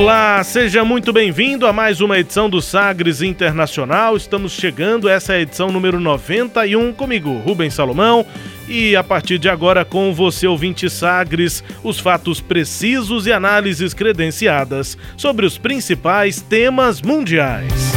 Olá, 0.00 0.42
seja 0.42 0.82
muito 0.82 1.12
bem-vindo 1.12 1.66
a 1.66 1.74
mais 1.74 2.00
uma 2.00 2.18
edição 2.18 2.48
do 2.48 2.62
Sagres 2.62 3.20
Internacional. 3.20 4.16
Estamos 4.16 4.52
chegando, 4.52 5.10
essa 5.10 5.34
é 5.34 5.36
a 5.36 5.40
edição 5.42 5.70
número 5.70 6.00
91, 6.00 6.94
comigo, 6.94 7.36
Rubens 7.40 7.74
Salomão. 7.74 8.24
E 8.66 8.96
a 8.96 9.04
partir 9.04 9.36
de 9.38 9.50
agora, 9.50 9.84
com 9.84 10.14
você, 10.14 10.46
ouvinte 10.46 10.88
Sagres, 10.88 11.62
os 11.84 12.00
fatos 12.00 12.40
precisos 12.40 13.26
e 13.26 13.32
análises 13.32 13.92
credenciadas 13.92 14.96
sobre 15.18 15.44
os 15.44 15.58
principais 15.58 16.40
temas 16.40 17.02
mundiais. 17.02 17.92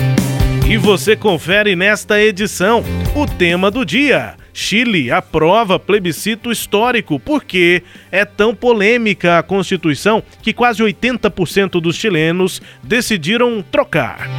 E 0.69 0.75
você 0.75 1.15
confere 1.15 1.73
nesta 1.73 2.21
edição 2.21 2.83
o 3.15 3.25
tema 3.25 3.71
do 3.71 3.85
dia 3.85 4.35
Chile 4.53 5.11
aprova 5.11 5.79
plebiscito 5.79 6.51
histórico 6.51 7.19
porque 7.19 7.81
é 8.11 8.23
tão 8.23 8.53
polêmica 8.53 9.39
a 9.39 9.43
Constituição 9.43 10.21
que 10.41 10.53
quase 10.53 10.83
80% 10.83 11.81
dos 11.81 11.95
chilenos 11.95 12.61
decidiram 12.83 13.63
trocar. 13.71 14.29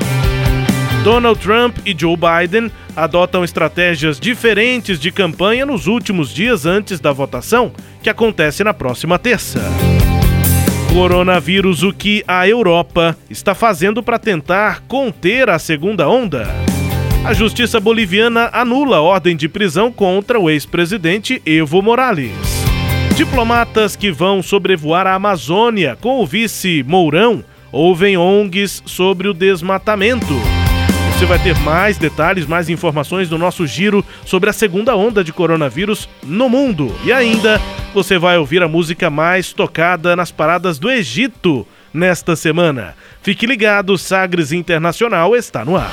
Donald 1.03 1.39
Trump 1.39 1.77
e 1.85 1.95
Joe 1.99 2.17
Biden 2.17 2.71
adotam 2.97 3.45
estratégias 3.45 4.19
diferentes 4.19 4.99
de 4.99 5.11
campanha 5.11 5.67
nos 5.67 5.87
últimos 5.87 6.33
dias 6.33 6.65
antes 6.65 6.99
da 6.99 7.13
votação, 7.13 7.73
que 8.03 8.09
acontece 8.09 8.65
na 8.65 8.73
próxima 8.73 9.19
terça. 9.19 9.61
Coronavírus, 10.95 11.83
o 11.83 11.93
que 11.93 12.25
a 12.27 12.49
Europa 12.49 13.19
está 13.29 13.55
fazendo 13.55 14.03
para 14.03 14.19
tentar 14.19 14.81
conter 14.87 15.51
a 15.51 15.59
segunda 15.59 16.09
onda? 16.09 16.49
A 17.25 17.33
justiça 17.33 17.81
boliviana 17.81 18.51
anula 18.53 19.01
ordem 19.01 19.35
de 19.35 19.49
prisão 19.49 19.91
contra 19.91 20.39
o 20.39 20.51
ex-presidente 20.51 21.41
Evo 21.47 21.81
Morales. 21.81 22.33
Diplomatas 23.17 23.97
que 23.97 24.13
vão 24.13 24.43
sobrevoar 24.43 25.07
a 25.07 25.15
Amazônia 25.15 25.97
com 26.03 26.21
o 26.21 26.27
vice 26.27 26.85
Mourão 26.87 27.43
ouvem 27.73 28.19
ONGs 28.19 28.83
sobre 28.85 29.27
o 29.27 29.33
desmatamento. 29.33 30.35
Você 31.15 31.25
vai 31.25 31.39
ter 31.39 31.59
mais 31.61 31.97
detalhes, 31.97 32.47
mais 32.47 32.69
informações 32.69 33.31
no 33.31 33.39
nosso 33.39 33.67
giro 33.67 34.05
sobre 34.27 34.51
a 34.51 34.53
segunda 34.53 34.95
onda 34.95 35.25
de 35.25 35.33
coronavírus 35.33 36.07
no 36.23 36.51
mundo. 36.51 36.95
E 37.07 37.13
ainda 37.13 37.59
você 37.95 38.19
vai 38.19 38.37
ouvir 38.37 38.63
a 38.63 38.69
música 38.69 39.09
mais 39.09 39.51
tocada 39.51 40.15
nas 40.15 40.31
paradas 40.31 40.79
do 40.79 40.91
Egito 40.91 41.67
nesta 41.93 42.37
semana. 42.37 42.95
Fique 43.23 43.47
ligado, 43.47 43.97
Sagres 43.97 44.53
Internacional 44.53 45.35
está 45.35 45.65
no 45.65 45.75
ar. 45.75 45.91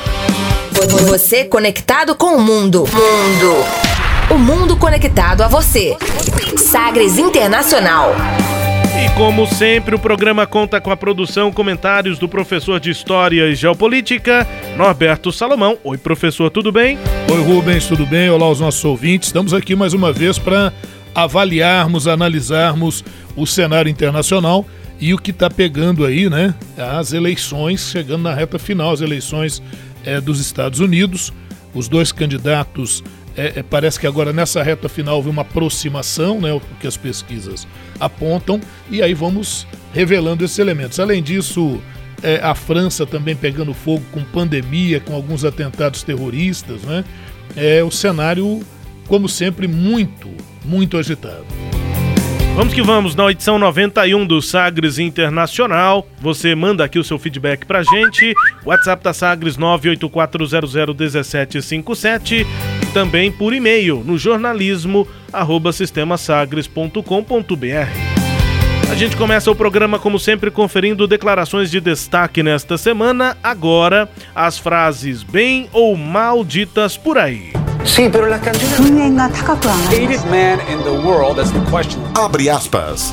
Você 0.89 1.45
conectado 1.45 2.15
com 2.15 2.35
o 2.37 2.41
mundo. 2.41 2.79
Mundo. 2.79 3.65
O 4.31 4.37
mundo 4.39 4.75
conectado 4.75 5.43
a 5.43 5.47
você. 5.47 5.95
Sagres 6.57 7.19
Internacional. 7.19 8.15
E 8.99 9.15
como 9.15 9.45
sempre, 9.45 9.93
o 9.93 9.99
programa 9.99 10.47
conta 10.47 10.81
com 10.81 10.89
a 10.89 10.97
produção 10.97 11.51
comentários 11.51 12.17
do 12.17 12.27
professor 12.27 12.79
de 12.79 12.89
História 12.89 13.47
e 13.47 13.53
Geopolítica, 13.53 14.47
Norberto 14.75 15.31
Salomão. 15.31 15.77
Oi, 15.83 15.99
professor, 15.99 16.49
tudo 16.49 16.71
bem? 16.71 16.97
Oi, 17.31 17.43
Rubens, 17.43 17.85
tudo 17.85 18.03
bem? 18.03 18.31
Olá 18.31 18.47
aos 18.47 18.59
nossos 18.59 18.83
ouvintes. 18.83 19.27
Estamos 19.27 19.53
aqui 19.53 19.75
mais 19.75 19.93
uma 19.93 20.11
vez 20.11 20.39
para 20.39 20.73
avaliarmos, 21.13 22.07
analisarmos 22.07 23.03
o 23.35 23.45
cenário 23.45 23.89
internacional 23.89 24.65
e 24.99 25.13
o 25.13 25.17
que 25.17 25.31
está 25.31 25.49
pegando 25.49 26.05
aí, 26.05 26.27
né? 26.27 26.55
As 26.77 27.13
eleições, 27.13 27.91
chegando 27.91 28.23
na 28.23 28.33
reta 28.33 28.57
final, 28.57 28.91
as 28.91 29.01
eleições 29.01 29.61
é, 30.05 30.19
dos 30.21 30.39
Estados 30.39 30.79
Unidos. 30.79 31.33
Os 31.73 31.87
dois 31.87 32.11
candidatos, 32.11 33.03
é, 33.35 33.59
é, 33.59 33.63
parece 33.63 33.99
que 33.99 34.05
agora 34.05 34.33
nessa 34.33 34.61
reta 34.61 34.89
final 34.89 35.15
houve 35.15 35.29
uma 35.29 35.41
aproximação, 35.41 36.41
né, 36.41 36.51
o 36.51 36.59
que 36.79 36.87
as 36.87 36.97
pesquisas 36.97 37.67
apontam, 37.99 38.59
e 38.89 39.01
aí 39.01 39.13
vamos 39.13 39.65
revelando 39.93 40.43
esses 40.43 40.59
elementos. 40.59 40.99
Além 40.99 41.23
disso, 41.23 41.81
é, 42.21 42.39
a 42.43 42.53
França 42.53 43.05
também 43.05 43.35
pegando 43.35 43.73
fogo 43.73 44.03
com 44.11 44.23
pandemia, 44.23 44.99
com 44.99 45.13
alguns 45.13 45.43
atentados 45.43 46.03
terroristas, 46.03 46.81
né? 46.83 47.03
É 47.55 47.83
o 47.83 47.91
cenário, 47.91 48.61
como 49.07 49.27
sempre, 49.27 49.67
muito, 49.67 50.29
muito 50.63 50.97
agitado. 50.97 51.45
Vamos 52.53 52.73
que 52.73 52.81
vamos, 52.81 53.15
na 53.15 53.31
edição 53.31 53.57
91 53.57 54.25
do 54.25 54.41
Sagres 54.41 54.99
Internacional. 54.99 56.05
Você 56.19 56.53
manda 56.53 56.83
aqui 56.83 56.99
o 56.99 57.03
seu 57.03 57.17
feedback 57.17 57.65
pra 57.65 57.81
gente. 57.81 58.33
WhatsApp 58.65 59.01
da 59.01 59.13
Sagres 59.13 59.57
984001757 59.57 62.45
e 62.81 62.85
também 62.87 63.31
por 63.31 63.53
e-mail 63.53 64.03
no 64.05 64.17
jornalismo 64.17 65.07
arroba 65.31 65.71
sistemasagres.com.br. 65.71 68.11
A 68.91 68.95
gente 68.95 69.15
começa 69.15 69.49
o 69.49 69.55
programa, 69.55 69.97
como 69.97 70.19
sempre, 70.19 70.51
conferindo 70.51 71.07
declarações 71.07 71.71
de 71.71 71.79
destaque 71.79 72.43
nesta 72.43 72.77
semana. 72.77 73.37
Agora, 73.41 74.09
as 74.35 74.59
frases 74.59 75.23
bem 75.23 75.69
ou 75.71 75.95
mal 75.95 76.43
ditas 76.43 76.97
por 76.97 77.17
aí. 77.17 77.60
Sí, 77.83 78.09
pero 78.11 78.27
las 78.27 78.41
canciones. 78.41 78.79
Hated 79.87 80.23
man 80.29 80.59
in 80.69 80.83
the 80.83 80.91
world, 81.05 81.37
that's 81.37 81.51
the 81.51 81.59
question. 81.69 82.01
Abre 82.15 82.49
aspas. 82.49 83.11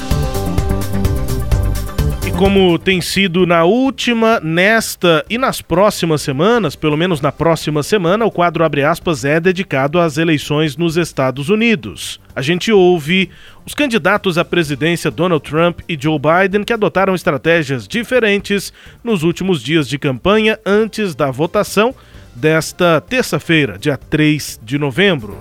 E 2.26 2.30
como 2.32 2.78
tem 2.78 3.00
sido 3.00 3.46
na 3.46 3.64
última, 3.64 4.38
nesta 4.40 5.24
e 5.30 5.38
nas 5.38 5.62
próximas 5.62 6.20
semanas, 6.20 6.76
pelo 6.76 6.96
menos 6.96 7.20
na 7.22 7.32
próxima 7.32 7.82
semana, 7.82 8.26
o 8.26 8.30
quadro 8.30 8.62
Abre 8.62 8.84
aspas 8.84 9.24
é 9.24 9.40
dedicado 9.40 9.98
às 9.98 10.18
eleições 10.18 10.76
nos 10.76 10.98
Estados 10.98 11.48
Unidos. 11.48 12.20
A 12.36 12.42
gente 12.42 12.70
ouve 12.70 13.30
os 13.64 13.74
candidatos 13.74 14.36
à 14.36 14.44
presidência 14.44 15.10
Donald 15.10 15.42
Trump 15.42 15.80
e 15.88 15.96
Joe 15.98 16.18
Biden 16.18 16.62
que 16.62 16.72
adotaram 16.72 17.14
estratégias 17.14 17.88
diferentes 17.88 18.72
nos 19.02 19.22
últimos 19.22 19.62
dias 19.62 19.88
de 19.88 19.98
campanha 19.98 20.58
antes 20.64 21.14
da 21.14 21.30
votação 21.30 21.94
desta 22.38 23.00
terça-feira, 23.00 23.76
dia 23.78 23.96
3 23.96 24.60
de 24.62 24.78
novembro. 24.78 25.36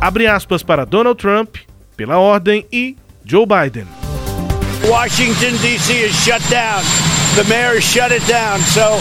Abre 0.00 0.26
aspas 0.26 0.62
para 0.62 0.86
Donald 0.86 1.20
Trump, 1.20 1.56
pela 1.96 2.18
ordem, 2.18 2.66
e 2.72 2.96
Joe 3.24 3.44
Biden. 3.44 3.86
Washington, 4.88 5.56
D.C. 5.60 5.92
is 5.92 6.14
shut 6.24 6.40
down. 6.48 6.82
The 7.36 7.44
mayor 7.44 7.80
shut 7.80 8.10
it 8.10 8.26
down. 8.26 8.58
So 8.60 8.98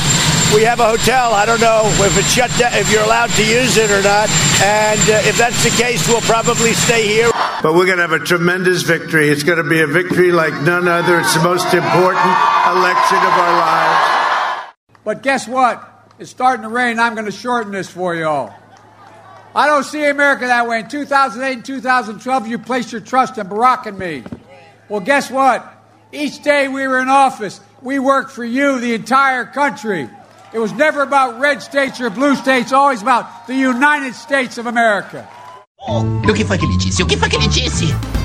we 0.54 0.64
have 0.66 0.82
a 0.82 0.90
hotel. 0.90 1.34
I 1.34 1.46
don't 1.46 1.62
know 1.62 1.88
if 2.06 2.18
it's 2.18 2.34
shut 2.34 2.52
down, 2.60 2.74
if 2.74 2.92
you're 2.92 3.04
allowed 3.04 3.30
to 3.32 3.44
use 3.44 3.78
it 3.78 3.90
or 3.90 4.02
not. 4.02 4.30
And 4.62 5.00
uh, 5.10 5.30
if 5.30 5.38
that's 5.38 5.64
the 5.64 5.72
case, 5.82 6.06
we'll 6.08 6.22
probably 6.22 6.74
stay 6.74 7.08
here. 7.08 7.32
But 7.64 7.74
we're 7.76 7.86
going 7.86 7.98
to 7.98 8.08
have 8.08 8.12
a 8.12 8.20
tremendous 8.20 8.84
victory. 8.84 9.30
It's 9.30 9.44
going 9.44 9.58
to 9.58 9.70
be 9.70 9.82
a 9.82 9.88
victory 9.88 10.32
like 10.32 10.54
none 10.62 10.88
other. 10.88 11.20
It's 11.20 11.34
the 11.34 11.44
most 11.44 11.74
important 11.74 12.36
election 12.68 13.18
of 13.18 13.34
our 13.40 13.54
lives. 13.58 14.20
But 15.06 15.24
guess 15.24 15.48
what? 15.48 15.89
It's 16.20 16.30
starting 16.30 16.64
to 16.64 16.70
rain. 16.70 17.00
I'm 17.00 17.14
going 17.14 17.28
to 17.28 17.32
shorten 17.32 17.72
this 17.72 17.90
for 17.90 18.14
you 18.14 18.28
all. 18.28 18.54
I 19.56 19.68
don't 19.68 19.86
see 19.86 20.06
America 20.06 20.48
that 20.48 20.68
way. 20.68 20.82
In 20.82 20.90
2008 20.90 21.54
and 21.54 21.66
2012, 21.66 22.48
you 22.48 22.60
placed 22.60 22.92
your 22.92 23.02
trust 23.02 23.38
in 23.38 23.48
Barack 23.48 23.86
and 23.86 23.98
me. 23.98 24.24
Well, 24.90 25.00
guess 25.00 25.32
what? 25.32 25.66
Each 26.12 26.44
day 26.44 26.68
we 26.68 26.88
were 26.88 27.00
in 27.00 27.08
office, 27.08 27.62
we 27.82 28.00
worked 28.00 28.32
for 28.32 28.44
you, 28.44 28.80
the 28.80 28.94
entire 28.96 29.46
country. 29.46 30.10
It 30.54 30.60
was 30.60 30.74
never 30.74 31.04
about 31.04 31.40
red 31.40 31.62
states 31.62 32.02
or 32.02 32.10
blue 32.10 32.36
states, 32.36 32.74
always 32.74 33.02
about 33.02 33.48
the 33.48 33.56
United 33.56 34.14
States 34.14 34.58
of 34.58 34.66
America. 34.66 35.28
o 35.88 36.34
que 36.34 36.44
foi 36.44 36.58
que 36.58 36.66
ele 36.66 36.78
disse? 36.78 37.02
O 37.02 37.06
que 37.06 37.16
foi 37.16 37.30
que 37.30 37.38
ele? 37.38 38.19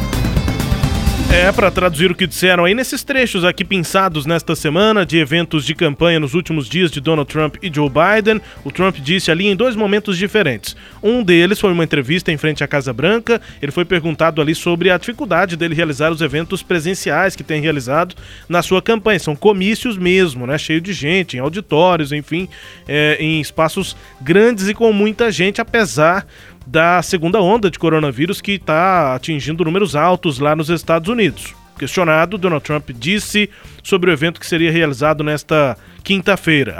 É, 1.34 1.50
para 1.50 1.68
traduzir 1.68 2.12
o 2.12 2.14
que 2.14 2.28
disseram 2.28 2.64
aí 2.64 2.76
nesses 2.76 3.02
trechos 3.02 3.44
aqui 3.44 3.64
pensados 3.64 4.24
nesta 4.24 4.54
semana 4.54 5.04
de 5.04 5.18
eventos 5.18 5.66
de 5.66 5.74
campanha 5.74 6.20
nos 6.20 6.32
últimos 6.32 6.68
dias 6.68 6.92
de 6.92 7.00
Donald 7.00 7.28
Trump 7.28 7.56
e 7.60 7.68
Joe 7.74 7.90
Biden, 7.90 8.40
o 8.62 8.70
Trump 8.70 8.98
disse 8.98 9.32
ali 9.32 9.48
em 9.48 9.56
dois 9.56 9.74
momentos 9.74 10.16
diferentes. 10.16 10.76
Um 11.02 11.24
deles 11.24 11.58
foi 11.58 11.72
uma 11.72 11.82
entrevista 11.82 12.30
em 12.30 12.36
frente 12.36 12.62
à 12.62 12.68
Casa 12.68 12.92
Branca, 12.92 13.42
ele 13.60 13.72
foi 13.72 13.84
perguntado 13.84 14.40
ali 14.40 14.54
sobre 14.54 14.92
a 14.92 14.96
dificuldade 14.96 15.56
dele 15.56 15.74
realizar 15.74 16.12
os 16.12 16.20
eventos 16.20 16.62
presenciais 16.62 17.34
que 17.34 17.42
tem 17.42 17.60
realizado 17.60 18.14
na 18.48 18.62
sua 18.62 18.80
campanha. 18.80 19.18
São 19.18 19.34
comícios 19.34 19.98
mesmo, 19.98 20.46
né? 20.46 20.56
Cheio 20.56 20.80
de 20.80 20.92
gente, 20.92 21.36
em 21.36 21.40
auditórios, 21.40 22.12
enfim, 22.12 22.48
é, 22.86 23.16
em 23.18 23.40
espaços 23.40 23.96
grandes 24.20 24.68
e 24.68 24.72
com 24.72 24.92
muita 24.92 25.32
gente, 25.32 25.60
apesar 25.60 26.28
da 26.66 27.02
segunda 27.02 27.40
onda 27.40 27.70
de 27.70 27.78
coronavírus 27.78 28.40
que 28.40 28.52
está 28.52 29.14
atingindo 29.14 29.64
números 29.64 29.94
altos 29.94 30.38
lá 30.38 30.56
nos 30.56 30.68
Estados 30.68 31.08
Unidos. 31.08 31.54
Questionado, 31.78 32.38
Donald 32.38 32.64
Trump 32.64 32.90
disse 32.90 33.50
sobre 33.82 34.08
o 34.08 34.12
evento 34.12 34.38
que 34.38 34.46
seria 34.46 34.70
realizado 34.70 35.24
nesta 35.24 35.76
quinta-feira. 36.04 36.76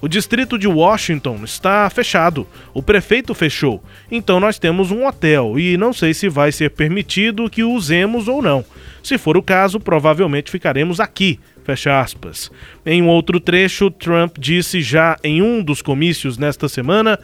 O 0.00 0.08
distrito 0.08 0.58
de 0.58 0.66
Washington 0.66 1.40
está 1.44 1.88
fechado. 1.90 2.46
O 2.72 2.82
prefeito 2.82 3.34
fechou. 3.34 3.82
Então 4.10 4.40
nós 4.40 4.58
temos 4.58 4.90
um 4.90 5.06
hotel 5.06 5.58
e 5.58 5.76
não 5.76 5.92
sei 5.92 6.14
se 6.14 6.28
vai 6.28 6.50
ser 6.50 6.70
permitido 6.70 7.50
que 7.50 7.62
o 7.62 7.72
usemos 7.72 8.26
ou 8.26 8.40
não. 8.40 8.64
Se 9.02 9.18
for 9.18 9.36
o 9.36 9.42
caso, 9.42 9.78
provavelmente 9.78 10.50
ficaremos 10.50 10.98
aqui. 10.98 11.38
Fecha 11.64 11.98
aspas. 11.98 12.50
Em 12.84 13.02
um 13.02 13.08
outro 13.08 13.40
trecho, 13.40 13.90
Trump 13.90 14.36
disse 14.38 14.82
já 14.82 15.16
em 15.24 15.40
um 15.40 15.62
dos 15.62 15.80
comícios 15.80 16.36
nesta 16.36 16.68
semana, 16.68 17.18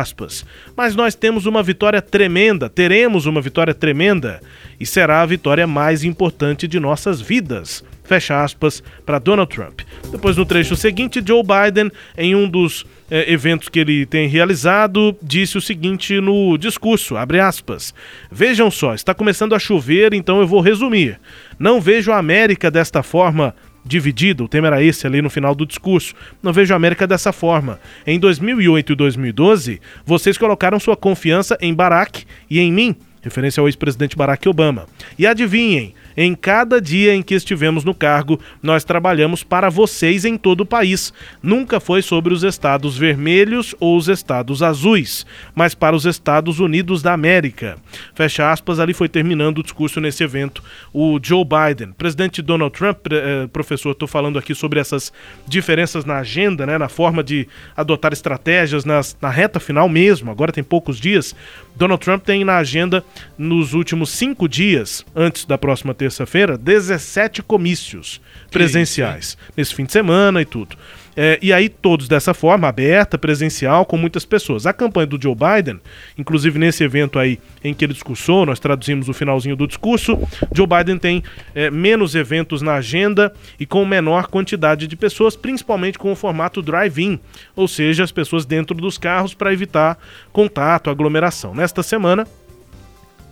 aspas, 0.00 0.46
mas 0.76 0.94
nós 0.94 1.16
temos 1.16 1.46
uma 1.46 1.64
vitória 1.64 2.00
tremenda, 2.00 2.68
teremos 2.68 3.26
uma 3.26 3.40
vitória 3.40 3.74
tremenda, 3.74 4.40
e 4.78 4.86
será 4.86 5.20
a 5.20 5.26
vitória 5.26 5.66
mais 5.66 6.04
importante 6.04 6.68
de 6.68 6.78
nossas 6.78 7.20
vidas. 7.20 7.84
Fecha 8.04 8.42
aspas 8.42 8.82
para 9.06 9.18
Donald 9.18 9.52
Trump. 9.52 9.80
Depois, 10.10 10.36
no 10.36 10.44
trecho 10.44 10.76
seguinte, 10.76 11.22
Joe 11.24 11.42
Biden, 11.42 11.90
em 12.16 12.34
um 12.34 12.48
dos 12.48 12.84
eh, 13.10 13.32
eventos 13.32 13.68
que 13.68 13.78
ele 13.78 14.04
tem 14.04 14.28
realizado, 14.28 15.16
disse 15.22 15.56
o 15.56 15.60
seguinte 15.60 16.20
no 16.20 16.58
discurso, 16.58 17.16
abre 17.16 17.40
aspas, 17.40 17.94
Vejam 18.30 18.70
só, 18.70 18.94
está 18.94 19.14
começando 19.14 19.54
a 19.54 19.58
chover, 19.58 20.14
então 20.14 20.40
eu 20.40 20.46
vou 20.46 20.60
resumir. 20.60 21.18
Não 21.58 21.80
vejo 21.80 22.12
a 22.12 22.18
América 22.18 22.70
desta 22.70 23.02
forma 23.02 23.54
dividida, 23.84 24.42
o 24.44 24.48
tema 24.48 24.68
era 24.68 24.82
esse 24.82 25.06
ali 25.06 25.20
no 25.20 25.30
final 25.30 25.54
do 25.54 25.66
discurso. 25.66 26.14
Não 26.42 26.52
vejo 26.52 26.72
a 26.72 26.76
América 26.76 27.06
dessa 27.06 27.32
forma. 27.32 27.80
Em 28.06 28.18
2008 28.18 28.92
e 28.92 28.96
2012, 28.96 29.80
vocês 30.04 30.38
colocaram 30.38 30.78
sua 30.78 30.96
confiança 30.96 31.56
em 31.60 31.74
Barack 31.74 32.24
e 32.48 32.60
em 32.60 32.72
mim, 32.72 32.96
referência 33.20 33.60
ao 33.60 33.68
ex-presidente 33.68 34.16
Barack 34.16 34.48
Obama. 34.48 34.86
E 35.18 35.26
adivinhem, 35.26 35.94
em 36.16 36.34
cada 36.34 36.80
dia 36.80 37.14
em 37.14 37.22
que 37.22 37.34
estivemos 37.34 37.84
no 37.84 37.94
cargo, 37.94 38.40
nós 38.62 38.84
trabalhamos 38.84 39.42
para 39.42 39.68
vocês 39.68 40.24
em 40.24 40.36
todo 40.36 40.62
o 40.62 40.66
país. 40.66 41.12
Nunca 41.42 41.80
foi 41.80 42.02
sobre 42.02 42.32
os 42.32 42.42
estados 42.42 42.96
vermelhos 42.96 43.74
ou 43.80 43.96
os 43.96 44.08
estados 44.08 44.62
azuis, 44.62 45.26
mas 45.54 45.74
para 45.74 45.96
os 45.96 46.06
Estados 46.06 46.60
Unidos 46.60 47.02
da 47.02 47.12
América. 47.12 47.76
Fecha 48.14 48.50
aspas, 48.50 48.78
ali 48.78 48.92
foi 48.92 49.08
terminando 49.08 49.58
o 49.58 49.62
discurso 49.62 50.00
nesse 50.00 50.22
evento 50.22 50.62
o 50.92 51.18
Joe 51.22 51.44
Biden. 51.44 51.92
Presidente 51.92 52.42
Donald 52.42 52.76
Trump, 52.76 53.06
eh, 53.10 53.46
professor, 53.52 53.92
estou 53.92 54.08
falando 54.08 54.38
aqui 54.38 54.54
sobre 54.54 54.80
essas 54.80 55.12
diferenças 55.46 56.04
na 56.04 56.18
agenda, 56.18 56.66
né, 56.66 56.78
na 56.78 56.88
forma 56.88 57.22
de 57.22 57.48
adotar 57.76 58.12
estratégias 58.12 58.84
nas, 58.84 59.16
na 59.20 59.30
reta 59.30 59.60
final 59.60 59.88
mesmo, 59.88 60.30
agora 60.30 60.52
tem 60.52 60.64
poucos 60.64 60.98
dias. 60.98 61.34
Donald 61.74 62.02
Trump 62.02 62.22
tem 62.24 62.44
na 62.44 62.58
agenda, 62.58 63.04
nos 63.36 63.72
últimos 63.72 64.10
cinco 64.10 64.48
dias, 64.48 65.04
antes 65.14 65.44
da 65.44 65.56
próxima 65.56 65.94
terça-feira, 66.02 66.58
17 66.58 67.44
comícios 67.44 68.20
presenciais. 68.50 69.38
Nesse 69.56 69.72
fim 69.72 69.84
de 69.84 69.92
semana 69.92 70.42
e 70.42 70.44
tudo. 70.44 70.76
É, 71.14 71.38
e 71.40 71.52
aí, 71.52 71.68
todos 71.68 72.08
dessa 72.08 72.34
forma, 72.34 72.66
aberta, 72.66 73.16
presencial, 73.16 73.84
com 73.86 73.96
muitas 73.96 74.24
pessoas. 74.24 74.66
A 74.66 74.72
campanha 74.72 75.06
do 75.06 75.20
Joe 75.20 75.36
Biden, 75.36 75.78
inclusive 76.18 76.58
nesse 76.58 76.82
evento 76.82 77.20
aí 77.20 77.38
em 77.62 77.72
que 77.72 77.84
ele 77.84 77.92
discursou, 77.92 78.44
nós 78.44 78.58
traduzimos 78.58 79.08
o 79.08 79.12
finalzinho 79.12 79.54
do 79.54 79.68
discurso, 79.68 80.18
Joe 80.52 80.66
Biden 80.66 80.98
tem 80.98 81.22
é, 81.54 81.70
menos 81.70 82.16
eventos 82.16 82.62
na 82.62 82.74
agenda 82.74 83.32
e 83.60 83.66
com 83.66 83.84
menor 83.84 84.26
quantidade 84.26 84.88
de 84.88 84.96
pessoas, 84.96 85.36
principalmente 85.36 85.98
com 85.98 86.10
o 86.10 86.16
formato 86.16 86.60
drive-in, 86.62 87.20
ou 87.54 87.68
seja, 87.68 88.02
as 88.02 88.10
pessoas 88.10 88.44
dentro 88.44 88.74
dos 88.74 88.98
carros 88.98 89.34
para 89.34 89.52
evitar 89.52 89.98
contato, 90.32 90.90
aglomeração. 90.90 91.54
Nesta 91.54 91.82
semana 91.82 92.26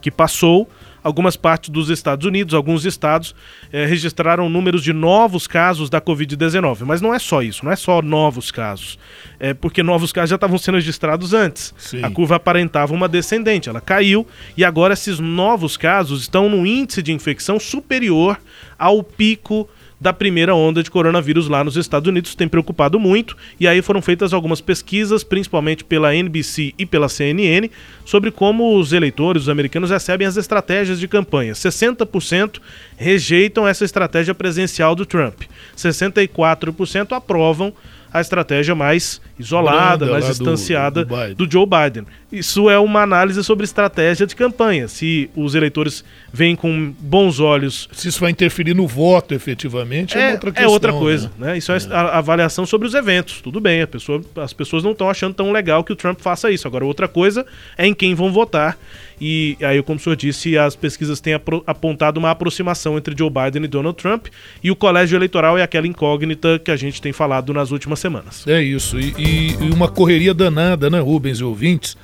que 0.00 0.10
passou, 0.10 0.68
algumas 1.02 1.36
partes 1.36 1.70
dos 1.70 1.88
Estados 1.90 2.26
Unidos, 2.26 2.54
alguns 2.54 2.84
estados 2.84 3.34
eh, 3.72 3.86
registraram 3.86 4.48
números 4.48 4.82
de 4.82 4.92
novos 4.92 5.46
casos 5.46 5.88
da 5.90 6.00
Covid-19. 6.00 6.84
Mas 6.84 7.00
não 7.00 7.14
é 7.14 7.18
só 7.18 7.42
isso, 7.42 7.64
não 7.64 7.72
é 7.72 7.76
só 7.76 8.02
novos 8.02 8.50
casos. 8.50 8.98
É 9.38 9.54
porque 9.54 9.82
novos 9.82 10.12
casos 10.12 10.30
já 10.30 10.36
estavam 10.36 10.58
sendo 10.58 10.76
registrados 10.76 11.32
antes. 11.32 11.74
Sim. 11.78 12.02
A 12.02 12.10
curva 12.10 12.36
aparentava 12.36 12.92
uma 12.92 13.08
descendente, 13.08 13.68
ela 13.68 13.80
caiu 13.80 14.26
e 14.56 14.64
agora 14.64 14.94
esses 14.94 15.18
novos 15.18 15.76
casos 15.76 16.22
estão 16.22 16.48
no 16.48 16.66
índice 16.66 17.02
de 17.02 17.12
infecção 17.12 17.58
superior 17.58 18.38
ao 18.78 19.02
pico 19.02 19.68
da 20.00 20.12
primeira 20.12 20.54
onda 20.54 20.82
de 20.82 20.90
coronavírus 20.90 21.46
lá 21.46 21.62
nos 21.62 21.76
Estados 21.76 22.08
Unidos, 22.08 22.34
tem 22.34 22.48
preocupado 22.48 22.98
muito, 22.98 23.36
e 23.58 23.68
aí 23.68 23.82
foram 23.82 24.00
feitas 24.00 24.32
algumas 24.32 24.60
pesquisas, 24.60 25.22
principalmente 25.22 25.84
pela 25.84 26.14
NBC 26.14 26.72
e 26.78 26.86
pela 26.86 27.08
CNN, 27.08 27.68
sobre 28.04 28.30
como 28.30 28.78
os 28.78 28.92
eleitores, 28.92 29.42
os 29.42 29.48
americanos, 29.48 29.90
recebem 29.90 30.26
as 30.26 30.38
estratégias 30.38 30.98
de 30.98 31.06
campanha. 31.06 31.52
60% 31.52 32.60
rejeitam 32.96 33.68
essa 33.68 33.84
estratégia 33.84 34.34
presencial 34.34 34.94
do 34.94 35.04
Trump, 35.04 35.42
64% 35.76 37.12
aprovam 37.12 37.74
a 38.12 38.20
estratégia 38.20 38.74
mais 38.74 39.20
isolada, 39.38 40.04
Branda, 40.04 40.12
mais 40.12 40.26
distanciada 40.26 41.04
do, 41.04 41.14
do, 41.14 41.46
do, 41.46 41.50
Joe 41.50 41.66
Biden. 41.66 42.06
Isso 42.32 42.70
é 42.70 42.78
uma 42.78 43.02
análise 43.02 43.42
sobre 43.42 43.64
estratégia 43.64 44.26
de 44.26 44.36
campanha. 44.36 44.86
Se 44.86 45.28
os 45.34 45.54
eleitores 45.54 46.04
veem 46.32 46.54
com 46.54 46.94
bons 46.98 47.40
olhos. 47.40 47.88
Se 47.92 48.08
isso 48.08 48.20
vai 48.20 48.30
interferir 48.30 48.74
no 48.74 48.86
voto 48.86 49.34
efetivamente, 49.34 50.16
é, 50.16 50.30
é 50.30 50.32
outra 50.32 50.52
questão. 50.52 50.70
É 50.70 50.72
outra 50.72 50.92
coisa. 50.92 51.32
Né? 51.36 51.48
né? 51.48 51.58
Isso 51.58 51.72
é, 51.72 51.76
é 51.76 51.92
a 51.92 52.18
avaliação 52.18 52.64
sobre 52.64 52.86
os 52.86 52.94
eventos. 52.94 53.40
Tudo 53.40 53.60
bem, 53.60 53.82
a 53.82 53.86
pessoa, 53.86 54.22
as 54.36 54.52
pessoas 54.52 54.84
não 54.84 54.92
estão 54.92 55.10
achando 55.10 55.34
tão 55.34 55.50
legal 55.50 55.82
que 55.82 55.92
o 55.92 55.96
Trump 55.96 56.20
faça 56.20 56.50
isso. 56.50 56.68
Agora, 56.68 56.84
outra 56.84 57.08
coisa 57.08 57.44
é 57.76 57.86
em 57.86 57.94
quem 57.94 58.14
vão 58.14 58.32
votar. 58.32 58.78
E 59.20 59.56
aí, 59.60 59.82
como 59.82 59.98
o 59.98 60.02
senhor 60.02 60.16
disse, 60.16 60.56
as 60.56 60.74
pesquisas 60.74 61.20
têm 61.20 61.34
apontado 61.66 62.18
uma 62.18 62.30
aproximação 62.30 62.96
entre 62.96 63.14
Joe 63.16 63.28
Biden 63.28 63.64
e 63.64 63.68
Donald 63.68 63.98
Trump. 63.98 64.28
E 64.62 64.70
o 64.70 64.76
colégio 64.76 65.16
eleitoral 65.16 65.58
é 65.58 65.62
aquela 65.62 65.86
incógnita 65.86 66.58
que 66.58 66.70
a 66.70 66.76
gente 66.76 67.02
tem 67.02 67.12
falado 67.12 67.52
nas 67.52 67.70
últimas 67.70 67.98
semanas. 67.98 68.46
É 68.46 68.62
isso. 68.62 68.98
E, 68.98 69.12
e 69.18 69.70
uma 69.74 69.88
correria 69.88 70.32
danada, 70.32 70.88
né, 70.88 71.00
Rubens 71.00 71.38
e 71.38 71.44
ouvintes? 71.44 71.96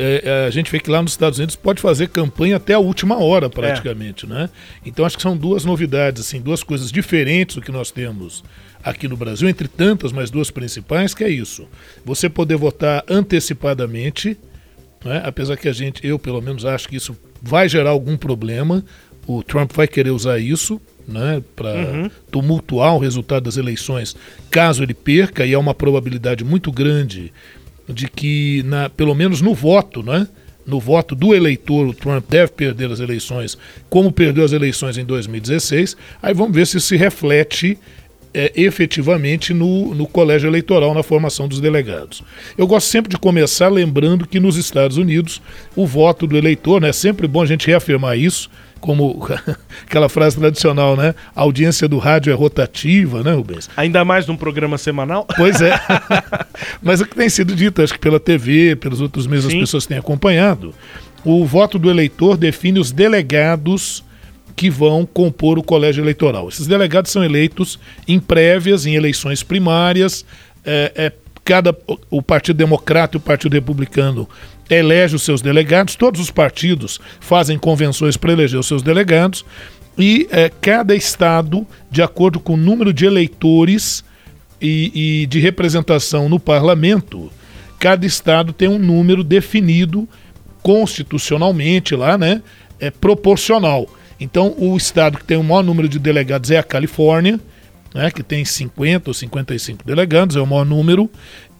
É, 0.00 0.22
é, 0.24 0.46
a 0.46 0.50
gente 0.50 0.70
vê 0.70 0.78
que 0.78 0.88
lá 0.88 1.02
nos 1.02 1.10
Estados 1.10 1.40
Unidos 1.40 1.56
pode 1.56 1.82
fazer 1.82 2.08
campanha 2.08 2.56
até 2.56 2.74
a 2.74 2.78
última 2.78 3.18
hora, 3.18 3.50
praticamente, 3.50 4.26
é. 4.26 4.28
né? 4.28 4.50
Então 4.86 5.04
acho 5.04 5.16
que 5.16 5.22
são 5.22 5.36
duas 5.36 5.64
novidades, 5.64 6.24
assim, 6.24 6.40
duas 6.40 6.62
coisas 6.62 6.92
diferentes 6.92 7.56
do 7.56 7.62
que 7.62 7.72
nós 7.72 7.90
temos 7.90 8.44
aqui 8.82 9.08
no 9.08 9.16
Brasil, 9.16 9.48
entre 9.48 9.66
tantas, 9.66 10.12
mas 10.12 10.30
duas 10.30 10.52
principais, 10.52 11.14
que 11.14 11.24
é 11.24 11.28
isso. 11.28 11.66
Você 12.04 12.28
poder 12.28 12.56
votar 12.56 13.04
antecipadamente, 13.08 14.38
né? 15.04 15.20
apesar 15.24 15.56
que 15.56 15.68
a 15.68 15.72
gente, 15.72 16.06
eu 16.06 16.16
pelo 16.16 16.40
menos 16.40 16.64
acho 16.64 16.88
que 16.88 16.94
isso 16.94 17.16
vai 17.42 17.68
gerar 17.68 17.90
algum 17.90 18.16
problema. 18.16 18.84
O 19.26 19.42
Trump 19.42 19.72
vai 19.72 19.88
querer 19.88 20.10
usar 20.10 20.38
isso 20.38 20.80
né, 21.08 21.42
para 21.56 21.74
uhum. 21.74 22.10
tumultuar 22.30 22.94
o 22.94 22.98
resultado 22.98 23.44
das 23.44 23.56
eleições, 23.56 24.14
caso 24.50 24.82
ele 24.82 24.92
perca, 24.92 25.44
e 25.46 25.54
há 25.54 25.58
uma 25.58 25.74
probabilidade 25.74 26.44
muito 26.44 26.70
grande 26.70 27.32
de 27.88 28.08
que, 28.08 28.62
na, 28.64 28.88
pelo 28.88 29.14
menos 29.14 29.40
no 29.40 29.54
voto, 29.54 30.02
né, 30.02 30.26
no 30.66 30.78
voto 30.78 31.14
do 31.14 31.34
eleitor, 31.34 31.86
o 31.86 31.94
Trump 31.94 32.24
deve 32.28 32.52
perder 32.52 32.90
as 32.92 33.00
eleições, 33.00 33.56
como 33.88 34.12
perdeu 34.12 34.44
as 34.44 34.52
eleições 34.52 34.98
em 34.98 35.04
2016. 35.04 35.96
Aí 36.22 36.34
vamos 36.34 36.54
ver 36.54 36.66
se 36.66 36.76
isso 36.76 36.88
se 36.88 36.96
reflete 36.96 37.78
é, 38.34 38.52
efetivamente 38.54 39.54
no, 39.54 39.94
no 39.94 40.06
colégio 40.06 40.48
eleitoral, 40.48 40.92
na 40.92 41.02
formação 41.02 41.48
dos 41.48 41.60
delegados. 41.60 42.22
Eu 42.56 42.66
gosto 42.66 42.86
sempre 42.86 43.10
de 43.10 43.18
começar 43.18 43.68
lembrando 43.68 44.26
que 44.26 44.38
nos 44.38 44.56
Estados 44.56 44.98
Unidos 44.98 45.40
o 45.74 45.86
voto 45.86 46.26
do 46.26 46.36
eleitor, 46.36 46.80
né, 46.80 46.90
é 46.90 46.92
sempre 46.92 47.26
bom 47.26 47.42
a 47.42 47.46
gente 47.46 47.66
reafirmar 47.66 48.18
isso, 48.18 48.50
como 48.80 49.26
aquela 49.86 50.08
frase 50.08 50.36
tradicional, 50.36 50.96
né? 50.96 51.14
A 51.34 51.42
audiência 51.42 51.88
do 51.88 51.98
rádio 51.98 52.32
é 52.32 52.34
rotativa, 52.34 53.22
né, 53.22 53.32
Rubens? 53.32 53.68
Ainda 53.76 54.04
mais 54.04 54.26
num 54.26 54.36
programa 54.36 54.78
semanal? 54.78 55.26
Pois 55.36 55.60
é. 55.60 55.78
Mas 56.82 57.00
o 57.00 57.06
que 57.06 57.14
tem 57.14 57.28
sido 57.28 57.54
dito, 57.54 57.82
acho 57.82 57.92
que 57.92 57.98
pela 57.98 58.20
TV, 58.20 58.76
pelos 58.76 59.00
outros 59.00 59.26
meios 59.26 59.46
as 59.46 59.54
pessoas 59.54 59.86
têm 59.86 59.98
acompanhado, 59.98 60.74
o 61.24 61.44
voto 61.44 61.78
do 61.78 61.90
eleitor 61.90 62.36
define 62.36 62.78
os 62.78 62.92
delegados 62.92 64.04
que 64.54 64.68
vão 64.68 65.06
compor 65.06 65.58
o 65.58 65.62
colégio 65.62 66.02
eleitoral. 66.02 66.48
Esses 66.48 66.66
delegados 66.66 67.12
são 67.12 67.22
eleitos 67.22 67.78
em 68.08 68.18
prévias, 68.18 68.86
em 68.86 68.94
eleições 68.96 69.42
primárias. 69.42 70.24
É, 70.64 70.92
é, 70.96 71.12
cada 71.48 71.74
o 72.10 72.20
Partido 72.20 72.58
Democrata 72.58 73.16
e 73.16 73.18
o 73.18 73.20
Partido 73.20 73.54
Republicano 73.54 74.28
elege 74.68 75.16
os 75.16 75.22
seus 75.22 75.40
delegados, 75.40 75.96
todos 75.96 76.20
os 76.20 76.30
partidos 76.30 77.00
fazem 77.20 77.58
convenções 77.58 78.18
para 78.18 78.32
eleger 78.32 78.60
os 78.60 78.66
seus 78.66 78.82
delegados, 78.82 79.46
e 79.96 80.28
é, 80.30 80.50
cada 80.60 80.94
estado, 80.94 81.66
de 81.90 82.02
acordo 82.02 82.38
com 82.38 82.52
o 82.52 82.56
número 82.58 82.92
de 82.92 83.06
eleitores 83.06 84.04
e, 84.60 85.22
e 85.22 85.26
de 85.26 85.40
representação 85.40 86.28
no 86.28 86.38
parlamento, 86.38 87.32
cada 87.78 88.04
estado 88.04 88.52
tem 88.52 88.68
um 88.68 88.78
número 88.78 89.24
definido 89.24 90.06
constitucionalmente 90.62 91.96
lá, 91.96 92.18
né? 92.18 92.42
É 92.78 92.90
proporcional. 92.90 93.88
Então, 94.20 94.54
o 94.58 94.76
estado 94.76 95.16
que 95.16 95.24
tem 95.24 95.38
o 95.38 95.42
maior 95.42 95.62
número 95.62 95.88
de 95.88 95.98
delegados 95.98 96.50
é 96.50 96.58
a 96.58 96.62
Califórnia, 96.62 97.40
né, 97.94 98.10
que 98.10 98.22
tem 98.22 98.44
50 98.44 99.10
ou 99.10 99.14
55 99.14 99.84
delegados, 99.84 100.36
é 100.36 100.40
o 100.40 100.46
maior 100.46 100.64
número, 100.64 101.10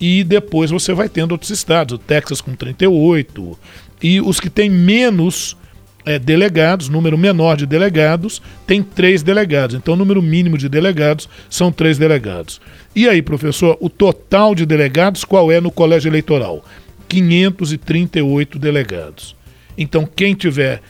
e 0.00 0.23
depois 0.25 0.70
você 0.70 0.92
vai 0.92 1.08
tendo 1.08 1.32
outros 1.32 1.50
estados, 1.50 1.94
o 1.94 1.99
Texas 1.99 2.40
com 2.40 2.54
38, 2.54 3.58
e 4.02 4.20
os 4.20 4.38
que 4.38 4.50
têm 4.50 4.70
menos 4.70 5.56
é, 6.04 6.18
delegados, 6.18 6.88
número 6.88 7.18
menor 7.18 7.56
de 7.56 7.66
delegados, 7.66 8.40
tem 8.66 8.82
três 8.82 9.23
delegados. 9.23 9.76
Então, 9.76 9.94
o 9.94 9.97
número 9.97 10.23
mínimo 10.23 10.56
de 10.56 10.68
delegados 10.68 11.28
são 11.50 11.70
três 11.70 11.99
delegados. 11.99 12.61
E 12.94 13.08
aí, 13.08 13.20
professor, 13.20 13.76
o 13.80 13.90
total 13.90 14.54
de 14.54 14.64
delegados 14.64 15.25
qual 15.25 15.52
é 15.52 15.61
no 15.61 15.70
colégio 15.70 16.08
eleitoral? 16.08 16.64
538 17.08 18.58
delegados. 18.58 19.37
Então, 19.76 20.06
quem 20.06 20.35
tiver 20.35 20.80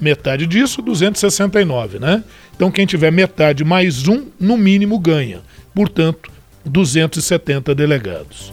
metade 0.00 0.46
disso, 0.46 0.82
269, 0.82 1.98
né? 1.98 2.22
Então, 2.54 2.70
quem 2.70 2.86
tiver 2.86 3.10
metade 3.10 3.64
mais 3.64 4.06
um, 4.06 4.26
no 4.38 4.56
mínimo 4.56 4.98
ganha. 4.98 5.40
Portanto, 5.74 6.30
270 6.64 7.74
delegados. 7.74 8.52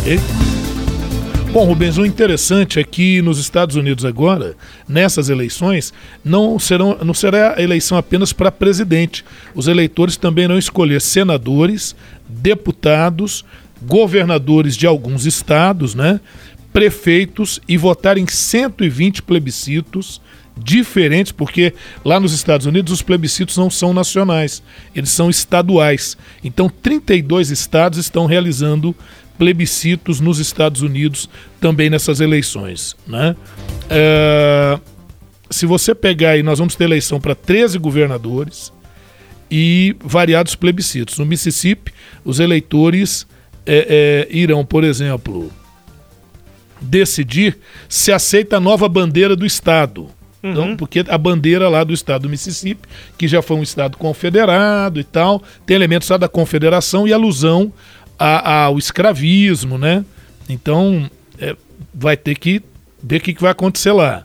Okay? 0.00 0.18
Bom, 1.52 1.66
Rubens, 1.66 1.98
o 1.98 2.04
interessante 2.04 2.80
é 2.80 2.84
que 2.84 3.22
nos 3.22 3.38
Estados 3.38 3.76
Unidos 3.76 4.04
agora, 4.04 4.56
nessas 4.88 5.28
eleições, 5.28 5.92
não, 6.24 6.58
serão, 6.58 6.98
não 7.04 7.14
será 7.14 7.54
eleição 7.62 7.96
apenas 7.96 8.32
para 8.32 8.50
presidente. 8.50 9.24
Os 9.54 9.68
eleitores 9.68 10.16
também 10.16 10.46
irão 10.46 10.58
escolher 10.58 11.00
senadores, 11.00 11.94
deputados, 12.28 13.44
governadores 13.82 14.76
de 14.76 14.84
alguns 14.84 15.26
estados, 15.26 15.94
né? 15.94 16.18
prefeitos 16.72 17.60
e 17.68 17.76
votar 17.76 18.18
em 18.18 18.26
120 18.26 19.22
plebiscitos 19.22 20.20
diferentes, 20.56 21.32
porque 21.32 21.74
lá 22.04 22.20
nos 22.20 22.32
Estados 22.32 22.66
Unidos 22.66 22.92
os 22.92 23.02
plebiscitos 23.02 23.56
não 23.56 23.68
são 23.68 23.92
nacionais, 23.92 24.62
eles 24.94 25.10
são 25.10 25.28
estaduais. 25.28 26.16
Então, 26.42 26.68
32 26.68 27.50
estados 27.50 27.98
estão 27.98 28.26
realizando 28.26 28.94
plebiscitos 29.36 30.20
nos 30.20 30.38
Estados 30.38 30.82
Unidos 30.82 31.28
também 31.60 31.90
nessas 31.90 32.20
eleições. 32.20 32.96
Né? 33.06 33.34
É, 33.90 34.78
se 35.50 35.66
você 35.66 35.94
pegar 35.94 36.30
aí, 36.30 36.42
nós 36.42 36.58
vamos 36.58 36.74
ter 36.74 36.84
eleição 36.84 37.20
para 37.20 37.34
13 37.34 37.78
governadores 37.78 38.72
e 39.50 39.96
variados 40.02 40.54
plebiscitos. 40.54 41.18
No 41.18 41.26
Mississippi, 41.26 41.92
os 42.24 42.40
eleitores 42.40 43.26
é, 43.66 44.26
é, 44.30 44.36
irão, 44.36 44.64
por 44.64 44.84
exemplo, 44.84 45.50
decidir 46.80 47.58
se 47.88 48.12
aceita 48.12 48.56
a 48.56 48.60
nova 48.60 48.88
bandeira 48.88 49.34
do 49.34 49.46
Estado. 49.46 50.08
Então, 50.44 50.68
uhum. 50.68 50.76
porque 50.76 51.02
a 51.08 51.16
bandeira 51.16 51.70
lá 51.70 51.82
do 51.82 51.94
estado 51.94 52.22
do 52.22 52.28
Mississippi, 52.28 52.86
que 53.16 53.26
já 53.26 53.40
foi 53.40 53.56
um 53.56 53.62
estado 53.62 53.96
confederado 53.96 55.00
e 55.00 55.04
tal, 55.04 55.42
tem 55.64 55.74
elementos 55.74 56.06
lá 56.10 56.18
da 56.18 56.28
confederação 56.28 57.08
e 57.08 57.14
alusão 57.14 57.72
a, 58.18 58.64
ao 58.64 58.78
escravismo, 58.78 59.78
né? 59.78 60.04
Então, 60.46 61.10
é, 61.40 61.56
vai 61.94 62.14
ter 62.14 62.36
que 62.36 62.62
ver 63.02 63.16
o 63.16 63.20
que, 63.20 63.32
que 63.32 63.40
vai 63.40 63.52
acontecer 63.52 63.92
lá. 63.92 64.22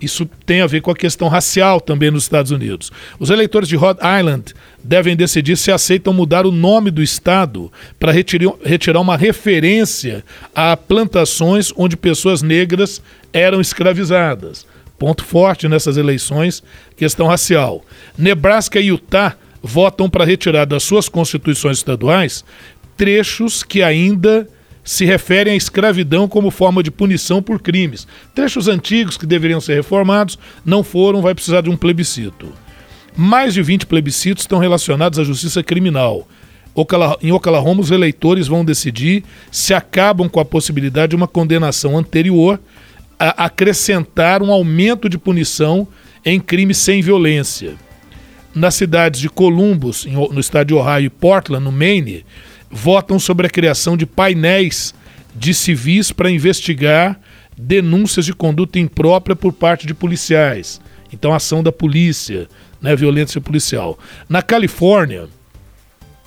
Isso 0.00 0.26
tem 0.46 0.60
a 0.62 0.66
ver 0.66 0.80
com 0.80 0.90
a 0.90 0.96
questão 0.96 1.28
racial 1.28 1.80
também 1.80 2.10
nos 2.10 2.22
Estados 2.22 2.52
Unidos. 2.52 2.90
Os 3.18 3.30
eleitores 3.30 3.68
de 3.68 3.76
Rhode 3.76 3.98
Island 4.00 4.54
devem 4.82 5.16
decidir 5.16 5.56
se 5.56 5.72
aceitam 5.72 6.14
mudar 6.14 6.46
o 6.46 6.52
nome 6.52 6.90
do 6.90 7.02
estado 7.02 7.70
para 7.98 8.12
retirar 8.12 9.00
uma 9.00 9.16
referência 9.16 10.24
a 10.54 10.76
plantações 10.76 11.72
onde 11.76 11.96
pessoas 11.96 12.42
negras 12.42 13.02
eram 13.32 13.60
escravizadas. 13.60 14.64
Ponto 14.98 15.24
forte 15.24 15.68
nessas 15.68 15.96
eleições, 15.96 16.62
questão 16.96 17.26
racial. 17.26 17.84
Nebraska 18.16 18.80
e 18.80 18.88
Utah 18.88 19.36
votam 19.62 20.10
para 20.10 20.24
retirar 20.24 20.64
das 20.64 20.82
suas 20.82 21.08
constituições 21.08 21.78
estaduais 21.78 22.44
trechos 22.98 23.62
que 23.62 23.80
ainda 23.80 24.48
se 24.82 25.04
referem 25.04 25.52
à 25.52 25.56
escravidão 25.56 26.26
como 26.26 26.50
forma 26.50 26.82
de 26.82 26.90
punição 26.90 27.40
por 27.40 27.60
crimes. 27.60 28.08
Trechos 28.34 28.66
antigos 28.66 29.16
que 29.16 29.24
deveriam 29.24 29.60
ser 29.60 29.74
reformados 29.74 30.38
não 30.64 30.82
foram, 30.82 31.22
vai 31.22 31.34
precisar 31.34 31.60
de 31.60 31.70
um 31.70 31.76
plebiscito. 31.76 32.52
Mais 33.16 33.54
de 33.54 33.62
20 33.62 33.86
plebiscitos 33.86 34.42
estão 34.42 34.58
relacionados 34.58 35.18
à 35.18 35.24
justiça 35.24 35.62
criminal. 35.62 36.26
Em 37.20 37.32
Oklahoma, 37.32 37.80
os 37.80 37.90
eleitores 37.90 38.46
vão 38.46 38.64
decidir 38.64 39.24
se 39.50 39.74
acabam 39.74 40.28
com 40.28 40.40
a 40.40 40.44
possibilidade 40.44 41.10
de 41.10 41.16
uma 41.16 41.26
condenação 41.26 41.98
anterior 41.98 42.60
acrescentar 43.18 44.42
um 44.42 44.52
aumento 44.52 45.08
de 45.08 45.18
punição 45.18 45.88
em 46.24 46.38
crimes 46.38 46.78
sem 46.78 47.02
violência. 47.02 47.74
Nas 48.54 48.74
cidades 48.74 49.20
de 49.20 49.28
Columbus, 49.28 50.06
no 50.06 50.40
estado 50.40 50.68
de 50.68 50.74
Ohio, 50.74 51.06
e 51.06 51.10
Portland, 51.10 51.64
no 51.64 51.72
Maine, 51.72 52.24
votam 52.70 53.18
sobre 53.18 53.46
a 53.46 53.50
criação 53.50 53.96
de 53.96 54.06
painéis 54.06 54.94
de 55.34 55.54
civis 55.54 56.10
para 56.12 56.30
investigar 56.30 57.20
denúncias 57.56 58.24
de 58.24 58.32
conduta 58.32 58.78
imprópria 58.78 59.34
por 59.34 59.52
parte 59.52 59.86
de 59.86 59.94
policiais. 59.94 60.80
Então, 61.12 61.34
ação 61.34 61.62
da 61.62 61.72
polícia, 61.72 62.48
né, 62.80 62.94
violência 62.94 63.40
policial. 63.40 63.98
Na 64.28 64.42
Califórnia, 64.42 65.28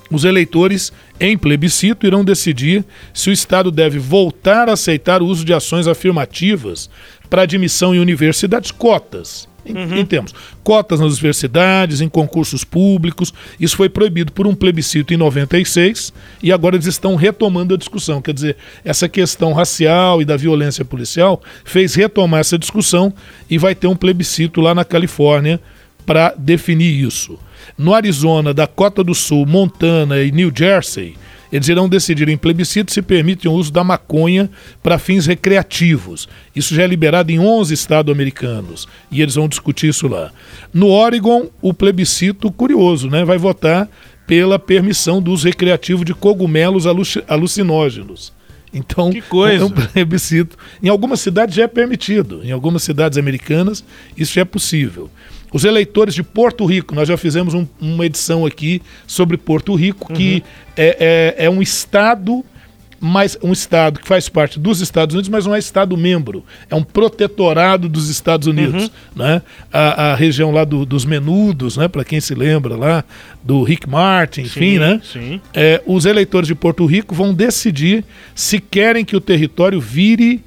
os 0.10 0.26
eleitores, 0.26 0.92
em 1.22 1.38
plebiscito, 1.38 2.08
irão 2.08 2.26
decidir 2.26 2.84
se 3.14 3.30
o 3.30 3.34
Estado 3.34 3.70
deve 3.70 4.00
voltar 4.00 4.68
a 4.68 4.74
aceitar 4.74 5.22
o 5.22 5.28
uso 5.28 5.46
de 5.46 5.54
ações 5.54 5.88
afirmativas 5.88 6.90
para 7.30 7.44
admissão 7.44 7.94
em 7.94 8.00
universidades 8.00 8.72
cotas 8.72 9.48
em, 9.66 9.76
uhum. 9.76 9.98
em 9.98 10.06
termos. 10.06 10.34
Cotas 10.64 11.00
nas 11.00 11.14
universidades, 11.14 12.02
em 12.02 12.10
concursos 12.10 12.64
públicos. 12.64 13.34
Isso 13.60 13.78
foi 13.78 13.90
proibido 13.90 14.32
por 14.32 14.48
um 14.48 14.56
plebiscito 14.56 15.14
em 15.14 15.18
96 15.18 16.12
e 16.42 16.52
agora 16.52 16.76
eles 16.76 16.88
estão 16.88 17.16
retomando 17.16 17.74
a 17.74 17.78
discussão. 17.78 18.22
Quer 18.22 18.34
dizer, 18.34 18.58
essa 18.84 19.08
questão 19.08 19.54
racial 19.54 20.22
e 20.22 20.26
da 20.26 20.36
violência 20.36 20.84
policial 20.84 21.42
fez 21.64 21.96
retomar 21.96 22.40
essa 22.40 22.58
discussão 22.58 23.14
e 23.50 23.58
vai 23.58 23.76
ter 23.76 23.88
um 23.88 23.96
plebiscito 23.96 24.60
lá 24.60 24.74
na 24.74 24.84
Califórnia 24.84 25.60
para 26.06 26.34
definir 26.38 27.06
isso. 27.06 27.38
No 27.78 27.94
Arizona, 27.94 28.54
Dakota 28.54 29.04
do 29.04 29.14
Sul, 29.14 29.46
Montana 29.46 30.22
e 30.22 30.32
New 30.32 30.52
Jersey, 30.56 31.16
eles 31.52 31.68
irão 31.68 31.90
decidir 31.90 32.30
em 32.30 32.38
plebiscito 32.38 32.94
se 32.94 33.02
permitem 33.02 33.52
o 33.52 33.54
uso 33.54 33.74
da 33.74 33.84
maconha 33.84 34.50
para 34.82 34.98
fins 34.98 35.26
recreativos. 35.26 36.30
Isso 36.56 36.74
já 36.74 36.84
é 36.84 36.88
liberado 36.88 37.32
em 37.32 37.40
11 37.40 37.74
estados 37.74 38.14
americanos 38.14 38.88
e 39.12 39.22
eles 39.22 39.36
vão 39.36 39.50
discutir 39.50 39.90
isso 39.90 40.08
lá. 40.08 40.32
No 40.74 40.88
Oregon, 40.88 41.48
o 41.62 41.74
plebiscito, 41.74 42.52
curioso, 42.52 43.10
né, 43.10 43.26
vai 43.26 43.38
votar 43.38 43.90
pela 44.26 44.58
permissão 44.58 45.22
do 45.22 45.32
uso 45.32 45.46
recreativo 45.46 46.06
de 46.06 46.14
cogumelos 46.14 46.86
alucinógenos. 47.28 48.32
Então, 48.74 49.10
que 49.10 49.22
coisa. 49.22 49.64
é 49.64 49.68
um 49.68 49.70
plebiscito. 49.70 50.58
Em 50.82 50.88
algumas 50.88 51.20
cidades 51.20 51.54
já 51.54 51.64
é 51.64 51.68
permitido, 51.68 52.42
em 52.42 52.52
algumas 52.52 52.84
cidades 52.84 53.18
americanas 53.18 53.84
isso 54.16 54.34
já 54.34 54.42
é 54.42 54.46
possível. 54.46 55.10
Os 55.52 55.66
eleitores 55.66 56.14
de 56.14 56.24
Porto 56.24 56.66
Rico, 56.66 56.96
nós 56.96 57.08
já 57.08 57.18
fizemos 57.18 57.54
um, 57.54 57.68
uma 57.80 58.06
edição 58.06 58.46
aqui 58.46 58.82
sobre 59.06 59.38
Porto 59.38 59.76
Rico, 59.76 60.08
uhum. 60.10 60.16
que 60.16 60.44
é, 60.78 61.36
é, 61.38 61.46
é, 61.46 61.50
um 61.50 61.62
estado, 61.62 62.46
mas 63.02 63.38
um 63.44 63.52
estado 63.52 64.00
que 64.00 64.08
faz 64.08 64.30
parte 64.30 64.58
dos 64.58 64.80
Estados 64.80 65.14
Unidos, 65.14 65.28
mas 65.28 65.46
não 65.46 65.54
é 65.54 65.60
estado 65.60 65.98
membro. 65.98 66.46
É 66.70 66.76
um 66.76 66.84
protetorado 66.84 67.90
dos 67.90 68.08
Estados 68.08 68.48
Unidos. 68.48 68.86
Uhum. 68.86 68.92
Né? 69.24 69.42
A, 69.74 70.12
a, 70.12 70.16
região 70.16 70.52
lá 70.52 70.64
do, 70.64 70.86
dos 70.86 71.04
Menudos, 71.04 71.76
né? 71.76 71.90
para 71.90 72.06
quem 72.06 72.22
se 72.22 72.34
lembra 72.34 72.78
lá, 72.78 73.04
do 73.44 73.62
Rick 73.64 73.90
Martin, 73.90 74.42
enfim, 74.42 74.60
sim, 74.60 74.80
né? 74.80 75.02
Sim. 75.04 75.42
É, 75.54 75.82
os 75.86 76.06
eleitores 76.06 76.48
de 76.48 76.56
Porto 76.56 76.86
Rico 76.86 77.14
vão 77.14 77.34
decidir 77.34 78.06
se 78.34 78.58
querem 78.60 79.04
que 79.04 79.18
o 79.18 79.22
território 79.22 79.82
vire 79.82 80.42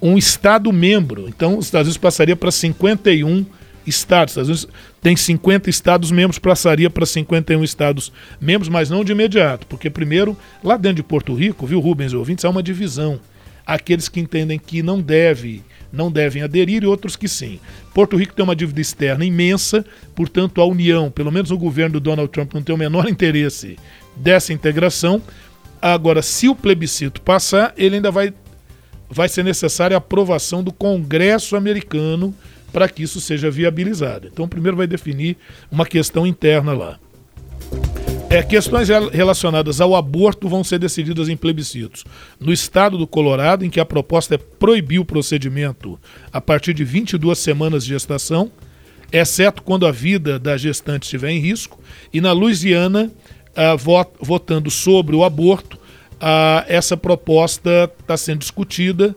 um 0.00 0.16
estado 0.16 0.72
membro. 0.72 1.26
Então, 1.28 1.58
os 1.58 1.64
Estados 1.64 1.88
Unidos 1.88 1.98
passaria 1.98 2.36
para 2.36 2.52
51 2.52 3.46
estados. 3.86 4.36
Às 4.38 4.48
vezes 4.48 4.68
tem 5.00 5.16
50 5.16 5.68
estados 5.68 6.10
membros, 6.10 6.38
passaria 6.38 6.88
para 6.88 7.06
51 7.06 7.62
estados 7.64 8.12
membros, 8.40 8.68
mas 8.68 8.90
não 8.90 9.04
de 9.04 9.12
imediato, 9.12 9.66
porque 9.66 9.90
primeiro, 9.90 10.36
lá 10.62 10.76
dentro 10.76 10.96
de 10.96 11.02
Porto 11.02 11.34
Rico, 11.34 11.66
viu, 11.66 11.80
Rubens 11.80 12.12
e 12.12 12.16
ouvintes, 12.16 12.44
há 12.44 12.50
uma 12.50 12.62
divisão. 12.62 13.20
Aqueles 13.66 14.08
que 14.08 14.20
entendem 14.20 14.58
que 14.58 14.82
não 14.82 15.00
deve, 15.00 15.62
não 15.92 16.10
devem 16.10 16.42
aderir 16.42 16.82
e 16.82 16.86
outros 16.86 17.16
que 17.16 17.28
sim. 17.28 17.58
Porto 17.94 18.16
Rico 18.16 18.34
tem 18.34 18.44
uma 18.44 18.56
dívida 18.56 18.80
externa 18.80 19.24
imensa, 19.24 19.84
portanto 20.14 20.60
a 20.60 20.66
União, 20.66 21.10
pelo 21.10 21.32
menos 21.32 21.50
o 21.50 21.56
governo 21.56 21.94
do 21.94 22.00
Donald 22.00 22.30
Trump 22.30 22.52
não 22.52 22.62
tem 22.62 22.74
o 22.74 22.78
menor 22.78 23.08
interesse 23.08 23.78
dessa 24.16 24.52
integração. 24.52 25.22
Agora, 25.80 26.22
se 26.22 26.48
o 26.48 26.54
plebiscito 26.54 27.20
passar, 27.20 27.74
ele 27.76 27.96
ainda 27.96 28.10
vai 28.10 28.32
vai 29.10 29.28
ser 29.28 29.44
necessária 29.44 29.96
a 29.96 29.98
aprovação 29.98 30.62
do 30.62 30.72
Congresso 30.72 31.56
americano 31.56 32.34
para 32.74 32.88
que 32.88 33.04
isso 33.04 33.20
seja 33.20 33.48
viabilizado. 33.48 34.26
Então, 34.26 34.48
primeiro 34.48 34.76
vai 34.76 34.88
definir 34.88 35.36
uma 35.70 35.86
questão 35.86 36.26
interna 36.26 36.72
lá. 36.72 36.98
É, 38.28 38.42
questões 38.42 38.88
relacionadas 39.12 39.80
ao 39.80 39.94
aborto 39.94 40.48
vão 40.48 40.64
ser 40.64 40.80
decididas 40.80 41.28
em 41.28 41.36
plebiscitos. 41.36 42.04
No 42.40 42.52
estado 42.52 42.98
do 42.98 43.06
Colorado, 43.06 43.64
em 43.64 43.70
que 43.70 43.78
a 43.78 43.84
proposta 43.84 44.34
é 44.34 44.38
proibir 44.38 44.98
o 44.98 45.04
procedimento 45.04 45.96
a 46.32 46.40
partir 46.40 46.74
de 46.74 46.82
22 46.82 47.38
semanas 47.38 47.84
de 47.84 47.90
gestação, 47.90 48.50
exceto 49.12 49.62
quando 49.62 49.86
a 49.86 49.92
vida 49.92 50.36
da 50.36 50.56
gestante 50.56 51.04
estiver 51.04 51.30
em 51.30 51.38
risco, 51.38 51.78
e 52.12 52.20
na 52.20 52.32
Louisiana, 52.32 53.08
uh, 53.56 53.78
vot, 53.78 54.10
votando 54.20 54.68
sobre 54.68 55.14
o 55.14 55.22
aborto. 55.22 55.76
Uh, 56.14 56.66
essa 56.66 56.96
proposta 56.96 57.88
está 58.00 58.16
sendo 58.16 58.40
discutida 58.40 59.14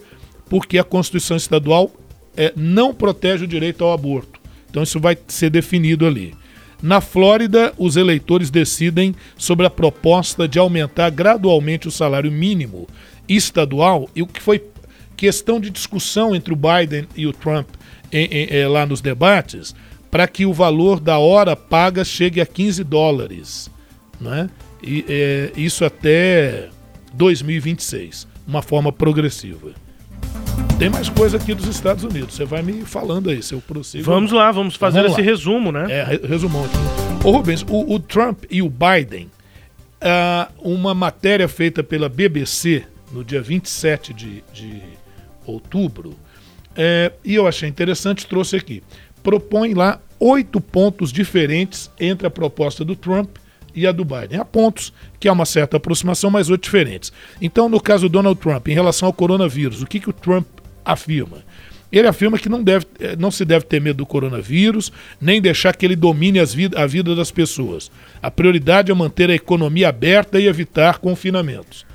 porque 0.47 0.77
a 0.77 0.83
Constituição 0.83 1.35
Estadual 1.35 1.91
é, 2.37 2.53
não 2.55 2.93
protege 2.93 3.45
o 3.45 3.47
direito 3.47 3.83
ao 3.83 3.91
aborto. 3.91 4.39
Então 4.69 4.83
isso 4.83 4.99
vai 4.99 5.17
ser 5.27 5.49
definido 5.49 6.05
ali. 6.05 6.33
Na 6.81 7.01
Flórida, 7.01 7.73
os 7.77 7.97
eleitores 7.97 8.51
decidem 8.51 9.15
sobre 9.35 9.65
a 9.65 9.69
proposta 9.69 10.47
de 10.47 10.59
aumentar 10.59 11.09
gradualmente 11.09 11.87
o 11.87 11.91
salário 11.91 12.31
mínimo 12.31 12.87
estadual 13.27 14.07
e 14.15 14.21
o 14.21 14.27
que 14.27 14.41
foi 14.41 14.63
questão 15.15 15.59
de 15.59 15.71
discussão 15.71 16.35
entre 16.35 16.53
o 16.53 16.55
Biden 16.55 17.07
e 17.15 17.25
o 17.25 17.33
Trump 17.33 17.67
em, 18.11 18.25
em, 18.25 18.43
em, 18.45 18.67
lá 18.67 18.85
nos 18.85 19.01
debates 19.01 19.73
para 20.11 20.27
que 20.27 20.45
o 20.45 20.53
valor 20.53 20.99
da 20.99 21.17
hora 21.17 21.55
paga 21.55 22.05
chegue 22.05 22.39
a 22.39 22.45
15 22.45 22.83
dólares. 22.83 23.69
Né? 24.21 24.49
E, 24.81 25.03
é, 25.09 25.51
isso 25.57 25.83
até 25.83 26.69
2026, 27.13 28.27
uma 28.47 28.61
forma 28.61 28.91
progressiva. 28.91 29.71
Tem 30.79 30.89
mais 30.89 31.09
coisa 31.09 31.37
aqui 31.37 31.55
dos 31.55 31.65
Estados 31.67 32.03
Unidos. 32.03 32.35
Você 32.35 32.45
vai 32.45 32.61
me 32.61 32.83
falando 32.83 33.29
aí, 33.29 33.41
se 33.41 33.53
eu 33.53 33.61
prossigo. 33.61 34.03
Vamos 34.03 34.31
lá, 34.31 34.51
vamos 34.51 34.75
fazer 34.75 35.01
vamos 35.01 35.13
esse 35.13 35.21
lá. 35.21 35.27
resumo, 35.27 35.71
né? 35.71 35.85
É, 35.89 36.27
resumão 36.27 36.65
aqui. 36.65 37.27
Ô 37.27 37.31
Rubens, 37.31 37.65
o, 37.67 37.95
o 37.95 37.99
Trump 37.99 38.43
e 38.49 38.61
o 38.61 38.69
Biden, 38.69 39.29
uh, 40.01 40.53
uma 40.61 40.93
matéria 40.93 41.47
feita 41.47 41.83
pela 41.83 42.07
BBC 42.07 42.85
no 43.11 43.23
dia 43.23 43.41
27 43.41 44.13
de, 44.13 44.43
de 44.53 44.81
outubro, 45.45 46.15
é, 46.75 47.11
e 47.25 47.33
eu 47.33 47.47
achei 47.47 47.67
interessante, 47.67 48.27
trouxe 48.27 48.55
aqui. 48.55 48.83
Propõe 49.23 49.73
lá 49.73 49.99
oito 50.19 50.61
pontos 50.61 51.11
diferentes 51.11 51.89
entre 51.99 52.27
a 52.27 52.29
proposta 52.29 52.85
do 52.85 52.95
Trump 52.95 53.37
e 53.77 53.85
a 53.85 53.91
do 53.91 54.03
Biden. 54.03 54.39
Há 54.39 54.43
pontos 54.43 54.91
que 55.19 55.27
há 55.27 55.31
uma 55.31 55.45
certa 55.45 55.77
aproximação, 55.77 56.31
mas 56.31 56.49
oito 56.49 56.63
diferentes. 56.63 57.13
Então, 57.39 57.69
no 57.69 57.79
caso 57.79 58.09
do 58.09 58.13
Donald 58.13 58.39
Trump, 58.39 58.67
em 58.67 58.73
relação 58.73 59.05
ao 59.05 59.13
coronavírus, 59.13 59.83
o 59.83 59.85
que, 59.85 59.99
que 59.99 60.09
o 60.09 60.13
Trump 60.13 60.47
afirma. 60.83 61.37
Ele 61.91 62.07
afirma 62.07 62.39
que 62.39 62.49
não, 62.49 62.63
deve, 62.63 62.87
eh, 62.99 63.15
não 63.17 63.29
se 63.29 63.45
deve 63.45 63.65
ter 63.65 63.79
medo 63.79 63.97
do 63.97 64.05
coronavírus, 64.05 64.91
nem 65.21 65.39
deixar 65.39 65.75
que 65.75 65.85
ele 65.85 65.95
domine 65.95 66.43
vid 66.43 66.75
a 66.75 66.87
vida 66.87 67.15
das 67.15 67.29
pessoas. 67.29 67.91
A 68.21 68.31
prioridade 68.31 68.91
é 68.91 68.95
manter 68.95 69.29
a 69.29 69.35
economia 69.35 69.89
aberta 69.89 70.39
e 70.39 70.47
evitar 70.47 70.97
confinamentos. 70.97 71.85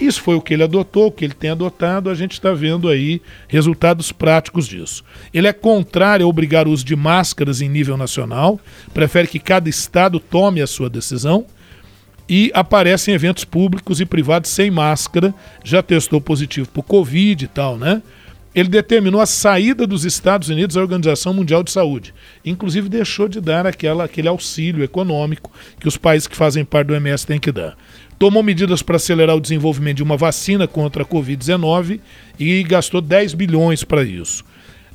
Isso 0.00 0.22
foi 0.22 0.34
o 0.34 0.40
que 0.40 0.54
ele 0.54 0.62
adotou, 0.62 1.08
o 1.08 1.12
que 1.12 1.24
ele 1.24 1.34
tem 1.34 1.50
adotado, 1.50 2.08
a 2.08 2.14
gente 2.14 2.32
está 2.32 2.52
vendo 2.52 2.88
aí 2.88 3.20
resultados 3.46 4.10
práticos 4.10 4.66
disso. 4.66 5.04
Ele 5.32 5.46
é 5.46 5.52
contrário 5.52 6.24
a 6.24 6.28
obrigar 6.28 6.66
o 6.66 6.70
uso 6.70 6.84
de 6.84 6.96
máscaras 6.96 7.60
em 7.60 7.68
nível 7.68 7.98
nacional, 7.98 8.58
prefere 8.94 9.28
que 9.28 9.38
cada 9.38 9.68
estado 9.68 10.18
tome 10.18 10.62
a 10.62 10.66
sua 10.66 10.88
decisão 10.88 11.44
e 12.26 12.50
aparece 12.54 13.10
em 13.10 13.14
eventos 13.14 13.44
públicos 13.44 14.00
e 14.00 14.06
privados 14.06 14.50
sem 14.50 14.70
máscara, 14.70 15.34
já 15.62 15.82
testou 15.82 16.20
positivo 16.20 16.68
por 16.70 16.84
Covid 16.84 17.44
e 17.44 17.48
tal, 17.48 17.76
né? 17.76 18.00
ele 18.54 18.68
determinou 18.68 19.20
a 19.20 19.26
saída 19.26 19.86
dos 19.86 20.04
Estados 20.04 20.48
Unidos 20.48 20.74
da 20.74 20.82
Organização 20.82 21.32
Mundial 21.32 21.62
de 21.62 21.70
Saúde. 21.70 22.12
Inclusive 22.44 22.88
deixou 22.88 23.28
de 23.28 23.40
dar 23.40 23.66
aquela, 23.66 24.04
aquele 24.04 24.28
auxílio 24.28 24.82
econômico 24.82 25.52
que 25.78 25.86
os 25.86 25.96
países 25.96 26.26
que 26.26 26.36
fazem 26.36 26.64
parte 26.64 26.88
do 26.88 26.94
MS 26.96 27.26
têm 27.26 27.38
que 27.38 27.52
dar. 27.52 27.76
Tomou 28.20 28.42
medidas 28.42 28.82
para 28.82 28.96
acelerar 28.96 29.34
o 29.34 29.40
desenvolvimento 29.40 29.96
de 29.96 30.02
uma 30.02 30.14
vacina 30.14 30.68
contra 30.68 31.04
a 31.04 31.06
Covid-19 31.06 32.00
e 32.38 32.62
gastou 32.64 33.00
10 33.00 33.32
bilhões 33.32 33.82
para 33.82 34.04
isso. 34.04 34.44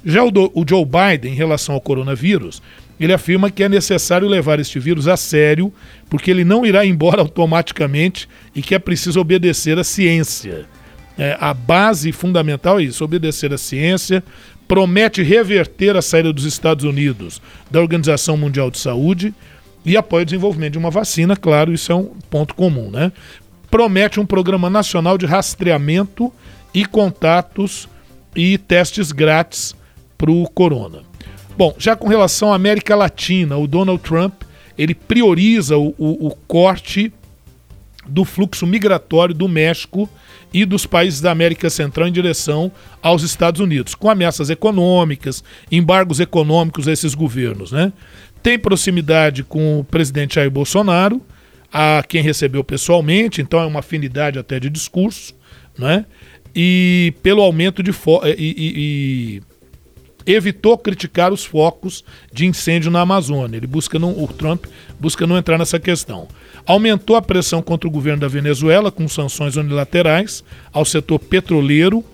Já 0.05 0.23
o, 0.23 0.29
do, 0.29 0.51
o 0.53 0.63
Joe 0.63 0.85
Biden, 0.85 1.33
em 1.33 1.35
relação 1.35 1.73
ao 1.73 1.81
coronavírus, 1.81 2.61
ele 2.99 3.11
afirma 3.11 3.49
que 3.49 3.63
é 3.63 3.67
necessário 3.67 4.27
levar 4.27 4.59
este 4.59 4.77
vírus 4.77 5.07
a 5.07 5.17
sério, 5.17 5.73
porque 6.07 6.29
ele 6.29 6.45
não 6.45 6.63
irá 6.63 6.85
embora 6.85 7.21
automaticamente 7.23 8.29
e 8.55 8.61
que 8.61 8.75
é 8.75 8.79
preciso 8.79 9.19
obedecer 9.19 9.79
à 9.79 9.83
ciência. 9.83 10.67
É, 11.17 11.35
a 11.39 11.51
base 11.51 12.11
fundamental 12.11 12.79
é 12.79 12.83
isso: 12.83 13.03
obedecer 13.03 13.51
à 13.51 13.57
ciência, 13.57 14.23
promete 14.67 15.23
reverter 15.23 15.97
a 15.97 16.01
saída 16.03 16.31
dos 16.31 16.45
Estados 16.45 16.85
Unidos 16.85 17.41
da 17.71 17.81
Organização 17.81 18.37
Mundial 18.37 18.69
de 18.69 18.77
Saúde 18.77 19.33
e 19.85 19.95
apoia 19.95 20.23
o 20.23 20.25
desenvolvimento 20.25 20.73
de 20.73 20.79
uma 20.79 20.89
vacina, 20.89 21.35
claro, 21.35 21.73
isso 21.73 21.91
é 21.91 21.95
um 21.95 22.05
ponto 22.29 22.55
comum, 22.55 22.89
né? 22.89 23.11
Promete 23.69 24.19
um 24.19 24.25
programa 24.25 24.69
nacional 24.69 25.17
de 25.17 25.25
rastreamento 25.25 26.31
e 26.73 26.85
contatos 26.85 27.87
e 28.35 28.57
testes 28.57 29.11
grátis 29.11 29.75
para 30.17 30.31
o 30.31 30.49
corona. 30.49 31.03
Bom, 31.57 31.73
já 31.77 31.95
com 31.95 32.07
relação 32.07 32.51
à 32.51 32.55
América 32.55 32.95
Latina, 32.95 33.57
o 33.57 33.67
Donald 33.67 34.01
Trump 34.01 34.43
ele 34.77 34.93
prioriza 34.93 35.77
o, 35.77 35.95
o, 35.97 36.27
o 36.27 36.35
corte 36.47 37.13
do 38.07 38.25
fluxo 38.25 38.67
migratório 38.67 39.33
do 39.33 39.47
México 39.47 40.09
e 40.53 40.65
dos 40.65 40.85
países 40.85 41.21
da 41.21 41.31
América 41.31 41.69
Central 41.69 42.07
em 42.07 42.11
direção 42.11 42.71
aos 43.01 43.23
Estados 43.23 43.59
Unidos, 43.59 43.95
com 43.95 44.09
ameaças 44.09 44.49
econômicas, 44.49 45.43
embargos 45.71 46.19
econômicos 46.19 46.87
a 46.87 46.91
esses 46.91 47.15
governos. 47.15 47.71
Né? 47.71 47.91
Tem 48.45 48.59
proximidade 48.59 49.43
com 49.43 49.79
o 49.79 49.83
presidente 49.83 50.35
Jair 50.35 50.51
Bolsonaro, 50.51 51.19
a 51.73 52.03
quem 52.07 52.21
recebeu 52.21 52.63
pessoalmente, 52.63 53.41
então 53.41 53.59
é 53.59 53.65
uma 53.65 53.79
afinidade 53.79 54.37
até 54.37 54.59
de 54.59 54.69
discurso, 54.69 55.33
né? 55.75 56.05
e 56.55 57.11
pelo 57.23 57.41
aumento 57.41 57.81
de. 57.81 57.89
E, 57.89 58.35
e, 58.37 59.41
e, 60.27 60.31
evitou 60.31 60.77
criticar 60.77 61.33
os 61.33 61.43
focos 61.43 62.03
de 62.31 62.45
incêndio 62.45 62.91
na 62.91 63.01
Amazônia. 63.01 63.57
Ele 63.57 63.65
busca 63.65 63.97
não, 63.97 64.11
o 64.11 64.27
Trump 64.27 64.65
busca 64.99 65.25
não 65.25 65.39
entrar 65.39 65.57
nessa 65.57 65.79
questão. 65.79 66.27
Aumentou 66.67 67.15
a 67.15 67.23
pressão 67.23 67.63
contra 67.63 67.87
o 67.87 67.91
governo 67.91 68.21
da 68.21 68.27
Venezuela 68.27 68.91
com 68.91 69.07
sanções 69.07 69.55
unilaterais 69.55 70.43
ao 70.71 70.85
setor 70.85 71.17
petroleiro 71.17 72.05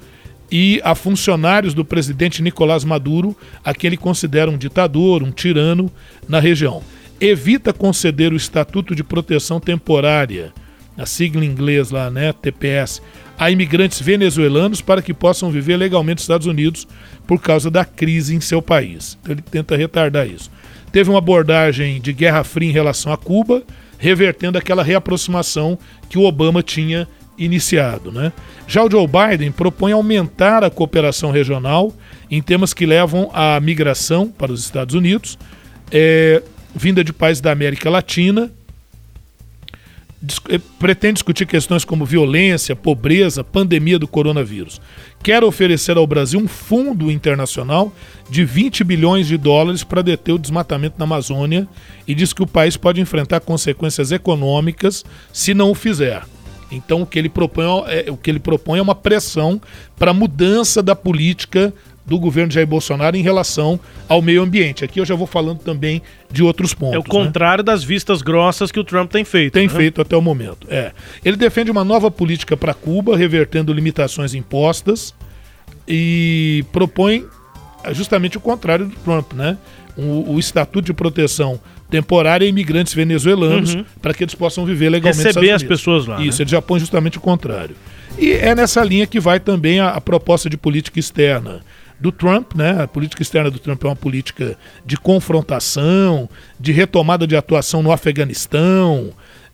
e 0.52 0.82
a 0.84 0.94
funcionários 0.94 1.74
do 1.74 1.86
presidente 1.86 2.42
Nicolás 2.42 2.84
Maduro, 2.84 3.36
a 3.64 3.74
quem 3.74 3.88
ele 3.88 3.98
considera 3.98 4.52
um 4.52 4.58
ditador, 4.58 5.24
um 5.24 5.32
tirano 5.32 5.90
na 6.28 6.40
região. 6.40 6.84
Evita 7.20 7.72
conceder 7.72 8.34
o 8.34 8.36
Estatuto 8.36 8.94
de 8.94 9.04
Proteção 9.04 9.60
Temporária, 9.60 10.52
a 10.98 11.06
sigla 11.06 11.46
em 11.46 11.48
inglês 11.48 11.90
lá, 11.90 12.10
né, 12.10 12.34
TPS, 12.34 13.02
a 13.40 13.50
imigrantes 13.50 14.02
venezuelanos 14.02 14.82
para 14.82 15.02
que 15.02 15.14
possam 15.14 15.50
viver 15.50 15.78
legalmente 15.78 16.18
nos 16.18 16.24
Estados 16.24 16.48
Unidos 16.48 16.88
por 17.26 17.42
causa 17.42 17.72
da 17.72 17.86
crise 17.86 18.36
em 18.36 18.42
seu 18.42 18.62
país. 18.62 19.18
Então 19.22 19.34
ele 19.34 19.42
tenta 19.42 19.78
retardar 19.78 20.28
isso. 20.28 20.52
Teve 20.92 21.10
uma 21.10 21.20
abordagem 21.20 22.02
de 22.02 22.12
guerra 22.12 22.44
fria 22.44 22.70
em 22.70 22.74
relação 22.74 23.14
a 23.14 23.18
Cuba, 23.18 23.64
revertendo 23.98 24.58
aquela 24.58 24.84
reaproximação 24.84 25.80
que 26.10 26.18
o 26.18 26.24
Obama 26.24 26.62
tinha 26.62 27.08
iniciado. 27.44 28.12
Né? 28.12 28.32
Já 28.68 28.84
o 28.84 28.90
Joe 28.90 29.08
Biden 29.08 29.52
propõe 29.52 29.92
aumentar 29.92 30.64
a 30.64 30.70
cooperação 30.70 31.32
regional 31.32 31.94
em 32.30 32.42
temas 32.42 32.74
que 32.74 32.86
levam 32.86 33.30
à 33.34 33.60
migração 33.60 34.28
para 34.28 34.52
os 34.52 34.64
Estados 34.64 34.96
Unidos, 34.96 35.38
é, 35.92 36.42
vinda 36.74 37.04
de 37.04 37.12
países 37.12 37.42
da 37.42 37.52
América 37.52 37.90
Latina, 37.90 38.52
eh, 40.50 40.62
pretende 40.78 41.14
discutir 41.14 41.48
questões 41.48 41.84
como 41.84 42.06
violência, 42.06 42.76
pobreza, 42.76 43.44
pandemia 43.44 43.98
do 43.98 44.08
coronavírus. 44.08 44.80
Quer 45.24 45.44
oferecer 45.44 45.98
ao 45.98 46.06
Brasil 46.06 46.40
um 46.40 46.48
fundo 46.48 47.10
internacional 47.10 47.92
de 48.30 48.46
20 48.46 48.84
bilhões 48.84 49.26
de 49.26 49.36
dólares 49.36 49.84
para 49.84 50.04
deter 50.04 50.36
o 50.36 50.40
desmatamento 50.40 50.96
na 51.00 51.06
Amazônia 51.06 51.68
e 52.08 52.14
diz 52.14 52.34
que 52.34 52.44
o 52.44 52.48
país 52.48 52.78
pode 52.78 53.02
enfrentar 53.02 53.40
consequências 53.40 54.12
econômicas 54.12 55.04
se 55.34 55.56
não 55.56 55.72
o 55.72 55.76
fizer. 55.76 56.22
Então 56.72 57.02
o 57.02 57.06
que 57.06 57.20
ele 57.20 57.30
propõe 57.30 57.66
é, 57.88 58.10
o 58.10 58.18
que 58.18 58.30
ele 58.30 58.40
propõe 58.40 58.80
é 58.80 58.82
uma 58.82 58.96
pressão 58.96 59.62
para 59.98 60.14
mudança 60.14 60.82
da 60.82 60.96
política 60.96 61.74
do 62.06 62.20
governo 62.20 62.52
Jair 62.52 62.68
Bolsonaro 62.68 63.16
em 63.16 63.22
relação 63.22 63.80
ao 64.10 64.22
meio 64.22 64.42
ambiente. 64.42 64.84
Aqui 64.84 65.00
eu 65.00 65.06
já 65.06 65.16
vou 65.16 65.28
falando 65.28 65.60
também 65.60 66.02
de 66.32 66.44
outros 66.44 66.74
pontos. 66.74 66.96
É 66.96 67.00
o 67.00 67.04
contrário 67.04 67.64
né? 67.64 67.72
das 67.72 67.84
vistas 67.84 68.22
grossas 68.22 68.72
que 68.72 68.80
o 68.80 68.84
Trump 68.84 69.12
tem 69.12 69.24
feito. 69.24 69.54
Tem 69.54 69.68
né? 69.68 69.74
feito 69.74 70.02
até 70.02 70.16
o 70.16 70.22
momento. 70.22 70.68
É. 70.70 70.92
Ele 71.24 71.38
defende 71.38 71.70
uma 71.70 71.84
nova 71.84 72.10
política 72.10 72.58
para 72.58 72.74
Cuba, 72.74 73.16
revertendo 73.16 73.72
limitações 73.72 74.34
impostas 74.34 75.14
e 75.88 76.66
propõe 76.72 77.26
justamente 77.92 78.38
o 78.38 78.42
contrário 78.42 78.88
do 78.88 78.96
Trump, 78.98 79.34
né? 79.34 79.58
O, 79.98 80.34
o 80.34 80.40
estatuto 80.40 80.86
de 80.86 80.94
proteção 80.94 81.60
temporária 81.92 82.46
a 82.46 82.50
imigrantes 82.50 82.94
venezuelanos 82.94 83.76
uhum. 83.76 83.86
para 84.02 84.14
que 84.14 84.24
eles 84.24 84.34
possam 84.34 84.66
viver 84.66 84.90
legalmente. 84.90 85.24
Receber 85.24 85.52
as 85.52 85.62
pessoas 85.62 86.08
lá. 86.08 86.20
Isso, 86.22 86.40
né? 86.40 86.44
ele 86.44 86.50
já 86.50 86.62
põe 86.62 86.80
justamente 86.80 87.18
o 87.18 87.22
contrário. 87.22 87.76
E 88.18 88.32
é 88.32 88.56
nessa 88.56 88.84
linha 88.84 89.06
que 89.06 89.20
vai 89.20 89.40
também 89.40 89.80
a, 89.80 89.90
a 89.90 90.02
proposta 90.02 90.50
de 90.50 90.58
política 90.58 91.00
externa 91.00 91.62
do 92.00 92.12
Trump, 92.12 92.56
né? 92.56 92.82
A 92.82 92.88
política 92.88 93.22
externa 93.22 93.52
do 93.52 93.60
Trump 93.60 93.84
é 93.84 93.88
uma 93.88 93.96
política 93.96 94.58
de 94.84 94.98
confrontação, 94.98 96.28
de 96.60 96.72
retomada 96.72 97.28
de 97.28 97.36
atuação 97.36 97.84
no 97.84 97.92
Afeganistão, 97.92 99.12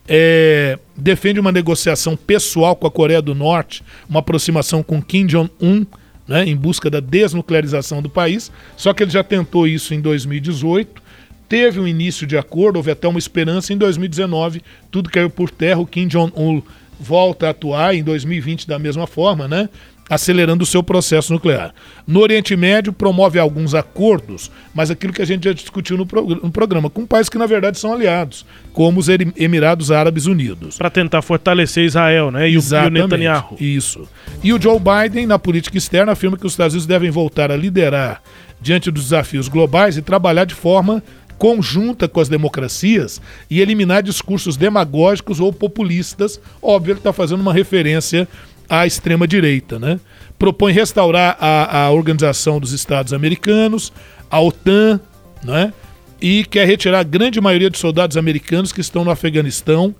é, 0.08 0.78
defende 0.96 1.38
uma 1.38 1.52
negociação 1.52 2.16
pessoal 2.16 2.74
com 2.74 2.86
a 2.86 2.90
Coreia 2.90 3.20
do 3.20 3.34
Norte, 3.34 3.82
uma 4.08 4.20
aproximação 4.20 4.82
com 4.82 5.02
Kim 5.02 5.26
Jong-un, 5.26 5.84
né, 6.26 6.44
em 6.46 6.56
busca 6.56 6.88
da 6.88 7.00
desnuclearização 7.00 8.00
do 8.00 8.08
país. 8.08 8.50
Só 8.76 8.94
que 8.94 9.02
ele 9.02 9.10
já 9.10 9.22
tentou 9.22 9.66
isso 9.66 9.92
em 9.92 10.00
2018, 10.00 11.07
teve 11.48 11.80
um 11.80 11.86
início 11.86 12.26
de 12.26 12.36
acordo, 12.36 12.76
houve 12.76 12.90
até 12.90 13.08
uma 13.08 13.18
esperança. 13.18 13.72
Em 13.72 13.76
2019, 13.76 14.62
tudo 14.90 15.10
caiu 15.10 15.30
por 15.30 15.50
terra. 15.50 15.80
O 15.80 15.86
Kim 15.86 16.06
Jong-un 16.06 16.62
volta 17.00 17.46
a 17.46 17.50
atuar 17.50 17.94
em 17.94 18.02
2020 18.02 18.66
da 18.66 18.78
mesma 18.78 19.06
forma, 19.06 19.48
né? 19.48 19.68
acelerando 20.08 20.64
o 20.64 20.66
seu 20.66 20.82
processo 20.82 21.32
nuclear. 21.32 21.74
No 22.06 22.20
Oriente 22.20 22.56
Médio, 22.56 22.92
promove 22.92 23.38
alguns 23.38 23.74
acordos, 23.74 24.50
mas 24.74 24.90
aquilo 24.90 25.12
que 25.12 25.20
a 25.20 25.26
gente 25.26 25.44
já 25.44 25.52
discutiu 25.52 25.96
no, 25.96 26.04
no 26.04 26.50
programa, 26.50 26.88
com 26.88 27.06
países 27.06 27.28
que 27.28 27.38
na 27.38 27.46
verdade 27.46 27.78
são 27.78 27.92
aliados, 27.92 28.46
como 28.72 29.00
os 29.00 29.08
Emirados 29.08 29.90
Árabes 29.90 30.26
Unidos. 30.26 30.78
Para 30.78 30.90
tentar 30.90 31.22
fortalecer 31.22 31.84
Israel, 31.84 32.30
né? 32.30 32.48
E, 32.48 32.56
Exatamente, 32.56 33.04
o, 33.04 33.08
Netanyahu. 33.08 33.56
Isso. 33.60 34.08
E 34.42 34.52
o 34.52 34.60
Joe 34.60 34.78
Biden, 34.78 35.26
na 35.26 35.38
política 35.38 35.76
externa, 35.76 36.12
afirma 36.12 36.36
que 36.36 36.46
os 36.46 36.52
Estados 36.52 36.74
Unidos 36.74 36.86
devem 36.86 37.10
voltar 37.10 37.52
a 37.52 37.56
liderar 37.56 38.22
diante 38.60 38.90
dos 38.90 39.04
desafios 39.04 39.46
globais 39.46 39.96
e 39.96 40.02
trabalhar 40.02 40.44
de 40.44 40.54
forma 40.54 41.02
conjunta 41.38 42.08
com 42.08 42.20
as 42.20 42.28
democracias 42.28 43.22
e 43.48 43.60
eliminar 43.60 44.02
discursos 44.02 44.56
demagógicos 44.56 45.40
ou 45.40 45.52
populistas. 45.52 46.40
Óbvio, 46.60 46.92
ele 46.92 47.00
está 47.00 47.12
fazendo 47.12 47.40
uma 47.40 47.54
referência 47.54 48.28
à 48.68 48.86
extrema-direita. 48.86 49.78
Né? 49.78 50.00
Propõe 50.38 50.72
restaurar 50.72 51.36
a, 51.40 51.84
a 51.84 51.90
Organização 51.90 52.58
dos 52.58 52.72
Estados 52.72 53.12
Americanos, 53.12 53.92
a 54.30 54.40
OTAN, 54.40 55.00
né? 55.42 55.72
e 56.20 56.44
quer 56.44 56.66
retirar 56.66 56.98
a 56.98 57.04
grande 57.04 57.40
maioria 57.40 57.70
dos 57.70 57.80
soldados 57.80 58.16
americanos 58.16 58.72
que 58.72 58.80
estão 58.80 59.04
no 59.04 59.10
Afeganistão 59.10 59.94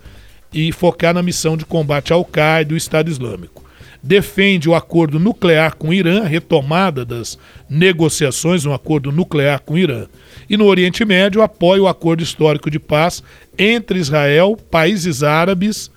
e 0.52 0.72
focar 0.72 1.14
na 1.14 1.22
missão 1.22 1.56
de 1.56 1.64
combate 1.64 2.12
ao 2.12 2.24
Qaeda 2.24 2.62
e 2.62 2.64
do 2.64 2.76
Estado 2.76 3.10
Islâmico 3.10 3.68
defende 4.02 4.68
o 4.68 4.74
acordo 4.74 5.18
nuclear 5.18 5.74
com 5.74 5.88
o 5.88 5.94
Irã, 5.94 6.22
a 6.22 6.26
retomada 6.26 7.04
das 7.04 7.38
negociações, 7.68 8.64
um 8.64 8.72
acordo 8.72 9.10
nuclear 9.10 9.60
com 9.60 9.74
o 9.74 9.78
Irã. 9.78 10.06
E 10.48 10.56
no 10.56 10.64
Oriente 10.66 11.04
Médio 11.04 11.42
apoia 11.42 11.82
o 11.82 11.88
acordo 11.88 12.22
histórico 12.22 12.70
de 12.70 12.78
paz 12.78 13.22
entre 13.58 13.98
Israel, 13.98 14.56
países 14.70 15.22
árabes 15.22 15.90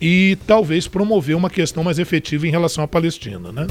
e 0.00 0.36
talvez 0.46 0.86
promover 0.86 1.36
uma 1.36 1.48
questão 1.48 1.82
mais 1.82 1.98
efetiva 1.98 2.46
em 2.46 2.50
relação 2.50 2.84
à 2.84 2.88
Palestina, 2.88 3.50
né? 3.50 3.66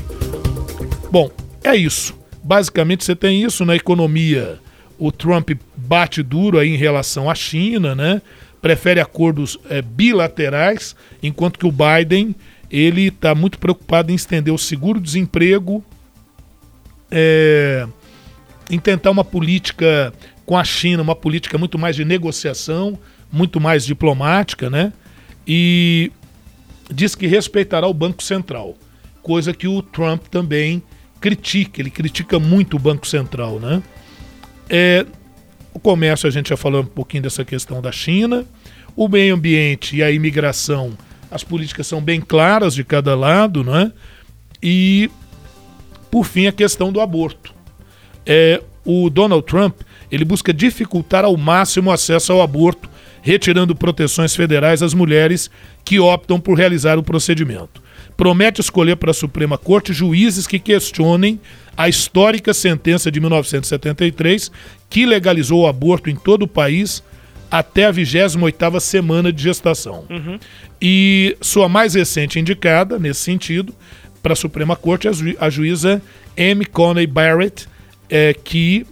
Bom, 1.12 1.30
é 1.64 1.76
isso. 1.76 2.16
Basicamente 2.44 3.04
você 3.04 3.16
tem 3.16 3.44
isso 3.44 3.66
na 3.66 3.76
economia. 3.76 4.60
O 4.98 5.12
Trump 5.12 5.52
bate 5.76 6.24
duro 6.24 6.58
aí 6.58 6.70
em 6.70 6.78
relação 6.78 7.30
à 7.30 7.36
China, 7.36 7.94
né? 7.94 8.22
Prefere 8.62 9.00
acordos 9.00 9.60
é, 9.70 9.82
bilaterais, 9.82 10.96
enquanto 11.22 11.60
que 11.60 11.68
o 11.68 11.72
Biden 11.72 12.36
ele 12.72 13.08
está 13.08 13.36
muito 13.36 13.60
preocupado 13.60 14.12
em 14.12 14.16
estender 14.16 14.54
o 14.54 14.58
seguro-desemprego, 14.58 15.84
é, 17.12 17.88
em 18.70 18.80
tentar 18.80 19.12
uma 19.12 19.24
política 19.24 20.14
com 20.46 20.58
a 20.58 20.64
China, 20.64 21.02
uma 21.02 21.16
política 21.16 21.58
muito 21.58 21.78
mais 21.78 21.96
de 21.96 22.06
negociação, 22.06 22.98
muito 23.32 23.60
mais 23.60 23.86
diplomática, 23.86 24.70
né? 24.70 24.94
E 25.48 26.12
diz 26.92 27.16
que 27.16 27.28
respeitará 27.28 27.88
o 27.88 27.94
Banco 27.94 28.22
Central, 28.22 28.76
coisa 29.22 29.54
que 29.54 29.68
o 29.68 29.82
Trump 29.82 30.28
também 30.28 30.82
critica, 31.20 31.82
ele 31.82 31.90
critica 31.90 32.40
muito 32.40 32.78
o 32.78 32.80
Banco 32.80 33.08
Central, 33.08 33.60
né? 33.60 33.82
É, 34.70 35.06
o 35.74 35.80
comércio, 35.80 36.28
a 36.28 36.32
gente 36.32 36.50
já 36.50 36.58
falou 36.58 36.82
um 36.82 36.86
pouquinho 36.86 37.24
dessa 37.24 37.44
questão 37.44 37.82
da 37.82 37.92
China, 37.92 38.46
o 38.96 39.08
meio 39.08 39.36
ambiente 39.36 39.98
e 39.98 40.04
a 40.04 40.12
imigração 40.12 40.98
as 41.30 41.44
políticas 41.44 41.88
são 41.88 42.02
bem 42.02 42.22
claras 42.22 42.74
de 42.74 42.84
cada 42.84 43.16
lado, 43.16 43.64
né? 43.64 43.92
E, 44.62 45.10
por 46.12 46.26
fim, 46.26 46.48
a 46.48 46.52
questão 46.52 46.92
do 46.92 47.02
aborto. 47.02 47.54
É, 48.26 48.62
o 48.84 49.10
Donald 49.10 49.46
Trump 49.46 49.82
ele 50.12 50.26
busca 50.26 50.54
dificultar 50.54 51.26
ao 51.26 51.36
máximo 51.36 51.90
o 51.90 51.94
acesso 51.94 52.32
ao 52.32 52.42
aborto, 52.42 52.90
retirando 53.22 53.76
proteções 53.76 54.36
federais 54.36 54.84
às 54.84 54.94
mulheres 54.94 55.50
que 55.84 56.00
optam 56.00 56.40
por 56.40 56.58
realizar 56.58 56.98
o 56.98 57.04
procedimento. 57.04 57.84
Promete 58.16 58.62
escolher 58.62 58.96
para 58.96 59.12
a 59.12 59.14
Suprema 59.14 59.58
Corte 59.58 59.92
juízes 59.92 60.48
que 60.48 60.60
questionem 60.60 61.40
a 61.76 61.90
histórica 61.90 62.54
sentença 62.54 63.12
de 63.12 63.20
1973 63.20 64.52
que 64.90 65.06
legalizou 65.06 65.64
o 65.64 65.68
aborto 65.68 66.10
em 66.10 66.16
todo 66.16 66.44
o 66.44 66.48
país 66.48 67.04
até 67.52 67.86
a 67.86 67.94
28ª 67.94 68.80
semana 68.80 69.32
de 69.32 69.44
gestação. 69.44 70.06
Uhum. 70.10 70.40
E 70.82 71.38
sua 71.42 71.68
mais 71.68 71.94
recente 71.94 72.40
indicada, 72.40 72.98
nesse 73.00 73.22
sentido, 73.22 73.74
para 74.22 74.34
a 74.34 74.36
Suprema 74.36 74.76
Corte, 74.76 75.08
a, 75.40 75.50
juíza 75.50 76.02
M. 76.36 76.66
Coney 76.66 77.08
Barrett, 77.08 77.68
é, 78.10 78.34
que 78.34 78.86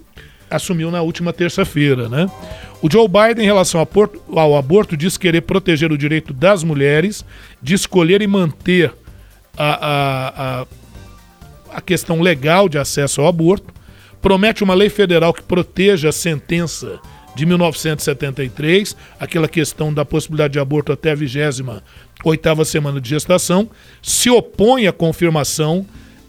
assumiu 0.50 0.90
na 0.90 1.02
última 1.02 1.32
terça-feira. 1.32 2.08
Né? 2.08 2.30
O 2.82 2.90
Joe 2.90 3.08
Biden, 3.08 3.44
em 3.44 3.46
relação 3.46 3.86
ao 4.34 4.56
aborto, 4.56 4.96
diz 4.96 5.16
querer 5.16 5.42
proteger 5.42 5.90
o 5.92 5.98
direito 5.98 6.32
das 6.32 6.62
mulheres 6.62 7.24
de 7.62 7.74
escolher 7.74 8.22
e 8.22 8.26
manter 8.26 8.92
a, 9.56 9.86
a, 9.86 10.60
a, 10.60 10.66
a 11.76 11.80
questão 11.80 12.20
legal 12.20 12.68
de 12.68 12.78
acesso 12.78 13.20
ao 13.20 13.26
aborto, 13.26 13.72
promete 14.20 14.62
uma 14.62 14.74
lei 14.74 14.88
federal 14.88 15.32
que 15.32 15.42
proteja 15.42 16.08
a 16.08 16.12
sentença 16.12 16.98
de 17.34 17.44
1973, 17.44 18.96
aquela 19.18 19.48
questão 19.48 19.92
da 19.92 20.04
possibilidade 20.04 20.52
de 20.52 20.60
aborto 20.60 20.92
até 20.92 21.10
a 21.10 21.14
28 21.14 21.82
oitava 22.24 22.64
semana 22.64 23.00
de 23.00 23.10
gestação, 23.10 23.68
se 24.00 24.30
opõe 24.30 24.86
à 24.86 24.92
confirmação 24.92 25.84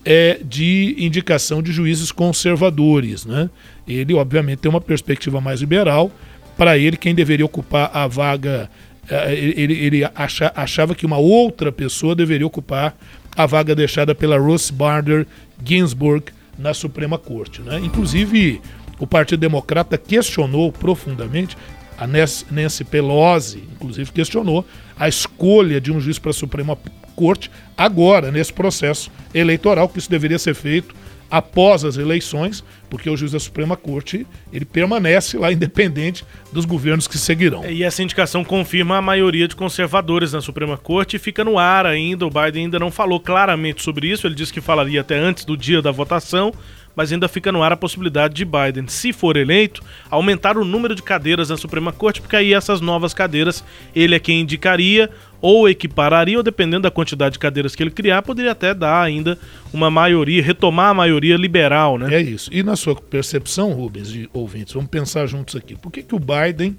é, 0.05 0.39
de 0.43 0.95
indicação 0.99 1.61
de 1.61 1.71
juízes 1.71 2.11
conservadores. 2.11 3.25
Né? 3.25 3.49
Ele, 3.87 4.13
obviamente, 4.13 4.59
tem 4.59 4.69
uma 4.69 4.79
perspectiva 4.79 5.41
mais 5.41 5.59
liberal. 5.59 6.11
Para 6.55 6.77
ele, 6.77 6.95
quem 6.95 7.13
deveria 7.15 7.45
ocupar 7.45 7.89
a 7.91 8.07
vaga, 8.07 8.69
é, 9.09 9.33
ele, 9.33 9.73
ele 9.73 10.09
acha, 10.15 10.53
achava 10.55 10.93
que 10.93 11.05
uma 11.05 11.17
outra 11.17 11.71
pessoa 11.71 12.15
deveria 12.15 12.45
ocupar 12.45 12.95
a 13.35 13.45
vaga 13.45 13.75
deixada 13.75 14.15
pela 14.15 14.37
Ruth 14.37 14.71
Bader 14.71 15.27
Ginsburg 15.63 16.25
na 16.57 16.73
Suprema 16.73 17.17
Corte. 17.17 17.61
Né? 17.61 17.79
Inclusive, 17.79 18.61
o 18.99 19.07
Partido 19.07 19.39
Democrata 19.39 19.97
questionou 19.97 20.71
profundamente, 20.71 21.57
a 21.97 22.05
Nancy 22.07 22.83
Pelosi, 22.83 23.63
inclusive, 23.73 24.11
questionou 24.11 24.65
a 24.97 25.07
escolha 25.07 25.79
de 25.79 25.91
um 25.91 25.99
juiz 25.99 26.19
para 26.19 26.31
a 26.31 26.33
Suprema 26.33 26.77
Corte 27.15 27.49
agora, 27.77 28.31
nesse 28.31 28.53
processo 28.53 29.11
eleitoral, 29.33 29.89
que 29.89 29.99
isso 29.99 30.09
deveria 30.09 30.39
ser 30.39 30.53
feito 30.53 30.93
após 31.29 31.83
as 31.83 31.97
eleições, 31.97 32.63
porque 32.89 33.09
o 33.09 33.17
juiz 33.17 33.31
da 33.31 33.39
Suprema 33.39 33.75
Corte 33.75 34.25
ele 34.53 34.63
permanece 34.63 35.37
lá 35.37 35.51
independente 35.51 36.23
dos 36.51 36.65
governos 36.65 37.07
que 37.07 37.17
seguirão. 37.17 37.65
E 37.65 37.83
essa 37.83 38.03
indicação 38.03 38.43
confirma 38.43 38.97
a 38.97 39.01
maioria 39.01 39.47
de 39.47 39.55
conservadores 39.55 40.33
na 40.33 40.41
Suprema 40.41 40.77
Corte 40.77 41.15
e 41.15 41.19
fica 41.19 41.43
no 41.43 41.57
ar 41.57 41.85
ainda. 41.85 42.25
O 42.25 42.29
Biden 42.29 42.65
ainda 42.65 42.79
não 42.79 42.91
falou 42.91 43.19
claramente 43.19 43.83
sobre 43.83 44.07
isso. 44.07 44.27
Ele 44.27 44.35
disse 44.35 44.53
que 44.53 44.61
falaria 44.61 45.01
até 45.01 45.17
antes 45.17 45.45
do 45.45 45.57
dia 45.57 45.81
da 45.81 45.91
votação, 45.91 46.53
mas 46.95 47.11
ainda 47.11 47.27
fica 47.27 47.51
no 47.51 47.61
ar 47.61 47.73
a 47.73 47.77
possibilidade 47.77 48.33
de 48.33 48.45
Biden, 48.45 48.87
se 48.87 49.11
for 49.11 49.37
eleito, 49.37 49.83
aumentar 50.09 50.57
o 50.57 50.65
número 50.65 50.95
de 50.95 51.03
cadeiras 51.03 51.49
na 51.49 51.57
Suprema 51.57 51.91
Corte, 51.91 52.21
porque 52.21 52.35
aí 52.35 52.53
essas 52.53 52.81
novas 52.81 53.13
cadeiras 53.13 53.63
ele 53.95 54.15
é 54.15 54.19
quem 54.19 54.41
indicaria 54.41 55.09
ou 55.41 55.69
equipararia, 55.69 56.37
ou 56.37 56.43
dependendo 56.43 56.83
da 56.83 56.91
quantidade 56.91 57.33
de 57.33 57.39
cadeiras 57.39 57.75
que 57.75 57.83
ele 57.83 57.91
criar, 57.91 58.21
poderia 58.23 58.51
até 58.51 58.73
dar 58.73 59.03
ainda 59.03 59.37
uma 59.71 59.91
maioria, 59.91 60.41
retomar 60.41 60.89
a 60.89 60.93
maioria 60.93 61.35
liberal, 61.35 61.99
né? 61.99 62.15
É 62.15 62.21
isso. 62.21 62.49
E 62.51 62.63
na 62.63 62.75
sua 62.75 62.95
percepção, 62.95 63.71
Rubens, 63.73 64.11
de 64.11 64.27
ouvintes, 64.33 64.73
vamos 64.73 64.89
pensar 64.89 65.27
juntos 65.27 65.55
aqui. 65.55 65.75
Por 65.75 65.91
que, 65.91 66.01
que 66.01 66.15
o 66.15 66.19
Biden 66.19 66.75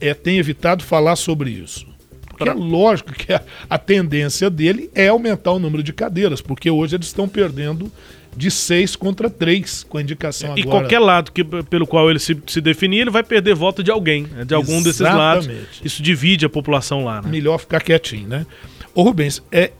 é, 0.00 0.14
tem 0.14 0.38
evitado 0.38 0.82
falar 0.82 1.14
sobre 1.14 1.50
isso? 1.50 1.86
Porque 2.28 2.48
é 2.48 2.54
lógico 2.54 3.12
que 3.12 3.32
a, 3.32 3.42
a 3.68 3.78
tendência 3.78 4.48
dele 4.48 4.90
é 4.94 5.08
aumentar 5.08 5.52
o 5.52 5.58
número 5.58 5.82
de 5.82 5.92
cadeiras, 5.92 6.40
porque 6.40 6.70
hoje 6.70 6.96
eles 6.96 7.06
estão 7.06 7.28
perdendo 7.28 7.90
de 8.36 8.50
seis 8.50 8.94
contra 8.94 9.28
três 9.28 9.84
com 9.84 9.98
a 9.98 10.02
indicação 10.02 10.50
e 10.50 10.60
agora. 10.60 10.60
E 10.60 10.80
qualquer 10.80 10.98
lado 10.98 11.32
que, 11.32 11.42
pelo 11.44 11.86
qual 11.86 12.10
ele 12.10 12.18
se, 12.18 12.40
se 12.46 12.60
definir, 12.60 13.00
ele 13.00 13.10
vai 13.10 13.22
perder 13.22 13.54
voto 13.54 13.82
de 13.82 13.90
alguém, 13.90 14.24
né? 14.24 14.44
de 14.44 14.54
algum 14.54 14.78
Exatamente. 14.78 14.84
desses 14.84 15.00
lados. 15.00 15.80
Isso 15.84 16.02
divide 16.02 16.46
a 16.46 16.48
população 16.48 17.04
lá. 17.04 17.20
Né? 17.22 17.28
Melhor 17.30 17.58
ficar 17.58 17.82
quietinho, 17.82 18.28
né? 18.28 18.46
Ô 18.94 19.02
Rubens, 19.02 19.42
é, 19.50 19.72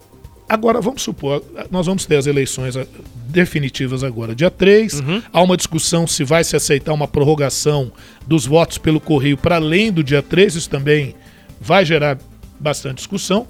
agora 0.49 0.81
vamos 0.81 1.03
supor, 1.03 1.45
nós 1.71 1.87
vamos 1.87 2.07
ter 2.07 2.17
as 2.17 2.27
eleições 2.27 2.77
ah, 2.77 2.87
definitivas 3.27 4.03
agora, 4.03 4.35
dia 4.35 4.51
3. 4.51 5.01
Uhum. 5.01 5.23
Há 5.33 5.43
uma 5.43 5.57
discussão 5.57 6.07
se 6.07 6.25
vai 6.25 6.43
se 6.43 6.57
aceitar 6.57 6.93
uma 6.93 7.07
prorrogação 7.07 7.93
dos 8.27 8.47
votos 8.47 8.79
pelo 8.79 9.01
correio 9.01 9.37
para 9.37 9.57
além 9.57 9.93
do 9.93 10.03
dia 10.03 10.23
3, 10.23 10.57
isso 10.57 10.71
também 10.71 11.15
vai 11.61 11.85
gerar 11.85 12.19
bastante 12.59 12.99
discussão. 12.99 13.47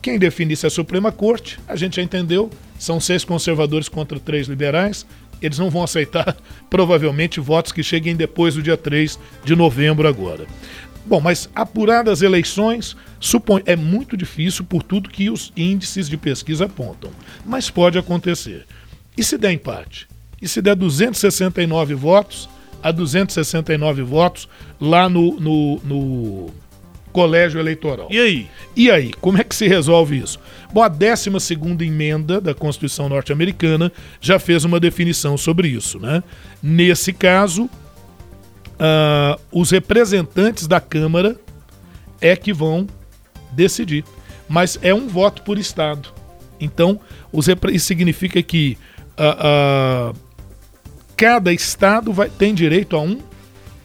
Quem 0.00 0.18
define 0.18 0.54
isso 0.54 0.66
é 0.66 0.68
a 0.68 0.70
Suprema 0.70 1.10
Corte, 1.10 1.58
a 1.66 1.74
gente 1.74 1.96
já 1.96 2.02
entendeu, 2.02 2.50
são 2.78 3.00
seis 3.00 3.24
conservadores 3.24 3.88
contra 3.88 4.20
três 4.20 4.46
liberais. 4.46 5.06
Eles 5.40 5.58
não 5.58 5.70
vão 5.70 5.82
aceitar, 5.82 6.36
provavelmente, 6.68 7.40
votos 7.40 7.72
que 7.72 7.82
cheguem 7.82 8.16
depois 8.16 8.54
do 8.54 8.62
dia 8.62 8.76
3 8.76 9.18
de 9.44 9.54
novembro 9.54 10.08
agora. 10.08 10.46
Bom, 11.06 11.20
mas 11.20 11.48
apuradas 11.54 12.20
eleições, 12.20 12.96
supõe, 13.18 13.62
é 13.64 13.74
muito 13.74 14.16
difícil 14.16 14.64
por 14.64 14.82
tudo 14.82 15.08
que 15.08 15.30
os 15.30 15.52
índices 15.56 16.08
de 16.08 16.16
pesquisa 16.16 16.66
apontam. 16.66 17.10
Mas 17.46 17.70
pode 17.70 17.98
acontecer. 17.98 18.66
E 19.16 19.24
se 19.24 19.38
der 19.38 19.52
empate? 19.52 20.06
E 20.40 20.46
se 20.46 20.60
der 20.60 20.76
269 20.76 21.94
votos 21.94 22.48
a 22.82 22.92
269 22.92 24.02
votos 24.02 24.48
lá 24.80 25.08
no, 25.08 25.40
no, 25.40 25.80
no 25.82 26.50
colégio 27.18 27.58
eleitoral. 27.58 28.06
E 28.12 28.20
aí? 28.20 28.48
E 28.76 28.88
aí, 28.92 29.12
como 29.20 29.38
é 29.38 29.42
que 29.42 29.52
se 29.52 29.66
resolve 29.66 30.16
isso? 30.16 30.38
Bom, 30.72 30.84
a 30.84 30.88
12 30.88 31.58
emenda 31.80 32.40
da 32.40 32.54
Constituição 32.54 33.08
norte-americana 33.08 33.90
já 34.20 34.38
fez 34.38 34.64
uma 34.64 34.78
definição 34.78 35.36
sobre 35.36 35.66
isso, 35.66 35.98
né? 35.98 36.22
Nesse 36.62 37.12
caso, 37.12 37.64
uh, 37.64 39.40
os 39.50 39.72
representantes 39.72 40.68
da 40.68 40.80
Câmara 40.80 41.34
é 42.20 42.36
que 42.36 42.52
vão 42.52 42.86
decidir. 43.50 44.04
Mas 44.48 44.78
é 44.80 44.94
um 44.94 45.08
voto 45.08 45.42
por 45.42 45.58
Estado. 45.58 46.10
Então, 46.60 47.00
os 47.32 47.48
isso 47.48 47.86
significa 47.86 48.40
que 48.44 48.78
uh, 49.18 50.12
uh, 50.12 50.16
cada 51.16 51.52
Estado 51.52 52.12
vai, 52.12 52.30
tem 52.30 52.54
direito 52.54 52.94
a 52.94 53.00
um 53.00 53.18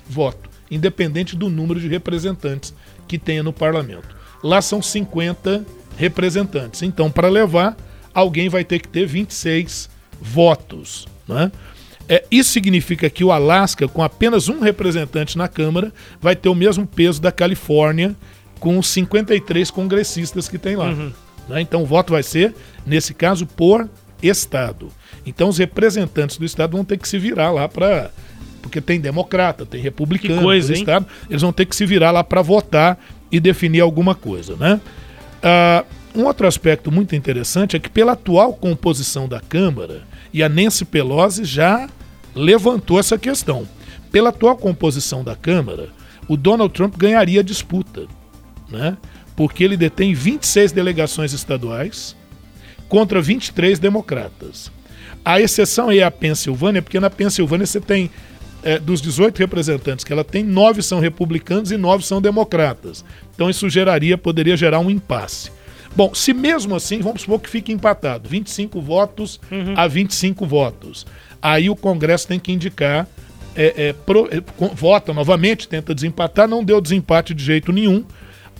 voto, 0.07 0.51
independente 0.69 1.35
do 1.35 1.49
número 1.49 1.79
de 1.79 1.87
representantes 1.87 2.75
que 3.07 3.17
tenha 3.17 3.43
no 3.43 3.53
parlamento. 3.53 4.15
Lá 4.43 4.61
são 4.61 4.81
50 4.81 5.65
representantes. 5.97 6.81
Então, 6.81 7.09
para 7.09 7.29
levar, 7.29 7.77
alguém 8.13 8.49
vai 8.49 8.63
ter 8.63 8.79
que 8.79 8.87
ter 8.87 9.05
26 9.05 9.89
votos. 10.21 11.07
Né? 11.27 11.51
É, 12.07 12.23
isso 12.29 12.51
significa 12.51 13.09
que 13.09 13.23
o 13.23 13.31
Alasca, 13.31 13.87
com 13.87 14.03
apenas 14.03 14.49
um 14.49 14.59
representante 14.59 15.37
na 15.37 15.47
Câmara, 15.47 15.93
vai 16.21 16.35
ter 16.35 16.49
o 16.49 16.55
mesmo 16.55 16.85
peso 16.85 17.21
da 17.21 17.31
Califórnia, 17.31 18.15
com 18.59 18.77
os 18.77 18.87
53 18.87 19.69
congressistas 19.71 20.47
que 20.47 20.57
tem 20.57 20.75
lá. 20.75 20.89
Uhum. 20.89 21.11
Né? 21.49 21.61
Então, 21.61 21.83
o 21.83 21.85
voto 21.85 22.13
vai 22.13 22.23
ser, 22.23 22.53
nesse 22.85 23.13
caso, 23.13 23.45
por 23.45 23.89
Estado. 24.21 24.89
Então, 25.25 25.49
os 25.49 25.57
representantes 25.57 26.37
do 26.37 26.45
Estado 26.45 26.75
vão 26.75 26.85
ter 26.85 26.97
que 26.97 27.07
se 27.07 27.17
virar 27.17 27.51
lá 27.51 27.67
para 27.67 28.11
porque 28.63 28.79
tem 28.79 28.99
democrata, 28.99 29.65
tem 29.65 29.81
republicano, 29.81 30.41
coisa, 30.41 30.73
Estado, 30.73 31.05
eles 31.29 31.41
vão 31.41 31.51
ter 31.51 31.65
que 31.65 31.75
se 31.75 31.85
virar 31.85 32.11
lá 32.11 32.23
para 32.23 32.41
votar 32.41 32.97
e 33.29 33.39
definir 33.39 33.81
alguma 33.81 34.15
coisa, 34.15 34.55
né? 34.55 34.79
Uh, 35.43 36.19
um 36.21 36.25
outro 36.25 36.47
aspecto 36.47 36.91
muito 36.91 37.15
interessante 37.15 37.75
é 37.75 37.79
que 37.79 37.89
pela 37.89 38.13
atual 38.13 38.53
composição 38.53 39.27
da 39.27 39.41
Câmara, 39.41 40.03
e 40.33 40.41
a 40.41 40.47
Nancy 40.47 40.85
Pelosi 40.85 41.43
já 41.43 41.89
levantou 42.33 42.99
essa 42.99 43.17
questão, 43.17 43.67
pela 44.11 44.29
atual 44.29 44.55
composição 44.55 45.23
da 45.23 45.35
Câmara, 45.35 45.89
o 46.27 46.37
Donald 46.37 46.73
Trump 46.73 46.95
ganharia 46.97 47.41
a 47.41 47.43
disputa, 47.43 48.07
né? 48.69 48.97
Porque 49.35 49.63
ele 49.63 49.75
detém 49.75 50.13
26 50.13 50.71
delegações 50.71 51.33
estaduais 51.33 52.15
contra 52.87 53.21
23 53.21 53.77
democratas. 53.77 54.71
A 55.25 55.41
exceção 55.41 55.91
é 55.91 56.03
a 56.03 56.11
Pensilvânia, 56.11 56.81
porque 56.81 56.99
na 56.99 57.09
Pensilvânia 57.09 57.65
você 57.65 57.81
tem 57.81 58.11
é, 58.63 58.79
dos 58.79 59.01
18 59.01 59.37
representantes 59.37 60.05
que 60.05 60.13
ela 60.13 60.23
tem, 60.23 60.43
nove 60.43 60.81
são 60.81 60.99
republicanos 60.99 61.71
e 61.71 61.77
nove 61.77 62.05
são 62.05 62.21
democratas. 62.21 63.03
Então 63.35 63.49
isso 63.49 63.69
geraria, 63.69 64.17
poderia 64.17 64.55
gerar 64.55 64.79
um 64.79 64.89
impasse. 64.89 65.51
Bom, 65.95 66.13
se 66.13 66.33
mesmo 66.33 66.75
assim, 66.75 66.99
vamos 66.99 67.21
supor 67.21 67.39
que 67.39 67.49
fique 67.49 67.71
empatado, 67.71 68.27
25 68.27 68.81
votos 68.81 69.39
uhum. 69.51 69.73
a 69.75 69.87
25 69.87 70.45
votos. 70.45 71.05
Aí 71.41 71.69
o 71.69 71.75
Congresso 71.75 72.27
tem 72.27 72.39
que 72.39 72.51
indicar, 72.51 73.07
é, 73.55 73.89
é, 73.89 73.93
pro, 73.93 74.27
é, 74.31 74.41
vota 74.73 75.13
novamente, 75.13 75.67
tenta 75.67 75.93
desempatar, 75.93 76.47
não 76.47 76.63
deu 76.63 76.81
desempate 76.81 77.33
de 77.33 77.43
jeito 77.43 77.71
nenhum. 77.71 78.03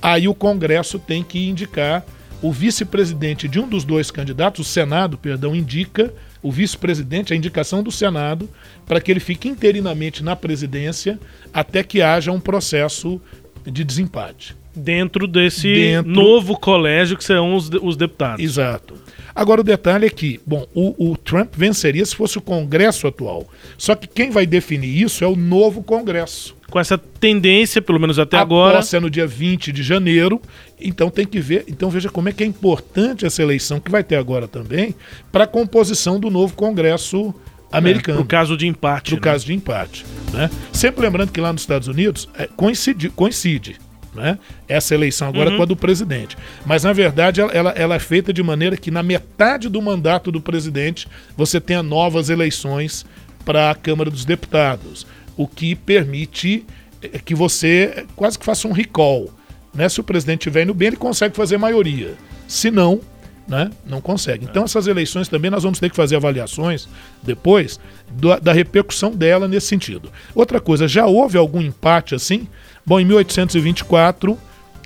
Aí 0.02 0.28
o 0.28 0.36
Congresso 0.36 1.00
tem 1.00 1.24
que 1.24 1.48
indicar 1.48 2.06
o 2.42 2.52
vice-presidente 2.52 3.48
de 3.48 3.60
um 3.60 3.68
dos 3.68 3.86
dois 3.86 4.12
candidatos, 4.12 4.68
o 4.68 4.70
Senado, 4.70 5.18
perdão, 5.18 5.56
indica 5.56 6.14
o 6.44 6.52
vice-presidente, 6.52 7.34
a 7.34 7.36
indicação 7.36 7.82
do 7.82 7.92
Senado, 7.92 8.48
para 8.86 9.00
que 9.00 9.10
ele 9.10 9.22
fique 9.22 9.48
interinamente 9.48 10.24
na 10.24 10.36
presidência 10.36 11.18
até 11.54 11.82
que 11.82 12.02
haja 12.02 12.32
um 12.32 12.40
processo 12.40 13.20
de 13.66 13.84
desempate. 13.84 14.56
Dentro 14.76 15.28
desse 15.28 15.72
Dentro... 15.72 16.12
novo 16.12 16.58
colégio 16.60 17.16
que 17.16 17.24
serão 17.24 17.56
os, 17.56 17.70
os 17.82 17.96
deputados. 17.96 18.44
Exato. 18.44 18.96
Agora 19.36 19.62
o 19.62 19.64
detalhe 19.64 20.06
é 20.06 20.10
que, 20.10 20.40
bom, 20.46 20.68
o, 20.74 21.12
o, 21.12 21.18
Trump 21.18 21.54
venceria 21.56 22.06
se 22.06 22.16
fosse 22.16 22.38
o 22.38 22.42
Congresso 22.42 23.08
atual. 23.08 23.48
Só 23.78 23.96
que 23.96 24.08
quem 24.08 24.30
vai 24.30 24.46
definir 24.46 25.02
isso 25.02 25.24
é 25.24 25.28
o 25.28 25.36
novo 25.36 25.82
Congresso. 25.82 26.56
Com 26.70 26.80
essa 26.80 26.98
tendência, 26.98 27.82
pelo 27.82 28.00
menos 28.00 28.20
até 28.20 28.38
a 28.38 28.42
agora. 28.42 28.80
A 28.80 28.98
é 28.98 29.00
no 29.00 29.10
dia 29.10 29.26
20 29.26 29.72
de 29.72 29.82
janeiro. 29.82 30.42
Então 30.84 31.10
tem 31.10 31.26
que 31.26 31.40
ver. 31.40 31.66
Então 31.68 31.90
veja 31.90 32.10
como 32.10 32.30
é 32.30 32.32
que 32.32 32.44
é 32.44 32.48
importante 32.48 33.26
essa 33.26 33.42
eleição 33.42 33.80
que 33.80 33.90
vai 33.90 34.04
ter 34.04 34.16
agora 34.16 34.48
também 34.48 34.96
para 35.32 35.46
a 35.46 35.48
composição 35.48 36.20
do 36.20 36.30
novo 36.30 36.56
Congresso 36.56 37.34
americano. 37.72 38.22
É, 38.22 38.26
caso 38.26 38.56
de 38.56 38.68
empate. 38.68 39.12
Pro 39.12 39.16
né? 39.16 39.22
caso 39.22 39.46
de 39.46 39.54
empate. 39.54 40.06
Né? 40.32 40.50
Sempre 40.72 41.02
lembrando 41.02 41.32
que 41.32 41.42
lá 41.42 41.52
nos 41.52 41.64
Estados 41.64 41.88
Unidos 41.88 42.30
é, 42.38 42.48
coincide, 42.56 43.10
coincide 43.10 43.78
né? 44.14 44.38
essa 44.68 44.94
eleição 44.94 45.28
agora 45.28 45.50
uhum. 45.50 45.58
com 45.58 45.64
a 45.64 45.66
do 45.66 45.76
presidente. 45.76 46.38
Mas, 46.66 46.84
na 46.84 46.94
verdade, 46.94 47.42
ela, 47.42 47.52
ela, 47.52 47.72
ela, 47.72 47.96
é 47.96 48.00
feita 48.00 48.32
de 48.32 48.44
maneira 48.44 48.78
que, 48.78 48.92
na 48.92 49.02
metade 49.02 49.68
do 49.70 49.82
mandato 49.82 50.32
do 50.32 50.40
presidente, 50.40 51.08
você 51.36 51.60
tenha 51.60 51.82
novas 51.82 52.30
eleições 52.30 53.06
para 53.44 53.72
a 53.72 53.76
Câmara 53.76 54.10
dos 54.10 54.24
Deputados, 54.24 55.06
o 55.36 55.48
que 55.48 55.76
permite 55.76 56.66
é, 57.02 57.20
que 57.20 57.36
você 57.36 58.06
quase 58.16 58.38
que 58.38 58.46
faça 58.46 58.68
um 58.68 58.72
recall. 58.72 59.30
Né? 59.74 59.90
Se 59.90 60.00
o 60.00 60.04
presidente 60.04 60.42
estiver 60.42 60.64
indo 60.64 60.74
bem, 60.74 60.90
ele 60.90 60.98
consegue 60.98 61.36
fazer 61.36 61.58
maioria. 61.58 62.14
Se 62.48 62.70
não, 62.70 63.02
né? 63.48 63.72
Não 63.86 64.00
consegue. 64.00 64.46
Então, 64.46 64.64
essas 64.64 64.88
eleições 64.88 65.28
também 65.28 65.52
nós 65.52 65.64
vamos 65.64 65.80
ter 65.80 65.90
que 65.90 65.96
fazer 65.96 66.16
avaliações 66.16 66.88
depois 67.22 67.80
do, 68.12 68.40
da 68.40 68.54
repercussão 68.54 69.12
dela 69.12 69.48
nesse 69.48 69.68
sentido. 69.68 70.12
Outra 70.34 70.60
coisa, 70.60 70.88
já 70.88 71.06
houve 71.06 71.38
algum 71.38 71.62
empate 71.62 72.16
assim? 72.16 72.48
Bom, 72.86 73.00
em 73.00 73.06
1824, 73.06 74.38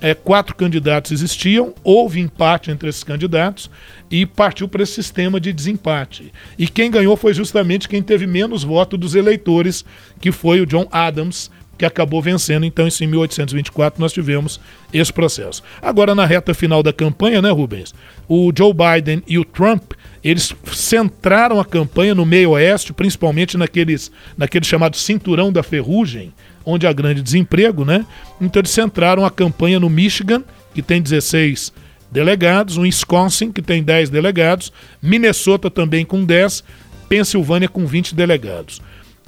é, 0.01 0.13
quatro 0.13 0.55
candidatos 0.55 1.11
existiam, 1.11 1.73
houve 1.83 2.19
empate 2.19 2.71
entre 2.71 2.89
esses 2.89 3.03
candidatos 3.03 3.69
e 4.09 4.25
partiu 4.25 4.67
para 4.67 4.83
esse 4.83 4.93
sistema 4.93 5.39
de 5.39 5.51
desempate. 5.51 6.31
E 6.57 6.67
quem 6.67 6.91
ganhou 6.91 7.17
foi 7.17 7.33
justamente 7.33 7.89
quem 7.89 8.01
teve 8.01 8.27
menos 8.27 8.63
voto 8.63 8.97
dos 8.97 9.15
eleitores, 9.15 9.83
que 10.19 10.31
foi 10.31 10.61
o 10.61 10.65
John 10.65 10.87
Adams, 10.91 11.51
que 11.77 11.85
acabou 11.85 12.21
vencendo. 12.21 12.65
Então, 12.65 12.87
em 12.87 13.07
1824 13.07 14.01
nós 14.01 14.11
tivemos 14.11 14.59
esse 14.91 15.11
processo. 15.11 15.61
Agora, 15.81 16.15
na 16.15 16.25
reta 16.25 16.53
final 16.53 16.81
da 16.81 16.91
campanha, 16.91 17.41
né, 17.41 17.51
Rubens? 17.51 17.93
O 18.27 18.51
Joe 18.55 18.73
Biden 18.73 19.21
e 19.27 19.37
o 19.37 19.45
Trump, 19.45 19.93
eles 20.23 20.53
centraram 20.73 21.59
a 21.59 21.65
campanha 21.65 22.15
no 22.15 22.25
meio 22.25 22.51
oeste, 22.51 22.93
principalmente 22.93 23.57
naqueles, 23.57 24.11
naquele 24.37 24.65
chamado 24.65 24.97
cinturão 24.97 25.51
da 25.51 25.61
ferrugem, 25.61 26.33
onde 26.65 26.87
há 26.87 26.93
grande 26.93 27.21
desemprego, 27.21 27.85
né? 27.85 28.05
Então, 28.41 28.59
eles 28.59 28.71
centraram 28.71 29.25
a 29.25 29.31
campanha 29.31 29.79
no 29.79 29.89
Michigan, 29.89 30.43
que 30.73 30.81
tem 30.81 31.01
16 31.01 31.71
delegados, 32.11 32.77
o 32.77 32.81
Wisconsin, 32.81 33.51
que 33.51 33.61
tem 33.61 33.83
10 33.83 34.09
delegados, 34.09 34.71
Minnesota 35.01 35.69
também 35.69 36.05
com 36.05 36.23
10, 36.23 36.63
Pensilvânia 37.09 37.69
com 37.69 37.85
20 37.85 38.13
delegados. 38.13 38.81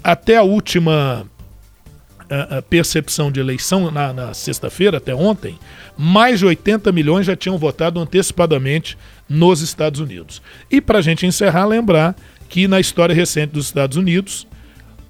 Até 0.03 0.35
a 0.35 0.43
última 0.43 1.25
a, 2.29 2.61
percepção 2.61 3.31
de 3.31 3.39
eleição 3.39 3.89
na, 3.89 4.13
na 4.13 4.33
sexta-feira, 4.33 4.97
até 4.97 5.13
ontem, 5.13 5.57
mais 5.97 6.39
de 6.39 6.45
80 6.45 6.91
milhões 6.91 7.25
já 7.25 7.35
tinham 7.35 7.57
votado 7.57 7.99
antecipadamente 7.99 8.97
nos 9.27 9.61
Estados 9.61 9.99
Unidos. 9.99 10.41
E 10.69 10.79
para 10.79 10.99
a 10.99 11.01
gente 11.01 11.25
encerrar, 11.25 11.65
lembrar 11.65 12.15
que 12.47 12.67
na 12.67 12.79
história 12.79 13.13
recente 13.13 13.53
dos 13.53 13.65
Estados 13.65 13.97
Unidos, 13.97 14.47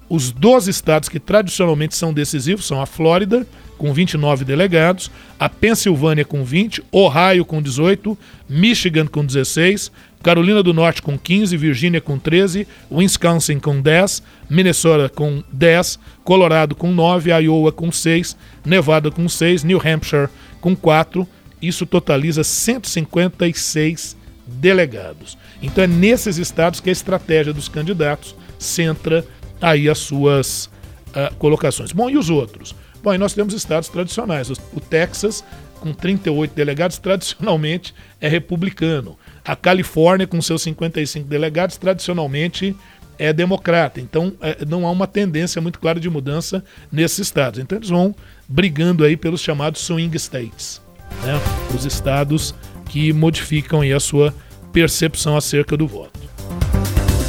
os 0.08 0.32
12 0.32 0.70
estados 0.70 1.08
que 1.08 1.20
tradicionalmente 1.20 1.94
são 1.94 2.12
decisivos 2.12 2.66
são 2.66 2.80
a 2.82 2.86
Flórida, 2.86 3.46
com 3.78 3.94
29 3.94 4.44
delegados, 4.44 5.10
a 5.38 5.48
Pensilvânia 5.48 6.24
com 6.24 6.44
20, 6.44 6.82
Ohio 6.92 7.44
com 7.46 7.62
18, 7.62 8.18
Michigan 8.46 9.06
com 9.06 9.24
16, 9.24 9.90
Carolina 10.22 10.62
do 10.62 10.74
Norte 10.74 11.00
com 11.00 11.18
15, 11.18 11.56
Virgínia 11.56 12.00
com 12.00 12.18
13, 12.18 12.66
Wisconsin 12.90 13.58
com 13.58 13.80
10, 13.80 14.22
Minnesota 14.48 15.08
com 15.08 15.42
10, 15.50 15.98
Colorado 16.22 16.74
com 16.74 16.92
9, 16.92 17.30
Iowa 17.30 17.72
com 17.72 17.90
6, 17.90 18.36
Nevada 18.64 19.10
com 19.10 19.28
6, 19.28 19.64
New 19.64 19.80
Hampshire 19.84 20.28
com 20.60 20.76
4. 20.76 21.26
Isso 21.62 21.86
totaliza 21.86 22.44
156 22.44 24.16
delegados. 24.46 25.38
Então 25.62 25.84
é 25.84 25.86
nesses 25.86 26.36
estados 26.36 26.80
que 26.80 26.90
a 26.90 26.92
estratégia 26.92 27.52
dos 27.52 27.68
candidatos 27.68 28.34
centra 28.58 29.24
aí 29.60 29.88
as 29.88 29.98
suas 29.98 30.66
uh, 31.08 31.34
colocações. 31.38 31.92
Bom, 31.92 32.10
e 32.10 32.16
os 32.16 32.30
outros? 32.30 32.74
Bom, 33.02 33.10
aí 33.10 33.18
nós 33.18 33.32
temos 33.32 33.54
estados 33.54 33.88
tradicionais. 33.88 34.50
O 34.50 34.80
Texas, 34.80 35.44
com 35.80 35.92
38 35.92 36.54
delegados, 36.54 36.98
tradicionalmente 36.98 37.94
é 38.20 38.28
republicano. 38.28 39.18
A 39.44 39.56
Califórnia, 39.56 40.26
com 40.26 40.40
seus 40.40 40.62
55 40.62 41.28
delegados, 41.28 41.76
tradicionalmente 41.76 42.76
é 43.18 43.32
democrata. 43.32 44.00
Então, 44.00 44.32
é, 44.40 44.64
não 44.66 44.86
há 44.86 44.90
uma 44.90 45.06
tendência 45.06 45.60
muito 45.60 45.78
clara 45.78 46.00
de 46.00 46.08
mudança 46.08 46.64
nesses 46.90 47.18
estados. 47.18 47.60
Então, 47.60 47.76
eles 47.76 47.90
vão 47.90 48.14
brigando 48.48 49.04
aí 49.04 49.16
pelos 49.16 49.40
chamados 49.40 49.82
swing 49.82 50.16
states, 50.16 50.80
né? 51.22 51.38
os 51.74 51.84
estados 51.84 52.54
que 52.88 53.12
modificam 53.12 53.82
aí 53.82 53.92
a 53.92 54.00
sua 54.00 54.34
percepção 54.72 55.36
acerca 55.36 55.76
do 55.76 55.86
voto. 55.86 56.18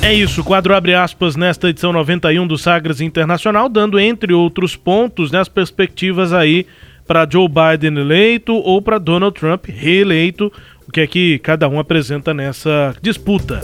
É 0.01 0.11
isso, 0.11 0.43
quadro 0.43 0.73
abre 0.73 0.95
aspas 0.95 1.35
nesta 1.35 1.69
edição 1.69 1.93
91 1.93 2.47
do 2.47 2.57
Sagres 2.57 3.01
Internacional, 3.01 3.69
dando, 3.69 3.99
entre 3.99 4.33
outros 4.33 4.75
pontos, 4.75 5.29
né, 5.29 5.39
as 5.39 5.47
perspectivas 5.47 6.33
aí 6.33 6.65
para 7.05 7.27
Joe 7.29 7.47
Biden 7.47 7.99
eleito 7.99 8.53
ou 8.53 8.81
para 8.81 8.97
Donald 8.97 9.39
Trump 9.39 9.65
reeleito, 9.67 10.51
o 10.87 10.91
que 10.91 11.01
é 11.01 11.07
que 11.07 11.39
cada 11.39 11.67
um 11.67 11.79
apresenta 11.79 12.33
nessa 12.33 12.95
disputa. 13.01 13.61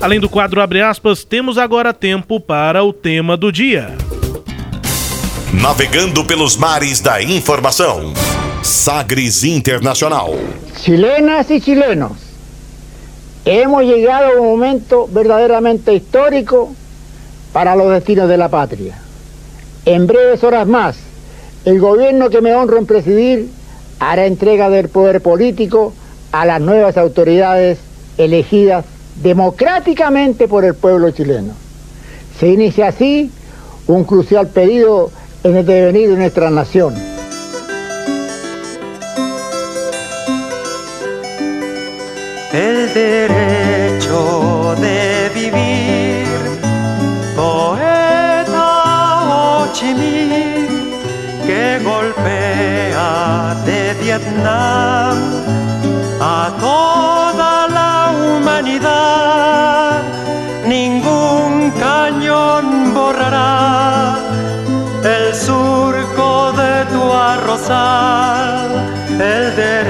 Além 0.00 0.20
do 0.20 0.28
quadro 0.28 0.60
abre 0.60 0.82
aspas, 0.82 1.24
temos 1.24 1.56
agora 1.56 1.92
tempo 1.92 2.38
para 2.38 2.84
o 2.84 2.92
tema 2.92 3.36
do 3.36 3.50
dia. 3.50 3.94
Navegando 5.52 6.24
pelos 6.24 6.56
mares 6.56 7.00
da 7.00 7.22
informação. 7.22 8.12
Sagres 8.62 9.44
Internacional. 9.44 10.34
Chilenas 10.82 11.50
y 11.50 11.60
chilenos, 11.60 12.12
hemos 13.44 13.84
llegado 13.84 14.26
a 14.26 14.40
un 14.40 14.46
momento 14.48 15.08
verdaderamente 15.10 15.94
histórico 15.94 16.74
para 17.52 17.74
los 17.74 17.90
destinos 17.90 18.28
de 18.28 18.36
la 18.36 18.48
patria. 18.48 18.98
En 19.86 20.06
breves 20.06 20.42
horas 20.44 20.66
más, 20.66 20.96
el 21.64 21.78
gobierno 21.78 22.28
que 22.28 22.42
me 22.42 22.54
honro 22.54 22.76
en 22.76 22.86
presidir 22.86 23.48
hará 23.98 24.26
entrega 24.26 24.68
del 24.68 24.88
poder 24.88 25.22
político 25.22 25.94
a 26.40 26.44
las 26.44 26.60
nuevas 26.60 26.98
autoridades 26.98 27.78
elegidas 28.18 28.84
democráticamente 29.22 30.48
por 30.48 30.66
el 30.66 30.74
pueblo 30.74 31.10
chileno. 31.10 31.54
Se 32.38 32.48
inicia 32.48 32.88
así 32.88 33.30
un 33.86 34.04
crucial 34.04 34.48
periodo 34.48 35.10
en 35.44 35.56
el 35.56 35.64
devenir 35.64 36.10
de 36.10 36.16
nuestra 36.16 36.50
nación. 36.50 36.94
El 42.52 42.92
derecho 42.92 44.74
de 44.78 45.30
vivir, 45.34 46.26
poeta 47.34 47.96
que 51.46 51.78
golpea 51.82 53.56
de 53.64 53.94
Vietnam 54.02 55.55
a 56.28 56.50
toda 56.58 57.68
la 57.78 57.92
humanidad. 58.20 60.02
Ningún 60.66 61.70
cañón 61.86 62.92
borrará 62.94 64.16
el 65.04 65.26
surco 65.34 66.52
de 66.60 66.74
tu 66.92 67.02
arrozal, 67.12 68.68
el 69.32 69.44
derecho 69.54 69.85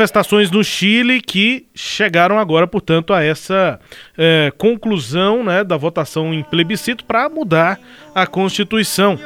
manifestações 0.00 0.50
no 0.50 0.64
Chile 0.64 1.20
que 1.20 1.66
chegaram 1.74 2.38
agora, 2.38 2.66
portanto, 2.66 3.12
a 3.12 3.22
essa 3.22 3.78
é, 4.16 4.50
conclusão 4.56 5.44
né, 5.44 5.62
da 5.62 5.76
votação 5.76 6.32
em 6.32 6.42
plebiscito 6.42 7.04
para 7.04 7.28
mudar 7.28 7.78
a 8.14 8.26
Constituição. 8.26 9.18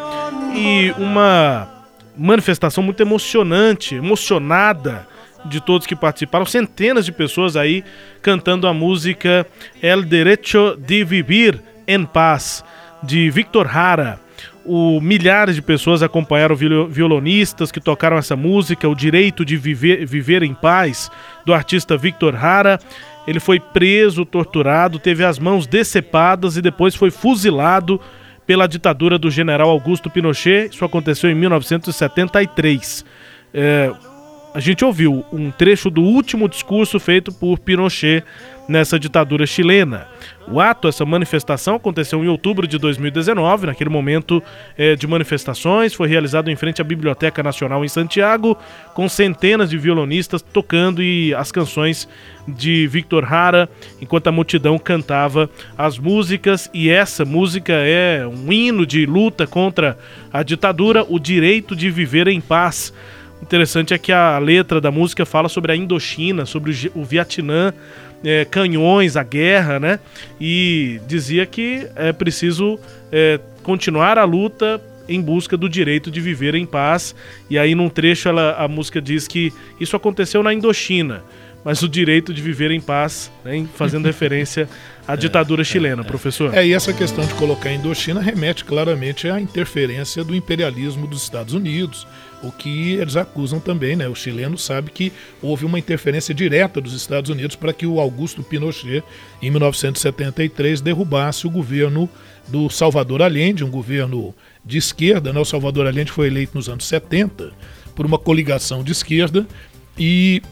E 0.52 0.92
uma 0.98 1.68
manifestação 2.16 2.82
muito 2.82 3.00
emocionante, 3.00 3.94
emocionada 3.94 5.06
de 5.44 5.60
todos 5.60 5.87
que 5.87 5.94
participaram, 5.94 6.44
centenas 6.44 7.04
de 7.04 7.12
pessoas 7.12 7.56
aí 7.56 7.84
cantando 8.20 8.66
a 8.66 8.74
música 8.74 9.46
El 9.80 10.02
Derecho 10.02 10.76
de 10.76 11.04
Vivir 11.04 11.60
en 11.87 12.04
Paz, 12.04 12.64
de 13.00 13.30
Victor 13.30 13.68
Hara. 13.68 14.23
O, 14.66 15.00
milhares 15.00 15.55
de 15.55 15.61
pessoas 15.62 16.03
acompanharam 16.03 16.57
viol- 16.57 16.88
violonistas 16.88 17.70
que 17.70 17.81
tocaram 17.81 18.16
essa 18.16 18.35
música, 18.35 18.88
O 18.88 18.94
Direito 18.94 19.44
de 19.44 19.57
Viver, 19.57 20.07
Viver 20.07 20.42
em 20.42 20.55
Paz, 20.55 21.11
do 21.44 21.53
artista 21.53 21.96
Victor 21.96 22.35
Hara. 22.35 22.79
Ele 23.27 23.40
foi 23.40 23.61
preso, 23.61 24.24
torturado, 24.24 24.98
teve 24.98 25.24
as 25.24 25.38
mãos 25.38 25.66
decepadas 25.66 26.57
e 26.57 26.62
depois 26.62 26.94
foi 26.94 27.11
fuzilado 27.11 28.00
pela 28.46 28.66
ditadura 28.66 29.18
do 29.18 29.31
general 29.31 29.70
Augusto 29.70 30.11
Pinochet. 30.11 30.70
Isso 30.74 30.85
aconteceu 30.85 31.31
em 31.31 31.35
1973. 31.35 33.05
É, 33.53 33.90
a 34.55 34.61
gente 34.61 34.85
ouviu 34.85 35.25
um 35.33 35.51
trecho 35.51 35.90
do 35.90 36.01
último 36.01 36.49
discurso 36.49 37.01
feito 37.01 37.33
por 37.33 37.59
Pinochet 37.59 38.23
nessa 38.69 39.01
ditadura 39.01 39.45
chilena. 39.47 40.07
O 40.47 40.61
ato, 40.61 40.87
essa 40.87 41.05
manifestação, 41.05 41.75
aconteceu 41.75 42.23
em 42.23 42.29
outubro 42.29 42.64
de 42.64 42.79
2019. 42.79 43.67
Naquele 43.67 43.90
momento 43.90 44.40
eh, 44.79 44.95
de 44.95 45.09
manifestações, 45.09 45.93
foi 45.93 46.07
realizado 46.07 46.53
em 46.53 46.57
frente 46.57 46.81
à 46.81 46.85
Biblioteca 46.85 47.43
Nacional 47.43 47.85
em 47.85 47.88
Santiago, 47.88 48.57
com 48.95 49.09
centenas 49.09 49.69
de 49.71 49.77
violonistas 49.77 50.40
tocando 50.40 51.03
e 51.03 51.35
as 51.35 51.51
canções 51.51 52.09
de 52.47 52.87
Victor 52.87 53.25
Hara, 53.25 53.69
enquanto 54.01 54.29
a 54.29 54.33
multidão 54.33 54.79
cantava 54.79 55.51
as 55.77 55.99
músicas. 55.99 56.71
E 56.73 56.88
essa 56.88 57.25
música 57.25 57.73
é 57.73 58.25
um 58.25 58.53
hino 58.53 58.87
de 58.87 59.05
luta 59.05 59.49
contra 59.49 59.99
a 60.33 60.45
ditadura, 60.45 61.05
o 61.09 61.19
direito 61.19 61.75
de 61.75 61.90
viver 61.90 62.29
em 62.29 62.40
paz. 62.40 62.95
Interessante 63.42 63.92
é 63.92 63.99
que 63.99 64.12
a 64.12 64.38
letra 64.38 64.81
da 64.81 64.90
música 64.90 65.27
fala 65.27 65.49
sobre 65.49 65.73
a 65.73 65.77
Indochina, 65.77 66.47
sobre 66.47 66.73
o, 66.94 67.05
Vietnã, 67.05 67.75
é, 68.25 68.44
canhões, 68.44 69.16
a 69.16 69.23
guerra, 69.23 69.79
né? 69.79 70.01
E 70.40 71.01
dizia 71.07 71.44
que 71.44 71.87
é 71.94 72.12
preciso 72.12 72.79
é, 73.12 73.38
continuar 73.62 74.18
a 74.18 74.25
luta 74.25 74.81
em 75.09 75.20
busca 75.20 75.57
do 75.57 75.68
direito 75.68 76.11
de 76.11 76.20
viver 76.20 76.55
em 76.55 76.66
paz. 76.66 77.14
E 77.49 77.59
aí, 77.59 77.75
num 77.75 77.88
trecho, 77.88 78.29
ela, 78.29 78.57
a 78.57 78.66
música 78.68 79.01
diz 79.01 79.29
que 79.29 79.53
isso 79.79 79.97
aconteceu 79.97 80.42
na 80.42 80.53
Indochina, 80.53 81.23
mas 81.64 81.83
o 81.83 81.88
direito 81.88 82.33
de 82.33 82.42
viver 82.42 82.70
em 82.70 82.81
paz, 82.81 83.31
né, 83.44 83.66
fazendo 83.75 84.07
referência 84.07 84.68
à 85.07 85.16
ditadura 85.16 85.64
chilena, 85.64 86.05
professor. 86.05 86.55
É, 86.55 86.66
e 86.66 86.73
essa 86.73 86.92
questão 86.92 87.25
de 87.27 87.35
colocar 87.35 87.70
a 87.70 87.73
Indochina 87.73 88.20
remete 88.20 88.64
claramente 88.64 89.29
à 89.29 89.40
interferência 89.40 90.23
do 90.25 90.35
imperialismo 90.35 91.07
dos 91.07 91.23
Estados 91.23 91.55
Unidos, 91.55 92.07
o 92.44 92.52
que 92.52 92.92
eles 92.92 93.16
acusam 93.16 93.59
também, 93.59 93.96
né? 93.96 94.09
O 94.09 94.14
chileno 94.14 94.59
sabe 94.59 94.90
que 94.90 95.12
houve 95.40 95.64
uma 95.64 95.79
interferência 95.79 96.35
direta 96.35 96.81
dos 96.81 96.92
Estados 96.92 97.31
Unidos 97.31 97.56
para 97.56 97.73
que 97.73 97.87
o 97.87 97.98
Augusto 97.98 98.42
Pinochet, 98.42 99.02
em 99.40 99.50
1973, 99.50 100.81
derrubasse 100.81 101.46
o 101.46 101.50
governo 101.50 102.08
do 102.48 102.69
Salvador 102.69 103.23
Allende, 103.23 103.64
um 103.64 103.71
governo 103.71 104.35
de 104.64 104.79
esquerda, 104.79 105.33
né? 105.33 105.40
O 105.40 105.44
Salvador 105.44 105.87
Allende 105.87 106.12
foi 106.12 106.27
eleito 106.27 106.54
nos 106.54 106.69
anos 106.69 106.85
70 106.85 107.52
por 107.94 108.04
uma 108.04 108.19
coligação 108.19 108.85
de 108.85 108.92
esquerda 108.92 109.46
e 109.98 110.42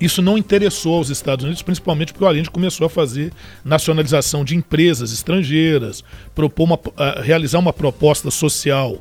isso 0.00 0.22
não 0.22 0.38
interessou 0.38 0.96
aos 0.96 1.10
Estados 1.10 1.44
Unidos, 1.44 1.62
principalmente 1.62 2.12
porque 2.12 2.24
o 2.24 2.26
Allende 2.26 2.50
começou 2.50 2.86
a 2.86 2.90
fazer 2.90 3.32
nacionalização 3.62 4.44
de 4.44 4.56
empresas 4.56 5.12
estrangeiras, 5.12 6.02
propor 6.34 6.64
uma, 6.64 6.80
realizar 7.22 7.58
uma 7.58 7.72
proposta 7.72 8.30
social 8.30 8.98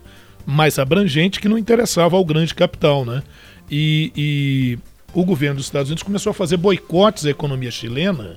mais 0.50 0.80
abrangente 0.80 1.40
que 1.40 1.48
não 1.48 1.58
interessava 1.58 2.18
ao 2.18 2.26
grande 2.26 2.56
capital, 2.56 3.06
né? 3.06 3.22
E, 3.70 4.12
e 4.16 4.80
o 5.14 5.24
governo 5.24 5.58
dos 5.58 5.66
Estados 5.66 5.90
Unidos 5.90 6.04
começou 6.04 6.32
a 6.32 6.34
fazer 6.34 6.58
boicotes 6.58 7.26
à 7.26 7.30
economia 7.30 7.70
chilena, 7.70 8.36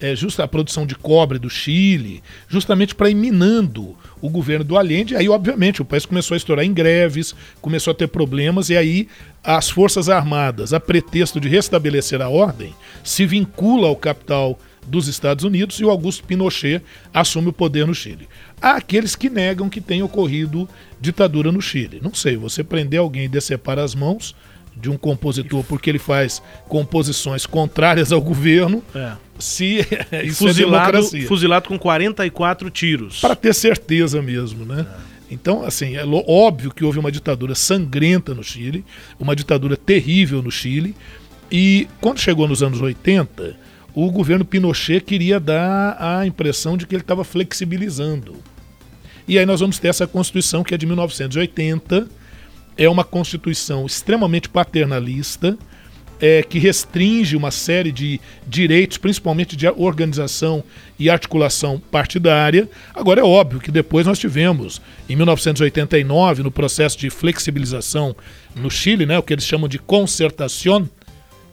é, 0.00 0.14
justa 0.14 0.44
a 0.44 0.48
produção 0.48 0.86
de 0.86 0.94
cobre 0.94 1.38
do 1.38 1.50
Chile, 1.50 2.22
justamente 2.48 2.94
para 2.94 3.10
ir 3.10 3.14
minando 3.14 3.96
o 4.20 4.28
governo 4.28 4.64
do 4.64 4.76
Allende. 4.76 5.16
Aí, 5.16 5.28
obviamente, 5.28 5.82
o 5.82 5.84
país 5.84 6.06
começou 6.06 6.34
a 6.34 6.36
estourar 6.36 6.64
em 6.64 6.72
greves, 6.72 7.34
começou 7.60 7.92
a 7.92 7.94
ter 7.94 8.06
problemas, 8.08 8.68
e 8.68 8.76
aí 8.76 9.08
as 9.42 9.70
Forças 9.70 10.08
Armadas, 10.08 10.72
a 10.72 10.78
pretexto 10.78 11.40
de 11.40 11.48
restabelecer 11.48 12.20
a 12.20 12.28
ordem, 12.28 12.74
se 13.02 13.24
vincula 13.26 13.88
ao 13.88 13.96
capital 13.96 14.58
dos 14.88 15.06
Estados 15.08 15.44
Unidos 15.44 15.78
e 15.78 15.84
o 15.84 15.90
Augusto 15.90 16.24
Pinochet 16.24 16.82
assume 17.12 17.48
o 17.48 17.52
poder 17.52 17.86
no 17.86 17.94
Chile. 17.94 18.28
Há 18.60 18.72
aqueles 18.72 19.14
que 19.14 19.30
negam 19.30 19.68
que 19.68 19.80
tenha 19.80 20.04
ocorrido 20.04 20.68
ditadura 21.00 21.52
no 21.52 21.60
Chile. 21.60 22.00
Não 22.02 22.14
sei, 22.14 22.36
você 22.36 22.64
prender 22.64 23.00
alguém 23.00 23.24
e 23.24 23.28
decepar 23.28 23.78
as 23.78 23.94
mãos 23.94 24.34
de 24.76 24.88
um 24.88 24.96
compositor 24.96 25.64
porque 25.64 25.90
ele 25.90 25.98
faz 25.98 26.42
composições 26.68 27.44
contrárias 27.46 28.12
ao 28.12 28.20
governo, 28.20 28.82
É. 28.94 29.12
se 29.38 29.84
isso 30.24 30.46
fuzilado, 30.46 30.98
é 30.98 31.20
fuzilado 31.22 31.68
com 31.68 31.78
44 31.78 32.70
tiros. 32.70 33.20
Para 33.20 33.34
ter 33.36 33.54
certeza 33.54 34.22
mesmo, 34.22 34.64
né? 34.64 34.86
Então, 35.30 35.62
assim, 35.64 35.96
é 35.96 36.04
óbvio 36.26 36.72
que 36.72 36.84
houve 36.84 36.98
uma 36.98 37.12
ditadura 37.12 37.54
sangrenta 37.54 38.34
no 38.34 38.42
Chile, 38.42 38.84
uma 39.20 39.36
ditadura 39.36 39.76
terrível 39.76 40.42
no 40.42 40.50
Chile, 40.50 40.94
e 41.50 41.86
quando 42.00 42.18
chegou 42.18 42.48
nos 42.48 42.62
anos 42.62 42.80
80, 42.80 43.56
o 44.06 44.12
governo 44.12 44.44
Pinochet 44.44 45.00
queria 45.00 45.40
dar 45.40 45.96
a 45.98 46.24
impressão 46.24 46.76
de 46.76 46.86
que 46.86 46.94
ele 46.94 47.02
estava 47.02 47.24
flexibilizando. 47.24 48.36
E 49.26 49.36
aí 49.36 49.44
nós 49.44 49.58
vamos 49.58 49.80
ter 49.80 49.88
essa 49.88 50.06
Constituição 50.06 50.62
que 50.62 50.72
é 50.72 50.78
de 50.78 50.86
1980, 50.86 52.06
é 52.76 52.88
uma 52.88 53.02
Constituição 53.02 53.84
extremamente 53.86 54.48
paternalista, 54.48 55.58
é, 56.20 56.44
que 56.44 56.60
restringe 56.60 57.36
uma 57.36 57.50
série 57.50 57.90
de 57.90 58.20
direitos, 58.46 58.98
principalmente 58.98 59.56
de 59.56 59.66
organização 59.68 60.62
e 60.96 61.10
articulação 61.10 61.82
partidária. 61.90 62.68
Agora, 62.94 63.20
é 63.20 63.24
óbvio 63.24 63.60
que 63.60 63.72
depois 63.72 64.06
nós 64.06 64.18
tivemos, 64.20 64.80
em 65.08 65.16
1989, 65.16 66.44
no 66.44 66.52
processo 66.52 66.96
de 66.96 67.10
flexibilização 67.10 68.14
no 68.54 68.70
Chile, 68.70 69.06
né, 69.06 69.18
o 69.18 69.24
que 69.24 69.32
eles 69.32 69.44
chamam 69.44 69.68
de 69.68 69.78
concertação, 69.80 70.88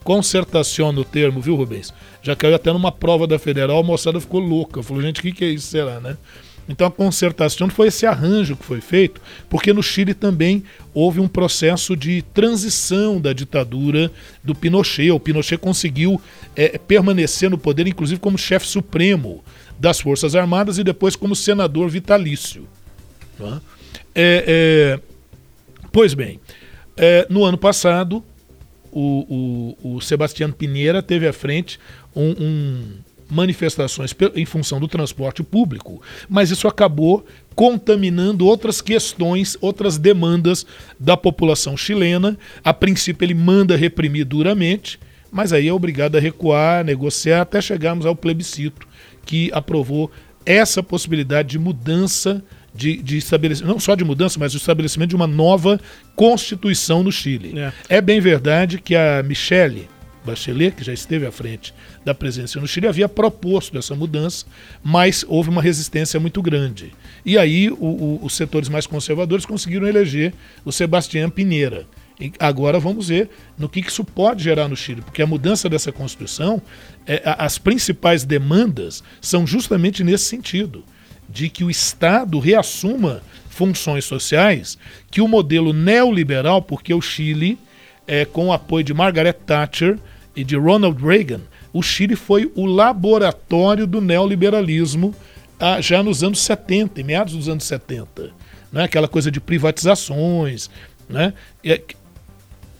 concertação 0.05 0.91
no 0.91 1.03
termo, 1.03 1.41
viu, 1.41 1.55
Rubens? 1.55 1.91
Já 2.21 2.35
caiu 2.35 2.55
até 2.55 2.71
numa 2.71 2.91
prova 2.91 3.25
da 3.25 3.39
Federal, 3.39 3.79
a 3.79 3.83
moçada 3.83 4.21
ficou 4.21 4.39
louca. 4.39 4.83
Falou, 4.83 5.01
gente, 5.01 5.19
o 5.19 5.23
que, 5.23 5.31
que 5.31 5.43
é 5.43 5.49
isso, 5.49 5.67
será, 5.67 5.99
né? 5.99 6.15
Então 6.69 6.87
a 6.87 6.91
concertação 6.91 7.69
foi 7.69 7.87
esse 7.87 8.05
arranjo 8.05 8.55
que 8.55 8.63
foi 8.63 8.81
feito, 8.81 9.19
porque 9.49 9.73
no 9.73 9.83
Chile 9.83 10.13
também 10.13 10.63
houve 10.93 11.19
um 11.19 11.27
processo 11.27 11.95
de 11.95 12.23
transição 12.33 13.19
da 13.19 13.33
ditadura 13.33 14.11
do 14.43 14.55
Pinochet. 14.55 15.11
O 15.11 15.19
Pinochet 15.19 15.59
conseguiu 15.59 16.21
eh, 16.55 16.79
permanecer 16.87 17.49
no 17.49 17.57
poder, 17.57 17.87
inclusive 17.87 18.19
como 18.19 18.37
chefe 18.37 18.67
supremo 18.67 19.43
das 19.79 19.99
Forças 19.99 20.35
Armadas 20.35 20.77
e 20.77 20.83
depois 20.83 21.15
como 21.15 21.35
senador 21.35 21.89
vitalício. 21.89 22.67
né? 23.39 23.61
É, 24.15 24.45
é, 24.47 24.99
pois 25.91 26.13
bem, 26.13 26.39
é, 26.95 27.27
no 27.29 27.43
ano 27.43 27.57
passado, 27.57 28.23
o, 28.95 29.75
o, 29.83 29.95
o 29.95 30.01
Sebastião 30.01 30.49
Pinheira 30.51 31.03
teve 31.03 31.27
à 31.27 31.33
frente 31.33 31.77
um, 32.15 32.29
um 32.29 32.83
manifestações 33.29 34.15
em 34.35 34.45
função 34.45 34.79
do 34.79 34.87
transporte 34.87 35.43
público, 35.43 36.01
mas 36.29 36.51
isso 36.51 36.67
acabou 36.67 37.25
contaminando 37.55 38.45
outras 38.45 38.81
questões, 38.81 39.57
outras 39.59 39.97
demandas 39.97 40.65
da 40.99 41.17
população 41.17 41.75
chilena. 41.75 42.37
A 42.63 42.73
princípio 42.73 43.25
ele 43.25 43.33
manda 43.33 43.75
reprimir 43.75 44.25
duramente, 44.25 44.99
mas 45.31 45.51
aí 45.51 45.67
é 45.67 45.73
obrigado 45.73 46.15
a 46.15 46.19
recuar, 46.19 46.85
negociar 46.85 47.41
até 47.41 47.59
chegarmos 47.59 48.05
ao 48.05 48.15
plebiscito 48.15 48.87
que 49.25 49.49
aprovou 49.53 50.11
essa 50.45 50.83
possibilidade 50.83 51.49
de 51.49 51.59
mudança 51.59 52.43
de, 52.75 52.97
de 53.01 53.17
estabelecimento, 53.17 53.71
não 53.71 53.79
só 53.79 53.95
de 53.95 54.03
mudança, 54.03 54.37
mas 54.39 54.53
o 54.53 54.57
estabelecimento 54.57 55.09
de 55.09 55.15
uma 55.15 55.27
nova 55.27 55.79
constituição 56.15 57.03
no 57.03 57.11
Chile. 57.11 57.57
É. 57.57 57.97
É 57.97 58.01
bem 58.01 58.19
verdade 58.19 58.79
que 58.79 58.95
a 58.95 59.21
Michelle 59.23 59.87
Bachelet, 60.25 60.75
que 60.75 60.83
já 60.83 60.91
esteve 60.91 61.25
à 61.25 61.31
frente 61.31 61.71
da 62.03 62.13
presidência 62.13 62.59
no 62.59 62.67
Chile, 62.67 62.87
havia 62.87 63.07
proposto 63.07 63.77
essa 63.77 63.93
mudança, 63.95 64.45
mas 64.83 65.23
houve 65.27 65.49
uma 65.49 65.61
resistência 65.61 66.19
muito 66.19 66.41
grande. 66.41 66.91
E 67.23 67.37
aí 67.37 67.69
o- 67.69 67.75
o- 67.79 68.19
os 68.23 68.33
setores 68.35 68.67
mais 68.67 68.87
conservadores 68.87 69.45
conseguiram 69.45 69.87
eleger 69.87 70.33
o 70.63 70.71
Sebastião 70.71 71.29
Pinheira. 71.29 71.85
E 72.19 72.31
agora 72.39 72.79
vamos 72.79 73.09
ver 73.09 73.29
no 73.57 73.67
que 73.69 73.81
que 73.83 73.91
isso 73.91 74.03
pode 74.03 74.43
gerar 74.43 74.67
no 74.67 74.75
Chile, 74.75 75.01
porque 75.01 75.21
a 75.21 75.27
mudança 75.27 75.69
dessa 75.69 75.91
Constituição, 75.91 76.61
é, 77.05 77.21
as 77.37 77.57
principais 77.57 78.23
demandas 78.23 79.03
são 79.21 79.45
justamente 79.45 80.03
nesse 80.03 80.23
sentido, 80.25 80.83
de 81.29 81.49
que 81.49 81.63
o 81.63 81.69
Estado 81.69 82.39
reassuma 82.39 83.21
funções 83.49 84.05
sociais, 84.05 84.77
que 85.09 85.21
o 85.21 85.27
modelo 85.27 85.71
neoliberal, 85.71 86.61
porque 86.61 86.93
o 86.93 87.01
Chile, 87.01 87.57
é, 88.05 88.25
com 88.25 88.47
o 88.47 88.53
apoio 88.53 88.83
de 88.83 88.93
Margaret 88.93 89.33
Thatcher 89.33 89.97
e 90.35 90.43
de 90.43 90.55
Ronald 90.55 91.01
Reagan, 91.01 91.41
o 91.71 91.81
Chile 91.81 92.15
foi 92.15 92.51
o 92.55 92.65
laboratório 92.65 93.87
do 93.87 94.01
neoliberalismo 94.01 95.13
ah, 95.59 95.79
já 95.79 96.03
nos 96.03 96.23
anos 96.23 96.39
70, 96.39 97.01
em 97.01 97.03
meados 97.03 97.33
dos 97.33 97.49
anos 97.49 97.63
70. 97.63 98.31
Né? 98.71 98.83
Aquela 98.83 99.07
coisa 99.07 99.31
de 99.31 99.39
privatizações. 99.39 100.69
Né? 101.09 101.33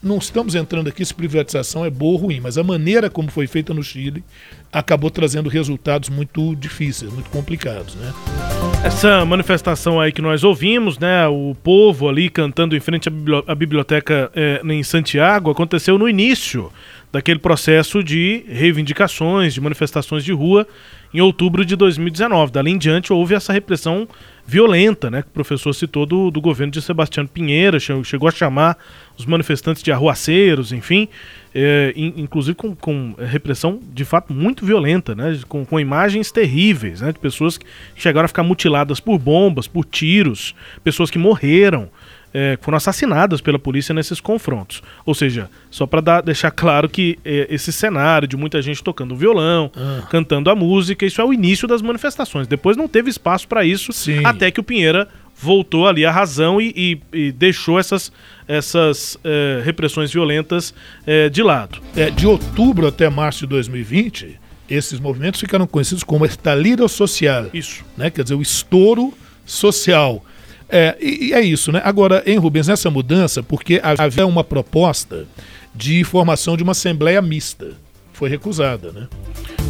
É- 0.06 0.08
não 0.08 0.18
estamos 0.18 0.56
entrando 0.56 0.88
aqui 0.88 1.04
se 1.04 1.14
privatização 1.14 1.84
é 1.84 1.90
boa 1.90 2.14
ou 2.14 2.18
ruim, 2.28 2.40
mas 2.40 2.58
a 2.58 2.64
maneira 2.64 3.10
como 3.10 3.30
foi 3.32 3.48
feita 3.48 3.74
no 3.74 3.84
Chile 3.84 4.24
acabou 4.72 5.10
trazendo 5.10 5.50
resultados 5.50 6.10
muito 6.10 6.56
difíceis, 6.56 7.12
muito 7.12 7.30
complicados. 7.30 7.96
Né? 7.96 8.14
Essa 8.84 9.26
manifestação 9.26 10.00
aí 10.00 10.12
que 10.12 10.22
nós 10.22 10.44
ouvimos, 10.44 11.00
né, 11.00 11.28
o 11.28 11.56
povo 11.64 12.08
ali 12.08 12.30
cantando 12.30 12.76
em 12.76 12.80
frente 12.80 13.08
à 13.08 13.12
bibli- 13.12 13.44
à 13.48 13.56
biblioteca 13.56 14.30
eh, 14.36 14.62
em 14.64 14.84
Santiago, 14.84 15.50
aconteceu 15.50 15.98
no 15.98 16.08
início 16.08 16.72
daquele 17.12 17.40
processo 17.40 18.04
de 18.04 18.44
reivindicações, 18.50 19.54
de 19.54 19.62
manifestações 19.62 20.24
de 20.24 20.34
rua 20.34 20.68
em 21.14 21.22
outubro 21.22 21.64
de 21.66 21.76
2019. 21.76 22.52
Dali 22.52 22.72
em 22.72 22.78
diante 22.78 23.14
houve 23.14 23.34
essa 23.34 23.54
repressão 23.54 24.06
violenta, 24.46 25.10
né, 25.10 25.22
que 25.22 25.30
o 25.30 25.32
professor 25.32 25.74
citou 25.74 26.06
do, 26.06 26.30
do 26.30 26.42
governo 26.42 26.72
de 26.72 26.82
Sebastião 26.82 27.26
Pinheira, 27.26 27.80
che- 27.80 28.04
chegou 28.04 28.28
a 28.28 28.32
chamar 28.32 28.78
os 29.18 29.26
manifestantes 29.26 29.82
de 29.84 29.92
arruaceiros, 29.92 30.72
enfim, 30.72 31.08
in- 31.96 32.14
inclusive 32.18 32.56
com, 32.56 32.76
com 32.76 33.16
repressão 33.18 33.80
de 33.94 34.04
fato 34.04 34.34
muito 34.34 34.66
violenta, 34.66 35.16
né, 35.16 35.40
com, 35.48 35.66
com 35.66 35.80
imagens 35.80 36.32
terríveis, 36.32 37.02
né, 37.02 37.12
de 37.14 37.20
pessoas 37.20 37.58
que 37.58 37.66
chegaram 37.96 38.26
a 38.26 38.28
ficar 38.28 38.44
mutiladas 38.44 39.00
por 39.00 39.18
bombas, 39.18 39.68
por 39.68 39.86
tiros, 39.86 40.54
pessoas 40.84 41.10
que 41.10 41.18
morreram, 41.18 41.90
eh, 42.34 42.58
foram 42.62 42.76
assassinadas 42.76 43.40
pela 43.40 43.58
polícia 43.58 43.94
nesses 43.96 44.20
confrontos. 44.20 44.84
Ou 45.06 45.14
seja, 45.16 45.50
só 45.72 45.88
para 45.88 46.20
deixar 46.20 46.52
claro 46.52 46.90
que 46.90 47.18
eh, 47.24 47.48
esse 47.50 47.72
cenário 47.72 48.28
de 48.28 48.36
muita 48.36 48.62
gente 48.62 48.84
tocando 48.84 49.16
violão, 49.16 49.72
cantando 50.10 50.50
a 50.50 50.56
música, 50.56 51.06
isso 51.06 51.22
é 51.22 51.24
o 51.24 51.32
início 51.32 51.66
das 51.66 51.82
manifestações. 51.82 52.46
Depois 52.48 52.76
não 52.76 52.90
teve 52.90 53.10
espaço 53.10 53.48
para 53.48 53.64
isso, 53.64 53.94
Sim. 53.94 54.26
até 54.26 54.52
que 54.52 54.60
o 54.60 54.64
Pinheira 54.64 55.08
voltou 55.38 55.88
ali 55.88 56.06
à 56.06 56.12
razão 56.12 56.60
e, 56.62 57.00
e- 57.14 57.28
e 57.28 57.32
deixou 57.32 57.78
essas, 57.80 58.12
essas 58.48 59.18
eh, 59.24 59.62
repressões 59.64 60.12
violentas 60.12 60.74
eh, 61.06 61.30
de 61.30 61.44
lado. 61.44 61.80
É, 61.96 62.10
de 62.10 62.26
outubro 62.26 62.88
até 62.88 63.10
março 63.10 63.42
de 63.42 63.48
2020, 63.48 64.40
esses 64.70 65.00
movimentos 65.00 65.40
ficaram 65.40 65.68
conhecidos 65.68 66.04
como 66.04 66.26
estalido 66.26 66.88
social. 66.88 67.48
Isso. 67.54 67.84
Né? 67.98 68.10
Quer 68.10 68.24
dizer, 68.24 68.36
o 68.36 68.42
estouro 68.42 69.14
social. 69.46 70.24
É, 70.68 70.98
e, 71.00 71.26
e 71.28 71.34
é 71.34 71.42
isso, 71.42 71.72
né? 71.72 71.82
Agora, 71.84 72.24
em 72.26 72.38
Rubens, 72.38 72.68
nessa 72.68 72.90
mudança, 72.90 73.44
porque 73.44 73.80
havia 73.84 74.26
uma 74.26 74.44
proposta 74.44 75.28
de 75.76 76.04
formação 76.04 76.58
de 76.58 76.64
uma 76.64 76.72
assembleia 76.72 77.22
mista. 77.22 77.74
Foi 78.16 78.30
recusada, 78.30 78.92
né? 78.92 79.08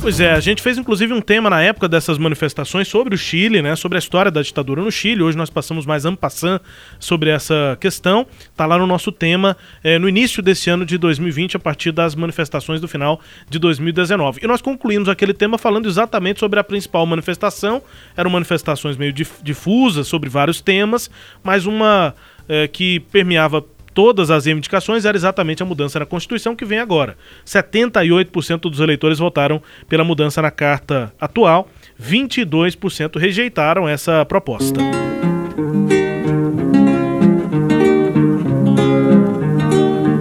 Pois 0.01 0.19
é, 0.19 0.31
a 0.33 0.39
gente 0.39 0.61
fez 0.61 0.77
inclusive 0.77 1.11
um 1.13 1.21
tema 1.21 1.49
na 1.49 1.63
época 1.63 1.87
dessas 1.87 2.19
manifestações 2.19 2.87
sobre 2.87 3.15
o 3.15 3.17
Chile, 3.17 3.59
né, 3.61 3.75
sobre 3.75 3.97
a 3.97 3.99
história 3.99 4.29
da 4.29 4.41
ditadura 4.43 4.83
no 4.83 4.91
Chile. 4.91 5.23
Hoje 5.23 5.35
nós 5.35 5.49
passamos 5.49 5.83
mais 5.83 6.05
en 6.05 6.13
passant 6.15 6.61
sobre 6.99 7.31
essa 7.31 7.75
questão. 7.81 8.27
Tá 8.55 8.67
lá 8.67 8.77
no 8.77 8.85
nosso 8.85 9.11
tema 9.11 9.57
eh, 9.83 9.97
no 9.97 10.07
início 10.07 10.43
desse 10.43 10.69
ano 10.69 10.85
de 10.85 10.97
2020, 10.99 11.57
a 11.57 11.59
partir 11.59 11.91
das 11.91 12.13
manifestações 12.13 12.79
do 12.79 12.87
final 12.87 13.19
de 13.49 13.57
2019. 13.57 14.41
E 14.43 14.47
nós 14.47 14.61
concluímos 14.61 15.09
aquele 15.09 15.33
tema 15.33 15.57
falando 15.57 15.87
exatamente 15.89 16.39
sobre 16.39 16.59
a 16.59 16.63
principal 16.63 17.03
manifestação. 17.07 17.81
Eram 18.15 18.29
manifestações 18.29 18.97
meio 18.97 19.11
dif- 19.11 19.41
difusas 19.41 20.07
sobre 20.07 20.29
vários 20.29 20.61
temas, 20.61 21.09
mas 21.43 21.65
uma 21.65 22.13
eh, 22.47 22.67
que 22.67 22.99
permeava 22.99 23.65
todas 23.95 24.29
as 24.29 24.45
reivindicações 24.45 25.05
era 25.05 25.17
exatamente 25.17 25.63
a 25.63 25.65
mudança 25.65 25.97
na 25.97 26.05
Constituição 26.05 26.55
que 26.55 26.65
vem 26.65 26.79
agora. 26.79 27.17
78% 27.45 28.59
dos 28.69 28.79
eleitores 28.81 29.17
votaram 29.17 29.61
pela 29.87 30.03
mudança 30.03 30.41
na 30.41 30.51
carta 30.51 31.13
atual, 31.19 31.69
22% 31.99 33.17
rejeitaram 33.17 33.87
essa 33.87 34.23
proposta. 34.25 34.81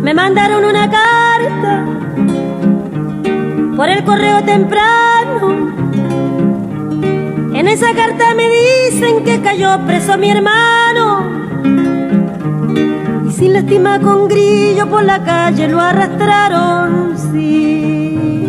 Me 0.03 0.15
mandaron 0.15 0.65
una 0.65 0.89
carta 0.89 1.85
por 3.77 3.89
el 3.89 4.05
correo 4.05 4.43
temprano. 4.45 5.75
En 7.55 7.67
esa 7.67 7.93
carta 7.95 8.35
me 8.35 8.45
dicen 8.49 9.25
que 9.25 9.41
cayó 9.41 9.85
preso 9.87 10.17
mi 10.19 10.31
hermano. 10.31 11.24
Sin 13.37 13.53
lástima 13.53 14.01
con 14.01 14.29
grillo 14.29 14.89
por 14.89 15.03
la 15.03 15.25
calle 15.25 15.67
lo 15.67 15.81
arrastraron, 15.81 17.19
sí. 17.19 18.47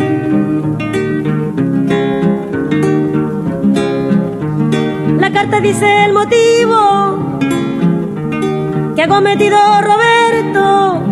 La 5.18 5.32
carta 5.32 5.60
dice 5.60 6.04
el 6.04 6.12
motivo 6.12 7.38
que 8.94 9.02
ha 9.02 9.08
cometido 9.08 9.58
Roberto. 9.80 11.02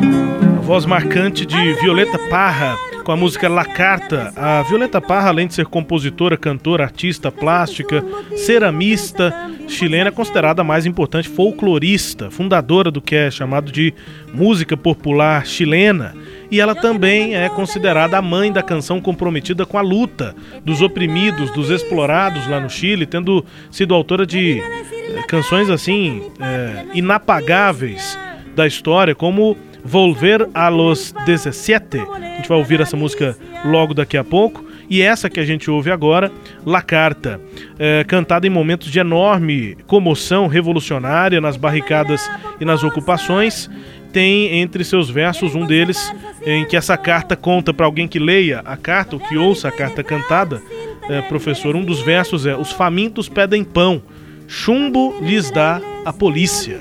Voz 0.64 0.87
marcante 0.87 1.45
de 1.45 1.77
Violeta 1.83 2.18
Parra 2.31 2.77
com 3.05 3.12
a 3.12 3.16
música 3.16 3.48
La 3.48 3.66
Carta. 3.66 4.32
A 4.34 4.62
Violeta 4.62 5.00
Parra, 5.00 5.28
além 5.28 5.46
de 5.46 5.55
ser 5.55 5.66
compositora, 5.66 6.38
cantora, 6.38 6.84
artista 6.84 7.30
plástica, 7.30 8.02
ceramista 8.34 9.50
chilena, 9.68 10.09
é 10.09 10.11
considerada 10.11 10.62
a 10.62 10.64
mais 10.64 10.86
importante 10.86 11.28
folclorista, 11.28 12.30
fundadora 12.30 12.90
do 12.90 13.02
que 13.02 13.14
é 13.14 13.30
chamado 13.30 13.70
de 13.70 13.92
música 14.32 14.76
popular 14.76 15.46
chilena. 15.46 16.14
E 16.50 16.61
ela 16.61 16.74
também 16.74 17.36
é 17.36 17.48
considerada 17.48 18.16
a 18.16 18.22
mãe 18.22 18.50
da 18.50 18.62
canção 18.62 19.00
comprometida 19.00 19.66
com 19.66 19.76
a 19.76 19.82
luta 19.82 20.34
dos 20.64 20.80
oprimidos, 20.80 21.50
dos 21.50 21.68
explorados 21.68 22.46
lá 22.46 22.59
no 22.59 22.70
Chile, 22.70 23.05
tendo 23.05 23.44
sido 23.70 23.94
autora 23.94 24.24
de 24.24 24.61
eh, 24.61 25.22
canções 25.28 25.68
assim 25.68 26.22
é, 26.40 26.86
inapagáveis 26.94 28.18
da 28.55 28.66
história, 28.66 29.14
como 29.14 29.57
Volver 29.85 30.49
a 30.55 30.68
los 30.68 31.14
17. 31.26 31.99
A 31.99 32.37
gente 32.37 32.49
vai 32.49 32.59
ouvir 32.59 32.80
essa 32.80 32.97
música 32.97 33.37
logo 33.64 33.95
daqui 33.95 34.16
a 34.16 34.24
pouco. 34.24 34.64
E 34.89 35.01
essa 35.01 35.30
que 35.30 35.41
a 35.41 35.45
gente 35.45 35.70
ouve 35.70 35.91
agora, 35.91 36.30
La 36.64 36.82
Carta, 36.82 37.41
é, 37.78 38.05
cantada 38.05 38.47
em 38.47 38.51
momentos 38.51 38.91
de 38.91 38.99
enorme 38.99 39.76
comoção 39.87 40.47
revolucionária 40.47 41.41
nas 41.41 41.57
barricadas 41.57 42.30
e 42.61 42.64
nas 42.64 42.85
ocupações, 42.85 43.70
tem 44.12 44.61
entre 44.61 44.85
seus 44.85 45.11
versos 45.11 45.55
um 45.55 45.66
deles 45.66 46.12
em 46.47 46.64
que 46.64 46.76
essa 46.76 46.97
carta 46.97 47.35
conta 47.35 47.74
para 47.74 47.85
alguém 47.85 48.07
que 48.07 48.18
leia 48.18 48.61
a 48.64 48.76
carta, 48.76 49.16
ou 49.16 49.20
que 49.20 49.37
ouça 49.37 49.68
a 49.68 49.72
carta 49.72 50.05
cantada, 50.05 50.62
é, 51.09 51.20
professor, 51.22 51.74
um 51.74 51.85
dos 51.85 52.01
versos 52.01 52.47
é: 52.47 52.57
Os 52.57 52.70
famintos 52.70 53.28
pedem 53.28 53.64
pão, 53.64 54.03
chumbo 54.47 55.14
lhes 55.20 55.51
dá 55.51 55.80
a 56.05 56.12
polícia. 56.12 56.80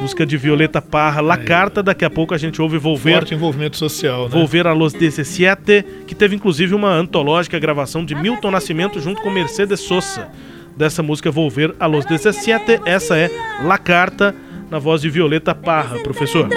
Música 0.00 0.26
de 0.26 0.36
Violeta 0.36 0.82
Parra, 0.82 1.20
La 1.20 1.36
Carta, 1.36 1.82
daqui 1.82 2.04
a 2.04 2.10
pouco 2.10 2.34
a 2.34 2.38
gente 2.38 2.60
ouve 2.60 2.78
Volver. 2.78 3.14
Forte 3.14 3.34
envolvimento 3.34 3.76
social, 3.76 4.24
né? 4.24 4.28
Volver 4.30 4.66
a 4.66 4.72
los 4.72 4.92
17, 4.92 5.84
que 6.06 6.14
teve 6.14 6.36
inclusive 6.36 6.74
uma 6.74 6.90
antológica 6.90 7.58
gravação 7.58 8.04
de 8.04 8.14
Milton 8.14 8.50
Nascimento 8.50 9.00
junto 9.00 9.22
com 9.22 9.30
Mercedes 9.30 9.80
Sosa. 9.80 10.28
Dessa 10.76 11.02
música 11.02 11.30
Volver 11.30 11.74
a 11.78 11.86
los 11.86 12.04
17, 12.04 12.80
essa 12.84 13.16
é 13.16 13.30
La 13.62 13.78
Carta, 13.78 14.34
na 14.70 14.78
voz 14.78 15.00
de 15.00 15.08
Violeta 15.08 15.54
Parra, 15.54 15.98
professor. 16.00 16.48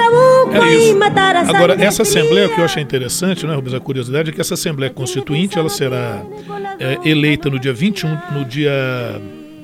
É 0.52 0.74
isso. 0.74 0.98
Agora, 1.56 1.76
essa 1.76 2.02
assembleia, 2.02 2.48
o 2.48 2.54
que 2.54 2.60
eu 2.60 2.66
achei 2.66 2.82
interessante, 2.82 3.45
né, 3.45 3.54
Rubens, 3.54 3.76
a 3.76 3.80
curiosidade 3.80 4.30
é 4.32 4.34
que 4.34 4.41
essa 4.41 4.56
assembleia 4.56 4.91
constituinte, 4.91 5.58
ela 5.58 5.70
será 5.70 6.24
é, 6.80 6.98
eleita 7.08 7.50
no 7.50 7.60
dia 7.60 7.74
21, 7.74 8.18
no 8.34 8.43
dia 8.43 9.22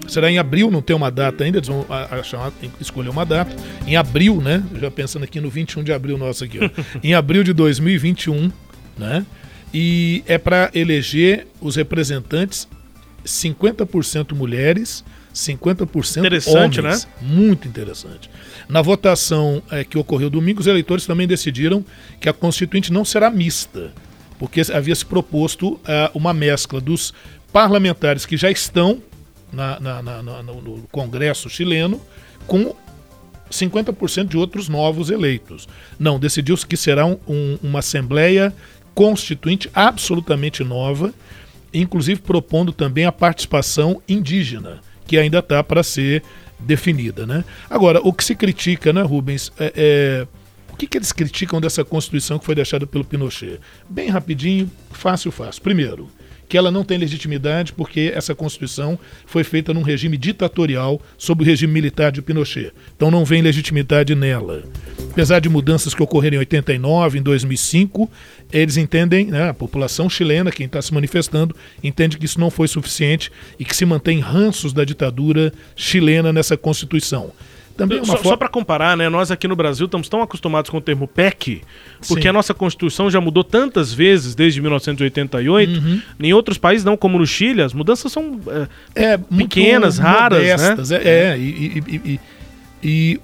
será 0.07 0.31
em 0.31 0.37
abril, 0.37 0.69
não 0.69 0.81
tem 0.81 0.95
uma 0.95 1.09
data 1.09 1.43
ainda, 1.43 1.57
eles 1.57 1.67
vão 1.67 1.85
achar, 1.89 2.51
escolher 2.79 3.09
uma 3.09 3.25
data. 3.25 3.55
Em 3.85 3.95
abril, 3.95 4.41
né? 4.41 4.63
Já 4.79 4.91
pensando 4.91 5.23
aqui 5.23 5.39
no 5.39 5.49
21 5.49 5.83
de 5.83 5.93
abril 5.93 6.17
nosso 6.17 6.43
aqui, 6.43 6.59
ó. 6.59 6.69
em 7.03 7.13
abril 7.13 7.43
de 7.43 7.53
2021, 7.53 8.51
né? 8.97 9.25
E 9.73 10.23
é 10.27 10.37
para 10.37 10.69
eleger 10.73 11.47
os 11.59 11.75
representantes 11.75 12.67
50% 13.25 14.33
mulheres, 14.33 15.03
50% 15.33 16.17
interessante, 16.19 16.79
homens. 16.79 17.05
Né? 17.05 17.11
Muito 17.21 17.67
interessante. 17.67 18.29
Na 18.69 18.81
votação 18.81 19.63
é, 19.71 19.83
que 19.83 19.97
ocorreu 19.97 20.29
domingo, 20.29 20.59
os 20.59 20.67
eleitores 20.67 21.05
também 21.05 21.27
decidiram 21.27 21.83
que 22.19 22.29
a 22.29 22.33
Constituinte 22.33 22.93
não 22.93 23.03
será 23.03 23.31
mista, 23.31 23.91
porque 24.37 24.61
havia 24.71 24.93
se 24.93 25.05
proposto 25.05 25.73
uh, 25.73 25.79
uma 26.13 26.33
mescla 26.33 26.79
dos 26.79 27.13
parlamentares 27.51 28.25
que 28.25 28.37
já 28.37 28.51
estão 28.51 29.01
na, 29.53 29.79
na, 29.79 30.01
na, 30.01 30.43
no 30.43 30.83
Congresso 30.91 31.49
chileno 31.49 32.01
com 32.47 32.75
50% 33.49 34.27
de 34.27 34.37
outros 34.37 34.67
novos 34.67 35.09
eleitos. 35.09 35.67
Não, 35.99 36.19
decidiu-se 36.19 36.65
que 36.65 36.75
será 36.75 37.05
um, 37.05 37.17
um, 37.27 37.57
uma 37.61 37.79
Assembleia 37.79 38.53
Constituinte 38.93 39.69
absolutamente 39.73 40.63
nova, 40.63 41.13
inclusive 41.73 42.21
propondo 42.21 42.71
também 42.71 43.05
a 43.05 43.11
participação 43.11 44.01
indígena, 44.07 44.81
que 45.07 45.17
ainda 45.17 45.39
está 45.39 45.63
para 45.63 45.83
ser 45.83 46.23
definida. 46.59 47.25
Né? 47.25 47.43
Agora, 47.69 47.99
o 48.03 48.13
que 48.13 48.23
se 48.23 48.35
critica, 48.35 48.91
né, 48.93 49.01
Rubens, 49.01 49.51
é, 49.59 49.73
é, 49.75 50.27
o 50.71 50.75
que, 50.75 50.87
que 50.87 50.97
eles 50.97 51.11
criticam 51.11 51.61
dessa 51.61 51.83
Constituição 51.83 52.39
que 52.39 52.45
foi 52.45 52.55
deixada 52.55 52.87
pelo 52.87 53.03
Pinochet? 53.03 53.59
Bem 53.89 54.09
rapidinho, 54.09 54.69
fácil, 54.91 55.31
fácil. 55.31 55.61
Primeiro, 55.61 56.09
que 56.47 56.57
ela 56.57 56.71
não 56.71 56.83
tem 56.83 56.97
legitimidade 56.97 57.73
porque 57.73 58.11
essa 58.15 58.35
Constituição 58.35 58.97
foi 59.25 59.43
feita 59.43 59.73
num 59.73 59.81
regime 59.81 60.17
ditatorial 60.17 61.01
sob 61.17 61.43
o 61.43 61.45
regime 61.45 61.73
militar 61.73 62.11
de 62.11 62.21
Pinochet. 62.21 62.71
Então 62.95 63.09
não 63.09 63.25
vem 63.25 63.41
legitimidade 63.41 64.15
nela. 64.15 64.63
Apesar 65.11 65.39
de 65.39 65.49
mudanças 65.49 65.93
que 65.93 66.01
ocorreram 66.03 66.35
em 66.35 66.39
89, 66.39 67.19
em 67.19 67.21
2005, 67.21 68.09
eles 68.51 68.77
entendem, 68.77 69.27
né, 69.27 69.49
a 69.49 69.53
população 69.53 70.09
chilena, 70.09 70.51
quem 70.51 70.65
está 70.65 70.81
se 70.81 70.93
manifestando, 70.93 71.55
entende 71.83 72.17
que 72.17 72.25
isso 72.25 72.39
não 72.39 72.49
foi 72.49 72.67
suficiente 72.67 73.31
e 73.59 73.65
que 73.65 73.75
se 73.75 73.85
mantém 73.85 74.19
ranços 74.19 74.73
da 74.73 74.83
ditadura 74.83 75.53
chilena 75.75 76.33
nessa 76.33 76.57
Constituição. 76.57 77.31
Também 77.75 77.99
é 77.99 78.05
só, 78.05 78.17
só 78.17 78.37
para 78.37 78.47
comparar, 78.47 78.95
né? 78.95 79.09
Nós 79.09 79.31
aqui 79.31 79.47
no 79.47 79.55
Brasil 79.55 79.85
estamos 79.85 80.07
tão 80.07 80.21
acostumados 80.21 80.69
com 80.69 80.77
o 80.77 80.81
termo 80.81 81.07
PEC, 81.07 81.61
porque 82.07 82.23
Sim. 82.23 82.27
a 82.29 82.33
nossa 82.33 82.53
Constituição 82.53 83.09
já 83.09 83.19
mudou 83.19 83.43
tantas 83.43 83.91
vezes 83.93 84.35
desde 84.35 84.61
1988. 84.61 85.71
Uhum. 85.71 86.01
Em 86.19 86.33
outros 86.33 86.57
países, 86.57 86.85
não, 86.85 86.95
como 86.95 87.17
no 87.17 87.25
Chile, 87.25 87.61
as 87.61 87.73
mudanças 87.73 88.11
são 88.11 88.39
é, 88.95 89.13
é 89.13 89.17
pequenas, 89.17 89.97
raras. 89.97 90.39
Né? 90.39 90.53
Modestas, 90.53 90.89
né? 90.91 91.01
É, 91.03 91.09
é, 91.09 91.37
e, 91.37 91.83
e, 91.87 92.01
e, 92.03 92.19
e 92.83 93.21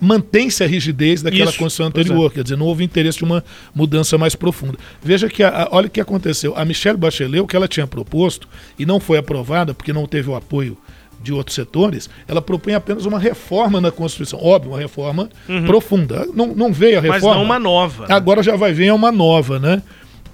mantém-se 0.00 0.64
a 0.64 0.66
rigidez 0.66 1.22
daquela 1.22 1.50
Isso, 1.50 1.58
Constituição 1.58 1.86
é. 1.86 1.88
anterior, 1.88 2.30
é. 2.32 2.34
quer 2.34 2.42
dizer, 2.42 2.56
não 2.56 2.66
houve 2.66 2.82
interesse 2.82 3.18
de 3.18 3.24
uma 3.24 3.44
mudança 3.72 4.18
mais 4.18 4.34
profunda. 4.34 4.76
Veja 5.00 5.28
que, 5.28 5.44
a, 5.44 5.62
a, 5.62 5.68
olha 5.70 5.86
o 5.86 5.90
que 5.90 6.00
aconteceu, 6.00 6.54
a 6.56 6.64
Michelle 6.64 6.98
Bachelet, 6.98 7.40
o 7.40 7.46
que 7.46 7.54
ela 7.54 7.68
tinha 7.68 7.86
proposto, 7.86 8.48
e 8.76 8.84
não 8.84 8.98
foi 8.98 9.18
aprovada 9.18 9.72
porque 9.72 9.92
não 9.92 10.04
teve 10.04 10.28
o 10.28 10.34
apoio 10.34 10.76
de 11.22 11.32
outros 11.32 11.54
setores, 11.54 12.10
ela 12.26 12.42
propõe 12.42 12.74
apenas 12.74 13.06
uma 13.06 13.18
reforma 13.18 13.80
na 13.80 13.90
Constituição. 13.90 14.38
Óbvio, 14.42 14.72
uma 14.72 14.80
reforma 14.80 15.28
uhum. 15.48 15.64
profunda. 15.64 16.26
Não, 16.34 16.48
não 16.48 16.72
veio 16.72 16.98
a 16.98 17.00
reforma. 17.00 17.28
Mas 17.28 17.36
não 17.36 17.44
uma 17.44 17.58
nova. 17.58 18.06
Agora 18.08 18.42
já 18.42 18.56
vai 18.56 18.72
vir 18.72 18.92
uma 18.92 19.12
nova, 19.12 19.58
né? 19.58 19.82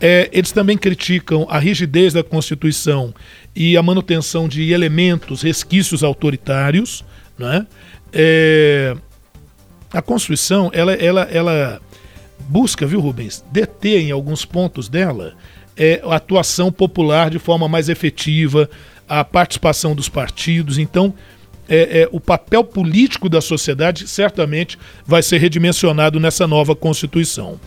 É, 0.01 0.29
eles 0.33 0.53
também 0.53 0.79
criticam 0.79 1.47
a 1.51 1.59
rigidez 1.59 2.13
da 2.13 2.23
Constituição 2.23 3.13
e 3.55 3.77
a 3.77 3.83
manutenção 3.83 4.49
de 4.49 4.73
elementos, 4.73 5.43
resquícios 5.43 6.05
autoritários. 6.05 7.05
Né? 7.37 7.67
É, 8.13 8.97
a 9.93 10.01
Constituição, 10.01 10.71
ela, 10.73 10.93
ela, 10.93 11.23
ela 11.23 11.81
busca, 12.49 12.87
viu, 12.87 13.01
Rubens, 13.01 13.45
deter 13.51 14.01
em 14.03 14.13
alguns 14.13 14.45
pontos 14.45 14.89
dela 14.89 15.35
é, 15.77 16.01
a 16.05 16.17
atuação 16.17 16.73
popular 16.73 17.31
de 17.31 17.39
forma 17.39 17.69
mais 17.69 17.89
efetiva, 17.89 18.69
a 19.09 19.25
participação 19.25 19.95
dos 19.95 20.09
partidos. 20.09 20.79
Então, 20.79 21.15
é, 21.69 22.03
é, 22.03 22.09
o 22.13 22.21
papel 22.21 22.65
político 22.65 23.29
da 23.29 23.41
sociedade 23.41 24.09
certamente 24.09 24.79
vai 25.07 25.23
ser 25.23 25.39
redimensionado 25.39 26.19
nessa 26.19 26.47
nova 26.47 26.75
Constituição. 26.75 27.61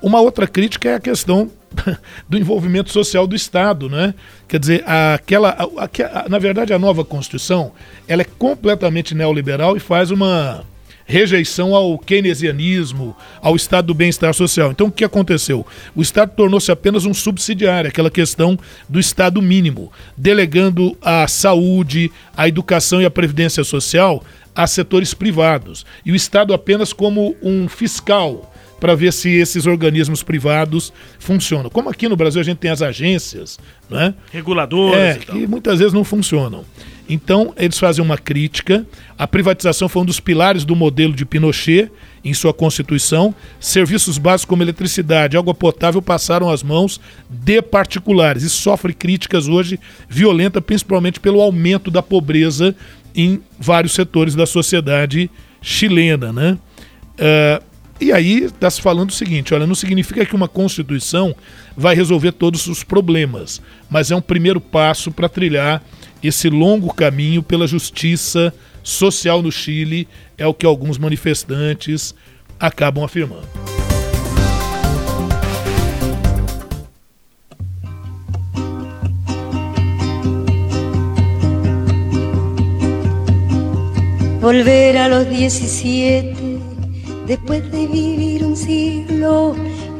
Uma 0.00 0.20
outra 0.20 0.46
crítica 0.46 0.88
é 0.88 0.94
a 0.94 1.00
questão 1.00 1.50
do 2.28 2.36
envolvimento 2.36 2.90
social 2.90 3.26
do 3.26 3.34
Estado, 3.34 3.88
né? 3.88 4.14
Quer 4.48 4.58
dizer, 4.58 4.84
aquela, 4.86 5.50
a, 5.50 5.84
a, 5.84 6.28
na 6.28 6.38
verdade, 6.38 6.72
a 6.72 6.78
nova 6.78 7.04
Constituição 7.04 7.72
ela 8.06 8.22
é 8.22 8.26
completamente 8.38 9.14
neoliberal 9.14 9.76
e 9.76 9.80
faz 9.80 10.10
uma 10.10 10.64
rejeição 11.04 11.74
ao 11.74 11.98
keynesianismo, 11.98 13.16
ao 13.40 13.56
estado 13.56 13.86
do 13.86 13.94
bem-estar 13.94 14.32
social. 14.34 14.70
Então, 14.70 14.86
o 14.88 14.92
que 14.92 15.04
aconteceu? 15.04 15.66
O 15.94 16.02
Estado 16.02 16.32
tornou-se 16.36 16.70
apenas 16.70 17.04
um 17.04 17.14
subsidiário, 17.14 17.88
aquela 17.88 18.10
questão 18.10 18.58
do 18.88 19.00
Estado 19.00 19.40
mínimo, 19.42 19.92
delegando 20.16 20.96
a 21.00 21.26
saúde, 21.26 22.10
a 22.36 22.48
educação 22.48 23.02
e 23.02 23.04
a 23.04 23.10
previdência 23.10 23.64
social 23.64 24.22
a 24.54 24.66
setores 24.66 25.14
privados. 25.14 25.84
E 26.04 26.12
o 26.12 26.16
Estado 26.16 26.52
apenas 26.52 26.92
como 26.92 27.34
um 27.42 27.68
fiscal 27.68 28.52
para 28.82 28.96
ver 28.96 29.12
se 29.12 29.30
esses 29.30 29.64
organismos 29.64 30.24
privados 30.24 30.92
funcionam. 31.18 31.70
Como 31.70 31.88
aqui 31.88 32.08
no 32.08 32.16
Brasil 32.16 32.40
a 32.40 32.44
gente 32.44 32.58
tem 32.58 32.70
as 32.70 32.82
agências, 32.82 33.56
né? 33.88 34.12
Reguladores. 34.32 34.98
É, 34.98 35.18
que 35.18 35.46
muitas 35.46 35.78
vezes 35.78 35.94
não 35.94 36.02
funcionam. 36.02 36.64
Então, 37.12 37.52
eles 37.58 37.78
fazem 37.78 38.02
uma 38.02 38.16
crítica. 38.16 38.86
A 39.18 39.26
privatização 39.26 39.86
foi 39.86 40.00
um 40.00 40.04
dos 40.06 40.18
pilares 40.18 40.64
do 40.64 40.74
modelo 40.74 41.12
de 41.12 41.26
Pinochet 41.26 41.90
em 42.24 42.32
sua 42.32 42.54
Constituição. 42.54 43.34
Serviços 43.60 44.16
básicos 44.16 44.48
como 44.48 44.62
eletricidade, 44.62 45.36
água 45.36 45.52
potável 45.52 46.00
passaram 46.00 46.48
às 46.48 46.62
mãos 46.62 46.98
de 47.28 47.60
particulares 47.60 48.42
e 48.42 48.48
sofre 48.48 48.94
críticas 48.94 49.46
hoje 49.46 49.78
violentas, 50.08 50.62
principalmente 50.64 51.20
pelo 51.20 51.42
aumento 51.42 51.90
da 51.90 52.02
pobreza 52.02 52.74
em 53.14 53.42
vários 53.58 53.92
setores 53.92 54.34
da 54.34 54.46
sociedade 54.46 55.30
chilena, 55.60 56.32
né? 56.32 56.58
Uh, 57.18 57.62
e 58.00 58.10
aí 58.10 58.44
está 58.44 58.70
se 58.70 58.80
falando 58.80 59.10
o 59.10 59.12
seguinte: 59.12 59.52
olha, 59.52 59.66
não 59.66 59.74
significa 59.74 60.24
que 60.24 60.34
uma 60.34 60.48
Constituição 60.48 61.36
vai 61.76 61.94
resolver 61.94 62.32
todos 62.32 62.66
os 62.68 62.82
problemas, 62.82 63.60
mas 63.90 64.10
é 64.10 64.16
um 64.16 64.22
primeiro 64.22 64.62
passo 64.62 65.12
para 65.12 65.28
trilhar 65.28 65.82
esse 66.22 66.48
longo 66.48 66.92
caminho 66.92 67.42
pela 67.42 67.66
justiça 67.66 68.54
social 68.82 69.42
no 69.42 69.50
Chile, 69.50 70.08
é 70.36 70.46
o 70.46 70.54
que 70.54 70.66
alguns 70.66 70.98
manifestantes 70.98 72.14
acabam 72.58 73.04
afirmando. 73.04 73.48
Volver 84.40 84.96
a 84.96 85.06
los 85.06 85.28
17 85.28 86.34
después 87.26 87.62
de 87.70 87.86
vivir 87.86 88.44
un 88.44 88.56
siglo 88.56 89.54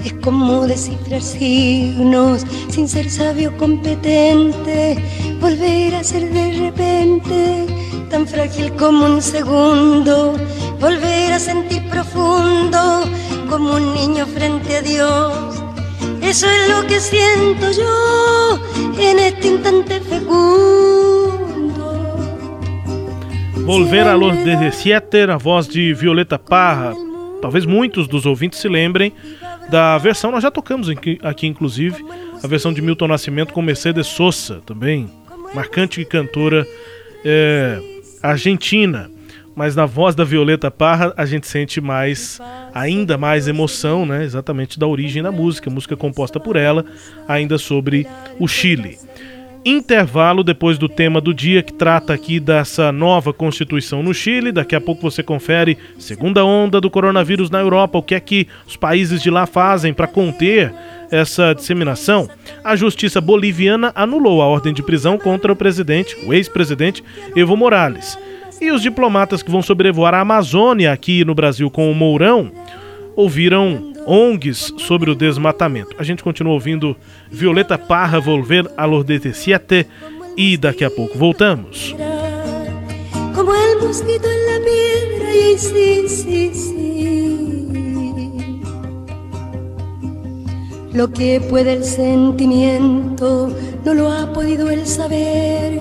es 0.05 0.13
como 0.15 0.67
descifrar 0.67 1.23
signos 1.23 2.45
sin 2.69 2.89
ser 2.89 3.11
sabio 3.11 3.57
competente, 3.57 4.97
volver 5.41 5.95
a 5.95 6.05
ser 6.05 6.31
de 6.31 6.53
repente 6.59 7.67
tan 8.11 8.27
frágil 8.27 8.73
como 8.75 9.07
un 9.07 9.23
segundo, 9.23 10.35
volver 10.81 11.33
a 11.33 11.39
sentir 11.39 11.83
profundo 11.89 13.05
como 13.49 13.77
un 13.77 13.95
niño 13.95 14.27
frente 14.27 14.77
a 14.77 14.83
Dios. 14.83 15.33
Eso 16.21 16.47
es 16.47 16.71
lo 16.71 16.87
que 16.87 17.01
siento 17.01 17.71
yo 17.73 18.61
en 18.99 19.19
este 19.19 19.49
instante 19.49 20.01
fecundo. 20.01 21.33
Volver 23.65 24.09
a 24.09 24.17
los 24.17 24.45
17, 24.45 25.23
a 25.23 25.37
voz 25.37 25.69
de 25.73 25.95
Violeta 25.95 26.39
Parra. 26.39 26.95
Talvez 27.41 27.67
muitos 27.67 28.09
dos 28.09 28.27
ouvintes 28.27 28.61
se 28.61 28.69
lembrem 28.69 29.13
da 29.73 29.97
versão, 29.97 30.31
nós 30.31 30.43
já 30.43 30.51
tocamos 30.51 30.91
aqui, 30.91 31.19
aqui 31.23 31.47
inclusive, 31.47 32.05
a 32.45 32.47
versão 32.47 32.75
de 32.75 32.83
Milton 32.83 33.09
Nascimento 33.09 33.55
com 33.55 33.63
Mercedes 33.63 34.07
Sosa, 34.07 34.61
também, 34.67 35.11
marcante 35.55 36.05
cantora 36.05 36.67
é, 37.25 37.81
argentina. 38.23 39.11
Mas 39.55 39.75
na 39.75 39.87
voz 39.87 40.15
da 40.15 40.25
Violeta 40.25 40.71
Parra 40.71 41.13
a 41.17 41.25
gente 41.27 41.47
sente 41.47 41.81
mais, 41.81 42.39
ainda 42.75 43.17
mais 43.17 43.49
emoção, 43.49 44.07
né? 44.07 44.25
Exatamente 44.25 44.79
da 44.79 44.87
origem 44.87 45.23
da 45.23 45.33
música, 45.33 45.71
música 45.71 45.97
composta 45.97 46.39
por 46.39 46.57
ela, 46.57 46.85
ainda 47.27 47.57
sobre 47.57 48.07
o 48.39 48.47
Chile 48.47 48.99
intervalo 49.65 50.43
depois 50.43 50.77
do 50.77 50.89
tema 50.89 51.21
do 51.21 51.33
dia 51.33 51.63
que 51.63 51.73
trata 51.73 52.13
aqui 52.13 52.41
dessa 52.41 52.91
nova 52.91 53.33
constituição 53.33 54.03
no 54.03 54.13
Chile. 54.13 54.53
Daqui 54.53 54.75
a 54.75 54.81
pouco 54.81 55.03
você 55.03 55.23
confere 55.23 55.79
segunda 55.99 56.45
onda 56.45 56.81
do 56.81 56.91
coronavírus 56.91 57.51
na 57.51 57.61
Europa, 57.61 57.99
o 57.99 58.03
que 58.03 58.15
é 58.15 58.21
que 58.21 58.49
os 58.67 58.77
países 58.77 59.23
de 59.23 59.31
lá 59.31 59.47
fazem 59.47 59.95
para 59.95 60.07
conter 60.07 60.73
essa 61.11 61.53
disseminação. 61.53 62.29
A 62.65 62.75
justiça 62.75 63.21
boliviana 63.21 63.93
anulou 63.95 64.43
a 64.43 64.47
ordem 64.47 64.73
de 64.73 64.83
prisão 64.83 65.19
contra 65.19 65.53
o 65.53 65.57
presidente, 65.57 66.17
o 66.27 66.33
ex-presidente 66.33 67.05
Evo 67.37 67.57
Morales. 67.57 68.19
E 68.61 68.71
os 68.71 68.83
diplomatas 68.83 69.43
que 69.43 69.51
vão 69.51 69.63
sobrevoar 69.63 70.15
a 70.15 70.21
Amazônia 70.21 70.93
aqui 70.93 71.25
no 71.25 71.35
Brasil 71.35 71.71
com 71.71 71.91
o 71.91 71.95
Mourão 71.95 72.51
ouviram 73.15 73.92
ONGs 74.07 74.75
sobre 74.79 75.11
o 75.11 75.15
desmatamento. 75.15 75.97
A 75.99 76.05
gente 76.05 76.23
continua 76.23 76.53
ouvindo 76.53 76.97
Violeta 77.31 77.79
Parra 77.79 78.21
Volver 78.21 78.71
a 78.77 78.87
los 78.87 79.05
17 79.05 79.87
e 80.37 80.57
daqui 80.57 80.85
a 80.85 80.91
pouco 80.91 81.19
voltamos. 81.19 81.95
Como 83.35 83.53
el 83.55 83.79
mosquito 83.81 84.29
en 84.29 84.47
la 84.47 84.61
piedra 84.65 85.35
y 85.35 85.59
sí, 85.59 86.09
sí, 86.09 86.51
sí. 86.55 86.73
Lo 90.93 91.11
que 91.11 91.41
puede 91.41 91.73
el 91.73 91.85
sentimiento 91.85 93.57
no 93.85 93.95
lo 93.95 94.13
ha 94.13 94.31
podido 94.33 94.69
el 94.71 94.87
saber, 94.87 95.81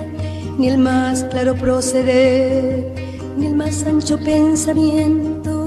ni 0.58 0.70
el 0.70 0.78
más 0.78 1.26
claro 1.26 1.54
proceder, 1.56 2.94
ni 3.38 3.48
el 3.48 3.56
más 3.56 3.84
ancho 3.84 4.18
pensamiento. 4.18 5.61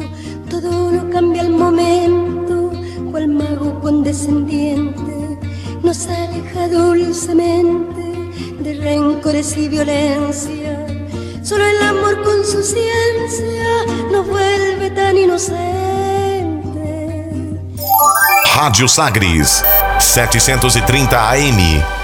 Cambia 1.15 1.43
al 1.43 1.51
momento, 1.51 2.73
cual 3.13 3.29
mago 3.29 3.79
condescendiente 3.81 5.39
nos 5.81 6.09
aleja 6.09 6.67
dulcemente 6.67 8.03
de 8.59 8.75
rencores 8.81 9.57
y 9.57 9.69
violencia. 9.69 10.85
Solo 11.41 11.65
el 11.67 11.83
amor 11.83 12.21
con 12.25 12.45
su 12.45 12.61
ciencia 12.65 13.85
nos 14.11 14.27
vuelve 14.27 14.91
tan 14.91 15.17
inocentes. 15.17 15.55
Rádio 18.57 18.89
Sagres, 18.89 19.65
730 20.01 21.31
AM. 21.31 22.04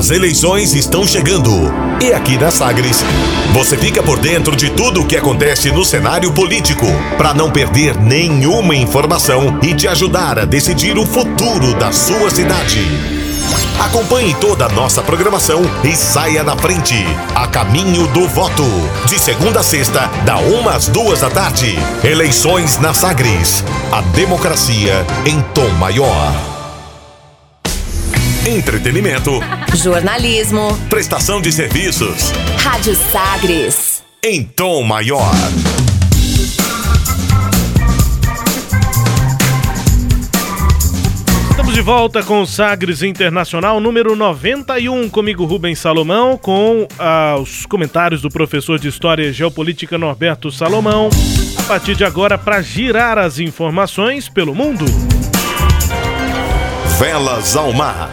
As 0.00 0.10
eleições 0.10 0.72
estão 0.72 1.06
chegando. 1.06 1.52
E 2.00 2.10
aqui 2.14 2.38
na 2.38 2.50
Sagres, 2.50 3.04
você 3.52 3.76
fica 3.76 4.02
por 4.02 4.18
dentro 4.18 4.56
de 4.56 4.70
tudo 4.70 5.02
o 5.02 5.06
que 5.06 5.14
acontece 5.14 5.70
no 5.70 5.84
cenário 5.84 6.32
político, 6.32 6.86
para 7.18 7.34
não 7.34 7.50
perder 7.50 8.00
nenhuma 8.00 8.74
informação 8.74 9.58
e 9.62 9.74
te 9.74 9.86
ajudar 9.86 10.38
a 10.38 10.46
decidir 10.46 10.96
o 10.96 11.04
futuro 11.04 11.74
da 11.78 11.92
sua 11.92 12.30
cidade. 12.30 12.80
Acompanhe 13.78 14.34
toda 14.40 14.64
a 14.64 14.68
nossa 14.70 15.02
programação 15.02 15.60
e 15.84 15.94
saia 15.94 16.42
na 16.42 16.56
frente, 16.56 16.96
a 17.34 17.46
caminho 17.46 18.06
do 18.06 18.26
voto. 18.26 18.64
De 19.04 19.18
segunda 19.18 19.60
a 19.60 19.62
sexta, 19.62 20.10
da 20.24 20.38
uma 20.38 20.76
às 20.76 20.88
duas 20.88 21.20
da 21.20 21.28
tarde. 21.28 21.78
Eleições 22.02 22.78
na 22.78 22.94
Sagres. 22.94 23.62
A 23.92 24.00
democracia 24.00 25.06
em 25.26 25.42
tom 25.52 25.68
maior. 25.78 26.59
Entretenimento, 28.46 29.32
Jornalismo. 29.74 30.74
prestação 30.88 31.42
de 31.42 31.52
serviços 31.52 32.32
Rádio 32.56 32.94
Sagres. 32.96 34.02
em 34.24 34.42
tom 34.44 34.82
maior. 34.82 35.30
Estamos 41.50 41.74
de 41.74 41.82
volta 41.82 42.22
com 42.22 42.40
o 42.40 42.46
Sagres 42.46 43.02
Internacional 43.02 43.78
número 43.78 44.16
91, 44.16 45.10
comigo 45.10 45.44
Rubens 45.44 45.78
Salomão, 45.78 46.38
com 46.38 46.88
ah, 46.98 47.36
os 47.38 47.66
comentários 47.66 48.22
do 48.22 48.30
professor 48.30 48.78
de 48.78 48.88
História 48.88 49.24
e 49.24 49.32
Geopolítica 49.34 49.98
Norberto 49.98 50.50
Salomão. 50.50 51.10
A 51.58 51.62
partir 51.64 51.94
de 51.94 52.04
agora, 52.04 52.38
para 52.38 52.62
girar 52.62 53.18
as 53.18 53.38
informações 53.38 54.30
pelo 54.30 54.54
mundo. 54.54 54.86
Velas 56.98 57.54
ao 57.54 57.72
mar. 57.74 58.10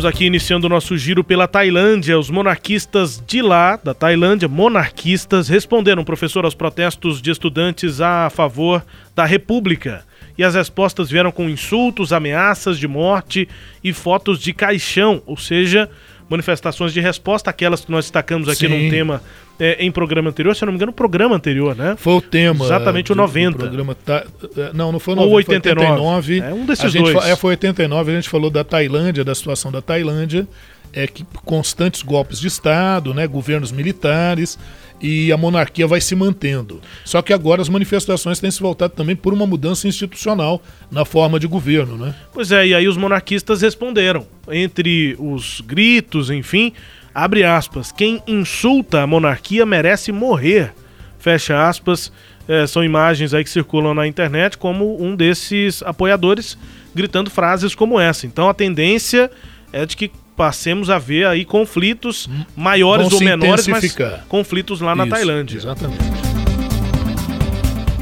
Estamos 0.00 0.16
aqui 0.16 0.24
iniciando 0.24 0.66
o 0.66 0.70
nosso 0.70 0.96
giro 0.96 1.22
pela 1.22 1.46
Tailândia. 1.46 2.18
Os 2.18 2.30
monarquistas 2.30 3.22
de 3.26 3.42
lá, 3.42 3.76
da 3.76 3.92
Tailândia, 3.92 4.48
monarquistas, 4.48 5.46
responderam, 5.46 6.02
professor, 6.04 6.46
aos 6.46 6.54
protestos 6.54 7.20
de 7.20 7.30
estudantes 7.30 8.00
a 8.00 8.30
favor 8.30 8.82
da 9.14 9.26
República. 9.26 10.02
E 10.38 10.42
as 10.42 10.54
respostas 10.54 11.10
vieram 11.10 11.30
com 11.30 11.50
insultos, 11.50 12.14
ameaças 12.14 12.78
de 12.78 12.88
morte 12.88 13.46
e 13.84 13.92
fotos 13.92 14.40
de 14.40 14.54
caixão, 14.54 15.22
ou 15.26 15.36
seja, 15.36 15.90
manifestações 16.30 16.92
de 16.92 17.00
resposta, 17.00 17.50
aquelas 17.50 17.84
que 17.84 17.90
nós 17.90 18.04
destacamos 18.06 18.48
aqui 18.48 18.66
Sim. 18.66 18.84
num 18.84 18.88
tema 18.90 19.20
é, 19.58 19.76
em 19.84 19.90
programa 19.90 20.30
anterior, 20.30 20.56
se 20.56 20.62
eu 20.62 20.66
não 20.66 20.72
me 20.72 20.76
engano, 20.78 20.92
programa 20.92 21.36
anterior, 21.36 21.76
né? 21.76 21.94
Foi 21.98 22.14
o 22.14 22.20
tema. 22.22 22.64
Exatamente 22.64 23.12
o 23.12 23.14
do- 23.14 23.18
do 23.18 23.22
90. 23.26 23.58
programa 23.58 23.94
Ta- 23.94 24.24
eh, 24.56 24.70
Não, 24.72 24.90
não 24.92 24.98
foi 24.98 25.14
o 25.14 25.18
Ou 25.18 25.24
90, 25.26 25.36
89. 25.52 25.86
foi 25.86 25.96
89. 25.98 26.40
É 26.40 26.54
um 26.54 26.64
desses 26.64 26.92
dois. 26.94 27.12
fa- 27.12 27.28
É, 27.28 27.36
foi 27.36 27.50
89, 27.50 28.12
a 28.12 28.14
gente 28.14 28.28
falou 28.30 28.48
da 28.50 28.64
Tailândia, 28.64 29.22
da 29.22 29.34
situação 29.34 29.70
da 29.70 29.82
Tailândia, 29.82 30.48
é 30.92 31.06
que 31.06 31.24
constantes 31.44 32.02
golpes 32.02 32.40
de 32.40 32.46
Estado, 32.46 33.12
né, 33.12 33.26
governos 33.26 33.70
militares 33.70 34.58
e 35.00 35.32
a 35.32 35.36
monarquia 35.36 35.86
vai 35.86 36.00
se 36.00 36.14
mantendo. 36.14 36.80
Só 37.04 37.22
que 37.22 37.32
agora 37.32 37.62
as 37.62 37.68
manifestações 37.68 38.38
têm 38.38 38.50
se 38.50 38.60
voltado 38.60 38.94
também 38.94 39.16
por 39.16 39.32
uma 39.32 39.46
mudança 39.46 39.88
institucional 39.88 40.62
na 40.90 41.04
forma 41.04 41.40
de 41.40 41.46
governo, 41.46 41.96
né? 41.96 42.14
Pois 42.32 42.52
é, 42.52 42.68
e 42.68 42.74
aí 42.74 42.86
os 42.86 42.96
monarquistas 42.96 43.62
responderam. 43.62 44.26
Entre 44.50 45.16
os 45.18 45.60
gritos, 45.60 46.30
enfim, 46.30 46.72
abre 47.14 47.44
aspas, 47.44 47.92
quem 47.92 48.22
insulta 48.26 49.02
a 49.02 49.06
monarquia 49.06 49.64
merece 49.64 50.12
morrer. 50.12 50.72
Fecha 51.18 51.68
aspas. 51.68 52.12
É, 52.48 52.66
são 52.66 52.82
imagens 52.82 53.32
aí 53.32 53.44
que 53.44 53.50
circulam 53.50 53.94
na 53.94 54.08
internet 54.08 54.58
como 54.58 55.00
um 55.00 55.14
desses 55.14 55.84
apoiadores 55.84 56.58
gritando 56.92 57.30
frases 57.30 57.74
como 57.74 58.00
essa. 58.00 58.26
Então 58.26 58.48
a 58.48 58.54
tendência 58.54 59.30
é 59.72 59.86
de 59.86 59.96
que 59.96 60.10
passemos 60.40 60.88
a 60.88 60.98
ver 60.98 61.26
aí 61.26 61.44
conflitos 61.44 62.26
maiores 62.56 63.10
Vão 63.10 63.18
ou 63.18 63.22
menores, 63.22 63.66
mas 63.66 63.94
conflitos 64.26 64.80
lá 64.80 64.96
na 64.96 65.04
Isso, 65.04 65.14
Tailândia. 65.14 65.58
Exatamente. 65.58 66.00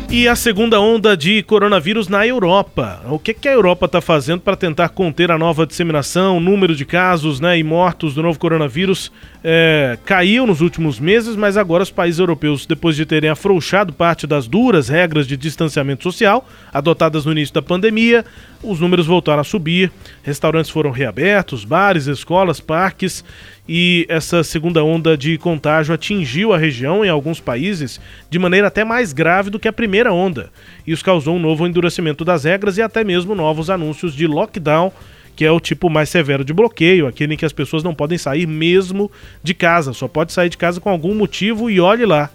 E 0.09 0.29
a 0.29 0.37
segunda 0.37 0.81
onda 0.81 1.17
de 1.17 1.43
coronavírus 1.43 2.07
na 2.07 2.25
Europa. 2.25 3.03
O 3.11 3.19
que, 3.19 3.35
que 3.35 3.49
a 3.49 3.53
Europa 3.53 3.87
está 3.87 4.01
fazendo 4.01 4.41
para 4.41 4.55
tentar 4.55 4.91
conter 4.91 5.33
a 5.33 5.37
nova 5.37 5.67
disseminação, 5.67 6.37
o 6.37 6.41
número 6.41 6.77
de 6.77 6.85
casos 6.85 7.41
né, 7.41 7.59
e 7.59 7.65
mortos 7.65 8.15
do 8.15 8.23
novo 8.23 8.39
coronavírus 8.39 9.11
é, 9.43 9.99
caiu 10.05 10.47
nos 10.47 10.61
últimos 10.61 10.99
meses, 10.99 11.37
mas 11.37 11.57
agora 11.57 11.83
os 11.83 11.91
países 11.91 12.19
europeus, 12.19 12.67
depois 12.67 12.97
de 12.97 13.07
terem 13.07 13.31
afrouxado 13.31 13.93
parte 13.93 14.27
das 14.27 14.49
duras 14.49 14.89
regras 14.89 15.27
de 15.27 15.37
distanciamento 15.37 16.03
social 16.03 16.47
adotadas 16.73 17.25
no 17.25 17.33
início 17.33 17.55
da 17.55 17.63
pandemia, 17.63 18.25
os 18.63 18.81
números 18.81 19.07
voltaram 19.07 19.41
a 19.41 19.45
subir, 19.45 19.93
restaurantes 20.23 20.71
foram 20.71 20.91
reabertos, 20.91 21.65
bares, 21.65 22.07
escolas, 22.07 22.59
parques 22.59 23.25
e 23.69 24.07
essa 24.09 24.43
segunda 24.43 24.83
onda 24.83 25.17
de 25.17 25.39
contágio 25.39 25.95
atingiu 25.95 26.53
a 26.53 26.59
região 26.59 27.05
em 27.05 27.09
alguns 27.09 27.39
países 27.39 28.01
de 28.29 28.39
maneira 28.39 28.67
até 28.67 28.85
mais 28.85 29.13
grave 29.13 29.51
do 29.51 29.59
que 29.59 29.69
a 29.69 29.73
primeira 29.73 30.13
onda. 30.13 30.51
Isso 30.87 31.05
causou 31.05 31.37
um 31.37 31.41
novo 31.41 31.67
endurecimento 31.67 32.25
das 32.25 32.45
regras 32.45 32.79
e 32.79 32.83
até 32.83 33.05
mesmo 33.05 33.35
novos 33.35 33.71
anúncios 33.71 34.15
de 34.15 34.27
lockdown, 34.27 34.93
que 35.39 35.45
é 35.45 35.53
o 35.53 35.61
tipo 35.61 35.89
mais 35.89 36.09
severo 36.09 36.45
de 36.45 36.53
bloqueio, 36.53 37.07
aquele 37.07 37.35
em 37.35 37.37
que 37.37 37.45
as 37.45 37.53
pessoas 37.53 37.85
não 37.85 37.95
podem 37.95 38.19
sair 38.19 38.45
mesmo 38.45 39.09
de 39.41 39.55
casa, 39.55 39.93
só 39.93 40.09
pode 40.09 40.33
sair 40.33 40.49
de 40.49 40.57
casa 40.57 40.81
com 40.81 40.91
algum 40.91 41.15
motivo 41.15 41.71
e 41.71 41.79
olhe 41.79 42.05
lá. 42.05 42.29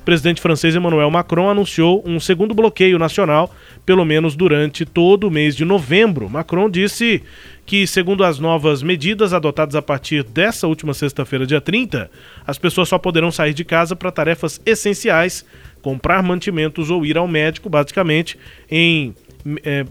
O 0.00 0.02
presidente 0.02 0.40
francês 0.40 0.74
Emmanuel 0.74 1.08
Macron 1.08 1.48
anunciou 1.48 2.02
um 2.04 2.18
segundo 2.18 2.56
bloqueio 2.56 2.98
nacional, 2.98 3.54
pelo 3.86 4.04
menos 4.04 4.34
durante 4.34 4.84
todo 4.84 5.28
o 5.28 5.30
mês 5.30 5.54
de 5.54 5.64
novembro. 5.64 6.28
Macron 6.28 6.68
disse 6.68 7.22
que, 7.64 7.86
segundo 7.86 8.24
as 8.24 8.40
novas 8.40 8.82
medidas 8.82 9.32
adotadas 9.32 9.76
a 9.76 9.82
partir 9.82 10.24
dessa 10.24 10.66
última 10.66 10.94
sexta-feira, 10.94 11.46
dia 11.46 11.60
30, 11.60 12.10
as 12.44 12.58
pessoas 12.58 12.88
só 12.88 12.98
poderão 12.98 13.30
sair 13.30 13.54
de 13.54 13.64
casa 13.64 13.94
para 13.94 14.10
tarefas 14.10 14.60
essenciais, 14.66 15.44
comprar 15.80 16.24
mantimentos 16.24 16.90
ou 16.90 17.06
ir 17.06 17.16
ao 17.16 17.28
médico, 17.28 17.70
basicamente, 17.70 18.36
em 18.68 19.14
é, 19.64 19.84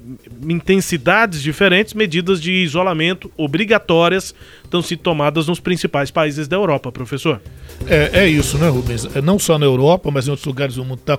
intensidades 0.48 1.42
diferentes, 1.42 1.94
medidas 1.94 2.42
de 2.42 2.52
isolamento 2.52 3.32
obrigatórias 3.38 4.34
estão 4.64 4.82
sendo 4.82 5.00
tomadas 5.00 5.48
nos 5.48 5.60
principais 5.60 6.12
países 6.12 6.48
da 6.48 6.56
Europa, 6.56 6.92
professor. 6.92 7.42
É, 7.86 8.22
é 8.22 8.28
isso, 8.28 8.58
né, 8.58 8.68
Rubens? 8.70 9.06
É, 9.16 9.22
não 9.22 9.40
só 9.40 9.58
na 9.58 9.66
Europa, 9.66 10.12
mas 10.12 10.28
em 10.28 10.32
outros 10.32 10.46
lugares 10.46 10.76
do 10.76 10.84
mundo 10.84 11.00
está 11.00 11.18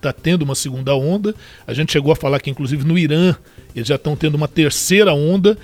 tá 0.00 0.12
tendo 0.12 0.42
uma 0.42 0.54
segunda 0.54 0.94
onda. 0.94 1.34
A 1.66 1.74
gente 1.74 1.92
chegou 1.92 2.12
a 2.12 2.16
falar 2.16 2.40
que, 2.40 2.50
inclusive, 2.50 2.84
no 2.84 2.98
Irã, 2.98 3.34
eles 3.74 3.88
já 3.88 3.96
estão 3.96 4.16
tendo 4.16 4.36
uma 4.36 4.48
terceira 4.48 5.12
onda. 5.12 5.56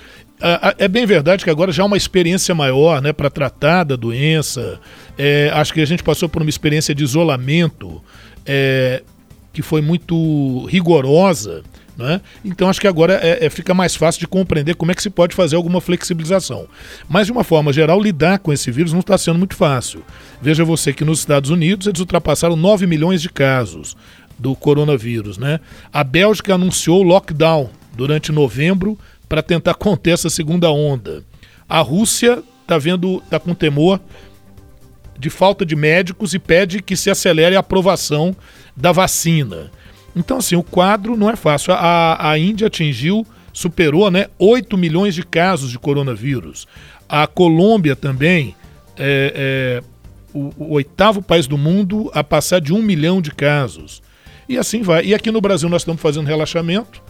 É 0.79 0.89
bem 0.89 1.05
verdade 1.05 1.45
que 1.45 1.51
agora 1.51 1.71
já 1.71 1.83
há 1.83 1.87
uma 1.87 1.99
experiência 1.99 2.55
maior 2.55 3.03
né, 3.03 3.13
para 3.13 3.29
tratar 3.29 3.85
da 3.85 3.95
doença. 3.95 4.81
É, 5.19 5.51
acho 5.53 5.73
que 5.75 5.83
a 5.83 5.85
gente 5.85 6.03
passou 6.03 6.31
por 6.31 6.41
uma 6.41 6.49
experiência 6.49 6.95
de 6.95 7.05
isolamento 7.05 8.03
é, 8.47 9.03
que 9.53 9.61
foi 9.61 9.83
muito 9.83 10.65
rigorosa. 10.67 11.63
Né? 12.01 12.23
Então 12.43 12.71
acho 12.71 12.81
que 12.81 12.89
agora 12.89 13.21
é, 13.23 13.45
é, 13.45 13.51
fica 13.51 13.75
mais 13.75 13.95
fácil 13.95 14.21
de 14.21 14.27
compreender 14.27 14.75
como 14.75 14.91
é 14.91 14.95
que 14.95 15.03
se 15.03 15.11
pode 15.11 15.35
fazer 15.35 15.57
alguma 15.57 15.83
flexibilização. 15.83 16.67
Mas 17.07 17.27
de 17.27 17.33
uma 17.33 17.45
forma 17.45 17.75
geral, 17.75 18.01
lidar 18.01 18.39
com 18.39 18.51
esse 18.51 18.71
vírus 18.71 18.95
não 18.95 19.01
está 19.01 19.19
sendo 19.19 19.39
muito 19.39 19.55
fácil. 19.55 20.03
Veja 20.41 20.65
você 20.65 20.95
que 20.95 21.05
nos 21.05 21.19
Estados 21.19 21.51
Unidos 21.51 21.87
eles 21.87 22.01
ultrapassaram 22.01 22.57
9 22.57 22.87
milhões 22.87 23.21
de 23.21 23.29
casos 23.29 23.95
do 24.39 24.57
coronavírus. 24.57 25.37
Né? 25.37 25.61
A 25.93 26.03
Bélgica 26.03 26.55
anunciou 26.55 27.03
lockdown 27.03 27.69
durante 27.95 28.33
novembro 28.33 28.99
para 29.29 29.43
tentar 29.43 29.75
conter 29.75 30.15
essa 30.15 30.31
segunda 30.31 30.71
onda. 30.71 31.23
A 31.69 31.81
Rússia 31.81 32.43
está 32.63 32.79
vendo, 32.79 33.23
está 33.23 33.39
com 33.39 33.55
temor 33.55 34.01
de 35.19 35.29
falta 35.29 35.67
de 35.67 35.77
médicos 35.77 36.33
e 36.33 36.39
pede 36.39 36.81
que 36.81 36.97
se 36.97 37.11
acelere 37.11 37.55
a 37.55 37.61
aprovação 37.61 38.35
da 38.75 38.91
vacina. 38.91 39.71
Então, 40.15 40.39
assim, 40.39 40.57
o 40.57 40.63
quadro 40.63 41.17
não 41.17 41.31
é 41.31 41.37
fácil. 41.37 41.73
A, 41.75 42.31
a 42.31 42.39
Índia 42.39 42.67
atingiu, 42.67 43.27
superou 43.53 44.11
né, 44.11 44.27
8 44.39 44.77
milhões 44.77 45.15
de 45.15 45.23
casos 45.23 45.71
de 45.71 45.79
coronavírus. 45.79 46.67
A 47.09 47.27
Colômbia 47.27 47.95
também 47.95 48.55
é, 48.97 49.81
é 49.83 50.01
o, 50.33 50.53
o, 50.57 50.73
oitavo 50.75 51.23
país 51.23 51.47
do 51.47 51.59
mundo 51.59 52.11
a 52.15 52.23
passar 52.23 52.61
de 52.61 52.73
um 52.73 52.83
milhão 52.83 53.21
de 53.21 53.31
casos. 53.31 54.03
E 54.49 54.59
assim 54.59 54.83
vai. 54.83 55.07
E 55.07 55.15
aqui 55.15 55.31
no 55.31 55.41
Brasil 55.41 55.69
nós 55.69 55.83
estamos 55.83 56.01
fazendo 56.01 56.27
relaxamento, 56.27 57.03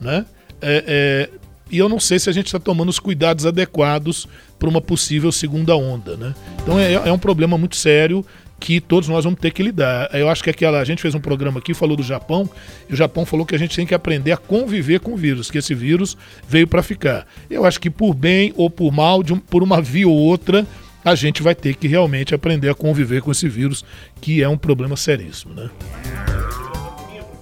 né? 0.00 0.24
É, 0.60 0.84
é, 0.86 1.38
e 1.70 1.78
eu 1.78 1.88
não 1.88 2.00
sei 2.00 2.18
se 2.18 2.28
a 2.28 2.32
gente 2.32 2.46
está 2.46 2.58
tomando 2.58 2.88
os 2.88 2.98
cuidados 2.98 3.46
adequados 3.46 4.26
para 4.58 4.68
uma 4.68 4.80
possível 4.80 5.30
segunda 5.30 5.76
onda, 5.76 6.16
né? 6.16 6.34
Então 6.62 6.78
é, 6.78 6.92
é 6.94 7.12
um 7.12 7.18
problema 7.18 7.56
muito 7.56 7.76
sério 7.76 8.24
que 8.60 8.80
todos 8.80 9.08
nós 9.08 9.24
vamos 9.24 9.38
ter 9.40 9.50
que 9.52 9.62
lidar. 9.62 10.08
Eu 10.12 10.28
acho 10.28 10.42
que 10.42 10.50
aquela 10.50 10.80
a 10.80 10.84
gente 10.84 11.00
fez 11.00 11.14
um 11.14 11.20
programa 11.20 11.58
aqui 11.58 11.74
falou 11.74 11.96
do 11.96 12.02
Japão 12.02 12.48
e 12.88 12.92
o 12.92 12.96
Japão 12.96 13.24
falou 13.24 13.46
que 13.46 13.54
a 13.54 13.58
gente 13.58 13.76
tem 13.76 13.86
que 13.86 13.94
aprender 13.94 14.32
a 14.32 14.36
conviver 14.36 15.00
com 15.00 15.12
o 15.12 15.16
vírus, 15.16 15.50
que 15.50 15.58
esse 15.58 15.74
vírus 15.74 16.16
veio 16.48 16.66
para 16.66 16.82
ficar. 16.82 17.26
Eu 17.48 17.64
acho 17.64 17.80
que 17.80 17.90
por 17.90 18.14
bem 18.14 18.52
ou 18.56 18.68
por 18.68 18.92
mal, 18.92 19.22
um, 19.30 19.38
por 19.38 19.62
uma 19.62 19.80
via 19.80 20.08
ou 20.08 20.16
outra, 20.16 20.66
a 21.04 21.14
gente 21.14 21.42
vai 21.42 21.54
ter 21.54 21.74
que 21.76 21.86
realmente 21.86 22.34
aprender 22.34 22.68
a 22.68 22.74
conviver 22.74 23.22
com 23.22 23.30
esse 23.30 23.48
vírus, 23.48 23.84
que 24.20 24.42
é 24.42 24.48
um 24.48 24.58
problema 24.58 24.96
seríssimo, 24.96 25.54
né? 25.54 25.70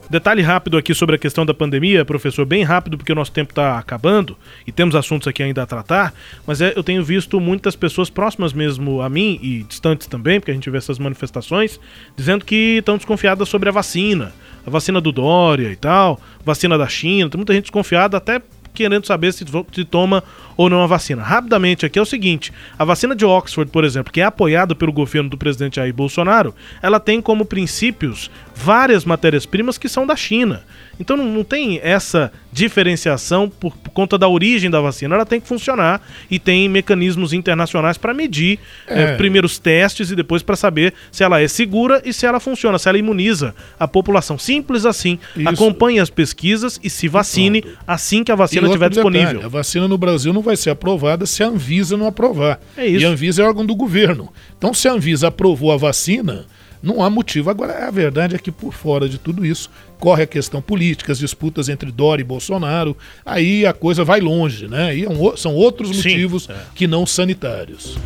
Detalhe 0.08 0.40
rápido 0.40 0.76
aqui 0.76 0.94
sobre 0.94 1.16
a 1.16 1.18
questão 1.18 1.44
da 1.44 1.52
pandemia, 1.52 2.04
professor, 2.04 2.46
bem 2.46 2.62
rápido 2.62 2.96
porque 2.96 3.10
o 3.10 3.14
nosso 3.14 3.32
tempo 3.32 3.50
está 3.50 3.76
acabando 3.76 4.36
e 4.64 4.70
temos 4.70 4.94
assuntos 4.94 5.26
aqui 5.26 5.42
ainda 5.42 5.64
a 5.64 5.66
tratar, 5.66 6.14
mas 6.46 6.60
é, 6.60 6.72
eu 6.76 6.84
tenho 6.84 7.02
visto 7.02 7.40
muitas 7.40 7.74
pessoas 7.74 8.08
próximas 8.08 8.52
mesmo 8.52 9.02
a 9.02 9.08
mim 9.08 9.36
e 9.42 9.64
distantes 9.64 10.06
também, 10.06 10.38
porque 10.38 10.52
a 10.52 10.54
gente 10.54 10.70
vê 10.70 10.78
essas 10.78 11.00
manifestações, 11.00 11.80
dizendo 12.16 12.44
que 12.44 12.76
estão 12.78 12.96
desconfiadas 12.96 13.48
sobre 13.48 13.68
a 13.68 13.72
vacina, 13.72 14.32
a 14.64 14.70
vacina 14.70 15.00
do 15.00 15.10
Dória 15.10 15.72
e 15.72 15.76
tal, 15.76 16.20
vacina 16.44 16.78
da 16.78 16.86
China, 16.86 17.28
tem 17.28 17.38
muita 17.38 17.52
gente 17.52 17.64
desconfiada 17.64 18.16
até 18.16 18.40
querendo 18.72 19.06
saber 19.06 19.32
se, 19.32 19.44
se 19.72 19.84
toma 19.84 20.22
ou 20.56 20.70
não 20.70 20.82
a 20.82 20.86
vacina. 20.86 21.22
Rapidamente 21.22 21.84
aqui 21.84 21.98
é 21.98 22.02
o 22.02 22.06
seguinte: 22.06 22.52
a 22.78 22.84
vacina 22.84 23.14
de 23.14 23.24
Oxford, 23.24 23.70
por 23.70 23.84
exemplo, 23.84 24.12
que 24.12 24.20
é 24.20 24.24
apoiada 24.24 24.74
pelo 24.74 24.92
governo 24.92 25.28
do 25.28 25.36
presidente 25.36 25.76
Jair 25.76 25.92
Bolsonaro, 25.92 26.54
ela 26.82 26.98
tem 26.98 27.20
como 27.20 27.44
princípios 27.44 28.30
várias 28.54 29.04
matérias-primas 29.04 29.76
que 29.76 29.88
são 29.88 30.06
da 30.06 30.16
China. 30.16 30.62
Então 30.98 31.14
não, 31.14 31.44
tem 31.44 31.78
essa 31.82 32.32
diferenciação 32.50 33.50
por, 33.50 33.76
por, 33.76 33.90
conta 33.90 34.16
da 34.16 34.26
origem 34.26 34.70
da 34.70 34.80
vacina. 34.80 35.14
Ela 35.14 35.26
tem 35.26 35.38
que 35.38 35.46
funcionar 35.46 36.00
e 36.30 36.38
tem 36.38 36.68
mecanismos 36.70 37.34
internacionais 37.34 37.98
para 37.98 38.14
medir 38.14 38.58
é. 38.86 39.02
É, 39.02 39.16
primeiros 39.16 39.58
testes 39.58 40.10
e 40.10 40.16
depois 40.16 40.42
para 40.42 40.56
saber 40.56 40.94
se 41.12 41.22
ela 41.22 41.40
é 41.40 41.46
segura 41.48 42.00
e 42.02 42.14
se 42.14 42.24
ela 42.24 42.40
funciona, 42.40 42.78
se 42.78 42.88
ela 42.88 42.96
imuniza 42.96 43.54
a 43.78 43.86
população. 43.86 44.38
Simples 44.38 44.86
assim. 44.86 45.18
Isso. 45.36 45.48
Acompanhe 45.48 46.00
as 46.00 46.08
pesquisas 46.08 46.80
e 46.82 46.88
se 46.88 47.08
vacine 47.08 47.60
Pronto. 47.60 47.78
assim 47.86 48.24
que 48.24 48.32
a 48.32 48.36
vacina 48.36 48.66
estiver 48.66 48.88
disponível. 48.88 49.26
Detalhe, 49.26 49.44
a 49.44 49.48
vacina 49.48 49.86
no 49.86 49.98
Brasil 49.98 50.32
não 50.32 50.42
vai 50.46 50.56
ser 50.56 50.70
aprovada 50.70 51.26
se 51.26 51.42
a 51.42 51.48
Anvisa 51.48 51.96
não 51.96 52.06
aprovar. 52.06 52.60
É 52.76 52.86
isso. 52.86 53.02
E 53.02 53.04
a 53.04 53.10
Anvisa 53.10 53.42
é 53.42 53.46
órgão 53.46 53.66
do 53.66 53.76
governo. 53.76 54.32
Então, 54.56 54.72
se 54.72 54.88
a 54.88 54.92
Anvisa 54.92 55.28
aprovou 55.28 55.70
a 55.72 55.76
vacina, 55.76 56.46
não 56.82 57.02
há 57.02 57.10
motivo. 57.10 57.50
Agora, 57.50 57.86
a 57.86 57.90
verdade 57.90 58.34
é 58.34 58.38
que 58.38 58.52
por 58.52 58.72
fora 58.72 59.08
de 59.08 59.18
tudo 59.18 59.44
isso 59.44 59.70
corre 59.98 60.22
a 60.22 60.26
questão 60.26 60.62
política, 60.62 61.12
as 61.12 61.18
disputas 61.18 61.68
entre 61.68 61.90
Dória 61.90 62.22
e 62.22 62.24
Bolsonaro. 62.24 62.96
Aí 63.24 63.66
a 63.66 63.72
coisa 63.72 64.04
vai 64.04 64.20
longe, 64.20 64.68
né? 64.68 64.90
Aí 64.90 65.04
são 65.36 65.54
outros 65.54 65.96
motivos 65.96 66.44
Sim, 66.44 66.52
é. 66.52 66.56
que 66.74 66.86
não 66.86 67.04
sanitários. 67.04 67.98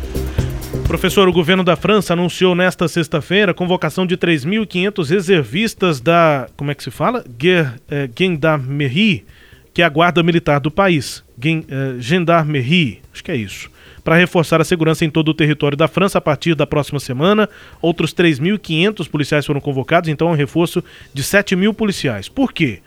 Professor, 0.87 1.27
o 1.27 1.33
governo 1.33 1.63
da 1.63 1.75
França 1.75 2.13
anunciou 2.13 2.55
nesta 2.55 2.87
sexta-feira 2.87 3.51
a 3.51 3.55
convocação 3.55 4.05
de 4.05 4.17
3.500 4.17 5.09
reservistas 5.09 6.01
da. 6.01 6.47
Como 6.57 6.71
é 6.71 6.75
que 6.75 6.83
se 6.83 6.91
fala? 6.91 7.23
Eh, 7.89 8.09
Gendarmerie, 8.17 9.25
que 9.73 9.81
é 9.81 9.85
a 9.85 9.89
guarda 9.89 10.23
militar 10.23 10.59
do 10.59 10.71
país. 10.71 11.23
Eh, 11.43 11.95
Gendarmerie, 11.99 12.99
acho 13.13 13.23
que 13.23 13.31
é 13.31 13.35
isso 13.35 13.69
para 14.03 14.15
reforçar 14.15 14.59
a 14.59 14.63
segurança 14.63 15.05
em 15.05 15.09
todo 15.09 15.29
o 15.29 15.33
território 15.33 15.77
da 15.77 15.87
França 15.87 16.17
a 16.17 16.21
partir 16.21 16.55
da 16.55 16.65
próxima 16.65 16.99
semana. 16.99 17.47
Outros 17.79 18.13
3.500 18.13 19.07
policiais 19.07 19.45
foram 19.45 19.61
convocados, 19.61 20.09
então 20.09 20.29
é 20.29 20.31
um 20.31 20.35
reforço 20.35 20.83
de 21.13 21.23
7 21.23 21.55
mil 21.55 21.73
policiais. 21.73 22.27
Por 22.27 22.51
quê? 22.51 22.79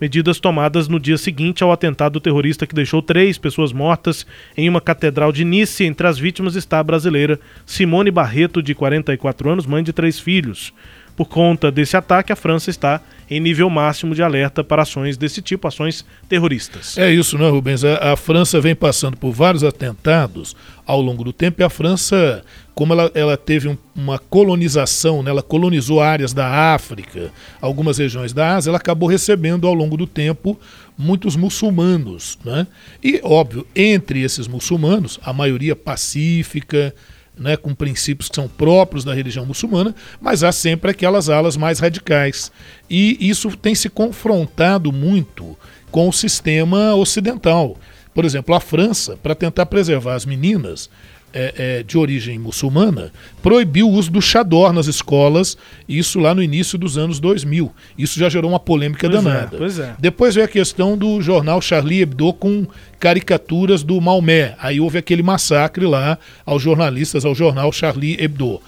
medidas 0.00 0.40
tomadas 0.40 0.88
no 0.88 0.98
dia 0.98 1.16
seguinte 1.16 1.62
ao 1.62 1.70
atentado 1.70 2.18
terrorista 2.18 2.66
que 2.66 2.74
deixou 2.74 3.00
três 3.00 3.38
pessoas 3.38 3.72
mortas 3.72 4.26
em 4.56 4.68
uma 4.68 4.80
catedral 4.80 5.30
de 5.30 5.44
Nice. 5.44 5.84
Entre 5.84 6.04
as 6.04 6.18
vítimas 6.18 6.56
está 6.56 6.80
a 6.80 6.82
brasileira 6.82 7.38
Simone 7.64 8.10
Barreto, 8.10 8.60
de 8.60 8.74
44 8.74 9.48
anos, 9.48 9.64
mãe 9.64 9.80
de 9.80 9.92
três 9.92 10.18
filhos. 10.18 10.74
Por 11.16 11.28
conta 11.28 11.70
desse 11.70 11.96
ataque, 11.96 12.32
a 12.32 12.36
França 12.36 12.68
está 12.68 13.00
em 13.36 13.40
nível 13.40 13.70
máximo 13.70 14.14
de 14.14 14.22
alerta 14.22 14.62
para 14.62 14.82
ações 14.82 15.16
desse 15.16 15.40
tipo, 15.40 15.66
ações 15.66 16.04
terroristas. 16.28 16.98
É 16.98 17.10
isso, 17.10 17.38
né, 17.38 17.48
Rubens? 17.48 17.82
A, 17.82 18.12
a, 18.12 18.16
França 18.16 18.60
vem 18.60 18.74
passando 18.74 19.16
por 19.16 19.32
vários 19.32 19.64
atentados 19.64 20.54
ao 20.86 21.00
longo 21.00 21.24
do 21.24 21.32
tempo 21.32 21.62
e 21.62 21.64
a 21.64 21.70
França, 21.70 22.44
como 22.74 22.92
ela, 22.92 23.10
ela 23.14 23.36
teve 23.36 23.68
um, 23.68 23.78
uma 23.96 24.18
colonização, 24.18 25.22
né, 25.22 25.30
ela 25.30 25.42
colonizou 25.42 26.00
áreas 26.00 26.34
da 26.34 26.74
África, 26.74 27.30
algumas 27.60 27.96
regiões 27.96 28.34
da 28.34 28.54
Ásia, 28.54 28.70
ela 28.70 28.78
acabou 28.78 29.08
recebendo 29.08 29.66
ao 29.66 29.72
longo 29.72 29.96
do 29.96 30.06
tempo 30.06 30.58
muitos 30.98 31.34
muçulmanos. 31.34 32.38
Né? 32.44 32.66
E, 33.02 33.18
óbvio, 33.24 33.66
entre 33.74 34.22
esses 34.22 34.46
muçulmanos, 34.46 35.18
a 35.22 35.32
maioria 35.32 35.74
pacífica, 35.74 36.94
né, 37.38 37.56
com 37.56 37.74
princípios 37.74 38.28
que 38.28 38.34
são 38.34 38.48
próprios 38.48 39.04
da 39.04 39.14
religião 39.14 39.46
muçulmana, 39.46 39.94
mas 40.20 40.44
há 40.44 40.52
sempre 40.52 40.90
aquelas 40.90 41.28
alas 41.28 41.56
mais 41.56 41.78
radicais. 41.78 42.52
E 42.88 43.16
isso 43.20 43.56
tem 43.56 43.74
se 43.74 43.88
confrontado 43.88 44.92
muito 44.92 45.56
com 45.90 46.08
o 46.08 46.12
sistema 46.12 46.94
ocidental. 46.94 47.76
Por 48.14 48.24
exemplo, 48.24 48.54
a 48.54 48.60
França, 48.60 49.16
para 49.22 49.34
tentar 49.34 49.66
preservar 49.66 50.14
as 50.14 50.26
meninas, 50.26 50.90
é, 51.32 51.54
é, 51.56 51.82
de 51.82 51.96
origem 51.98 52.38
muçulmana 52.38 53.12
proibiu 53.42 53.88
o 53.88 53.92
uso 53.92 54.10
do 54.10 54.22
chador 54.22 54.72
nas 54.72 54.86
escolas, 54.86 55.56
isso 55.88 56.20
lá 56.20 56.34
no 56.34 56.42
início 56.42 56.78
dos 56.78 56.96
anos 56.96 57.18
2000. 57.18 57.72
Isso 57.98 58.18
já 58.18 58.28
gerou 58.28 58.50
uma 58.50 58.60
polêmica 58.60 59.08
pois 59.08 59.20
é, 59.20 59.22
danada. 59.22 59.56
É, 59.56 59.58
pois 59.58 59.78
é. 59.78 59.94
Depois 59.98 60.34
veio 60.34 60.46
a 60.46 60.48
questão 60.48 60.96
do 60.96 61.20
jornal 61.20 61.60
Charlie 61.60 62.02
Hebdo 62.02 62.32
com 62.32 62.66
caricaturas 63.00 63.82
do 63.82 64.00
Maomé. 64.00 64.54
Aí 64.58 64.80
houve 64.80 64.98
aquele 64.98 65.22
massacre 65.22 65.84
lá 65.86 66.18
aos 66.46 66.62
jornalistas, 66.62 67.24
ao 67.24 67.34
jornal 67.34 67.72
Charlie 67.72 68.16
Hebdo. 68.20 68.60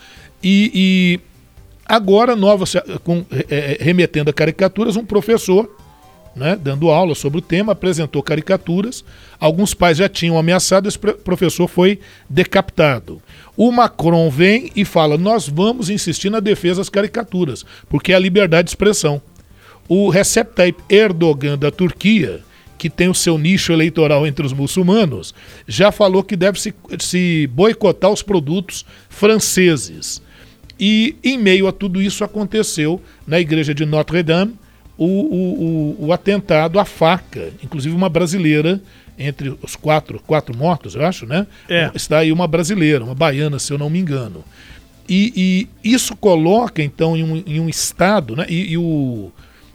E, 0.42 0.70
e 0.74 1.20
agora, 1.86 2.34
nova, 2.34 2.64
com, 3.02 3.24
é, 3.30 3.78
é, 3.80 3.84
remetendo 3.84 4.30
a 4.30 4.32
caricaturas, 4.32 4.96
um 4.96 5.04
professor 5.04 5.70
né, 6.34 6.58
dando 6.60 6.90
aula 6.90 7.14
sobre 7.14 7.38
o 7.38 7.42
tema, 7.42 7.72
apresentou 7.72 8.22
caricaturas. 8.22 9.04
Alguns 9.38 9.74
pais 9.74 9.98
já 9.98 10.08
tinham 10.08 10.38
ameaçado, 10.38 10.88
esse 10.88 10.98
professor 10.98 11.68
foi 11.68 12.00
decapitado. 12.28 13.22
O 13.56 13.70
Macron 13.70 14.28
vem 14.30 14.70
e 14.74 14.84
fala: 14.84 15.16
nós 15.16 15.48
vamos 15.48 15.90
insistir 15.90 16.30
na 16.30 16.40
defesa 16.40 16.80
das 16.80 16.88
caricaturas, 16.88 17.64
porque 17.88 18.12
é 18.12 18.16
a 18.16 18.20
liberdade 18.20 18.66
de 18.66 18.70
expressão. 18.70 19.20
O 19.88 20.08
Recep 20.08 20.54
Tayyip 20.54 20.82
Erdogan 20.88 21.58
da 21.58 21.70
Turquia, 21.70 22.40
que 22.78 22.88
tem 22.88 23.08
o 23.08 23.14
seu 23.14 23.38
nicho 23.38 23.72
eleitoral 23.72 24.26
entre 24.26 24.44
os 24.44 24.52
muçulmanos, 24.52 25.34
já 25.68 25.92
falou 25.92 26.22
que 26.22 26.36
deve 26.36 26.60
se, 26.60 26.74
se 26.98 27.46
boicotar 27.52 28.10
os 28.10 28.22
produtos 28.22 28.84
franceses. 29.08 30.22
E 30.80 31.16
em 31.22 31.38
meio 31.38 31.68
a 31.68 31.72
tudo 31.72 32.02
isso 32.02 32.24
aconteceu 32.24 33.00
na 33.26 33.38
igreja 33.38 33.74
de 33.74 33.84
Notre 33.84 34.22
Dame 34.22 34.54
o, 34.96 35.06
o, 35.06 35.96
o, 36.00 36.06
o 36.06 36.12
atentado 36.12 36.78
à 36.78 36.84
faca, 36.84 37.52
inclusive 37.62 37.94
uma 37.94 38.08
brasileira 38.08 38.80
entre 39.18 39.56
os 39.62 39.76
quatro, 39.76 40.20
quatro 40.26 40.56
mortos, 40.56 40.94
eu 40.94 41.04
acho, 41.04 41.26
né? 41.26 41.46
É. 41.68 41.90
Está 41.94 42.18
aí 42.18 42.32
uma 42.32 42.48
brasileira, 42.48 43.04
uma 43.04 43.14
baiana, 43.14 43.58
se 43.58 43.72
eu 43.72 43.78
não 43.78 43.88
me 43.88 43.98
engano. 43.98 44.44
E, 45.08 45.68
e 45.84 45.92
isso 45.94 46.16
coloca, 46.16 46.82
então, 46.82 47.16
em 47.16 47.22
um, 47.22 47.42
em 47.46 47.60
um 47.60 47.68
estado, 47.68 48.34
né? 48.34 48.46
E, 48.48 48.72
e 48.72 48.78
o, 48.78 49.30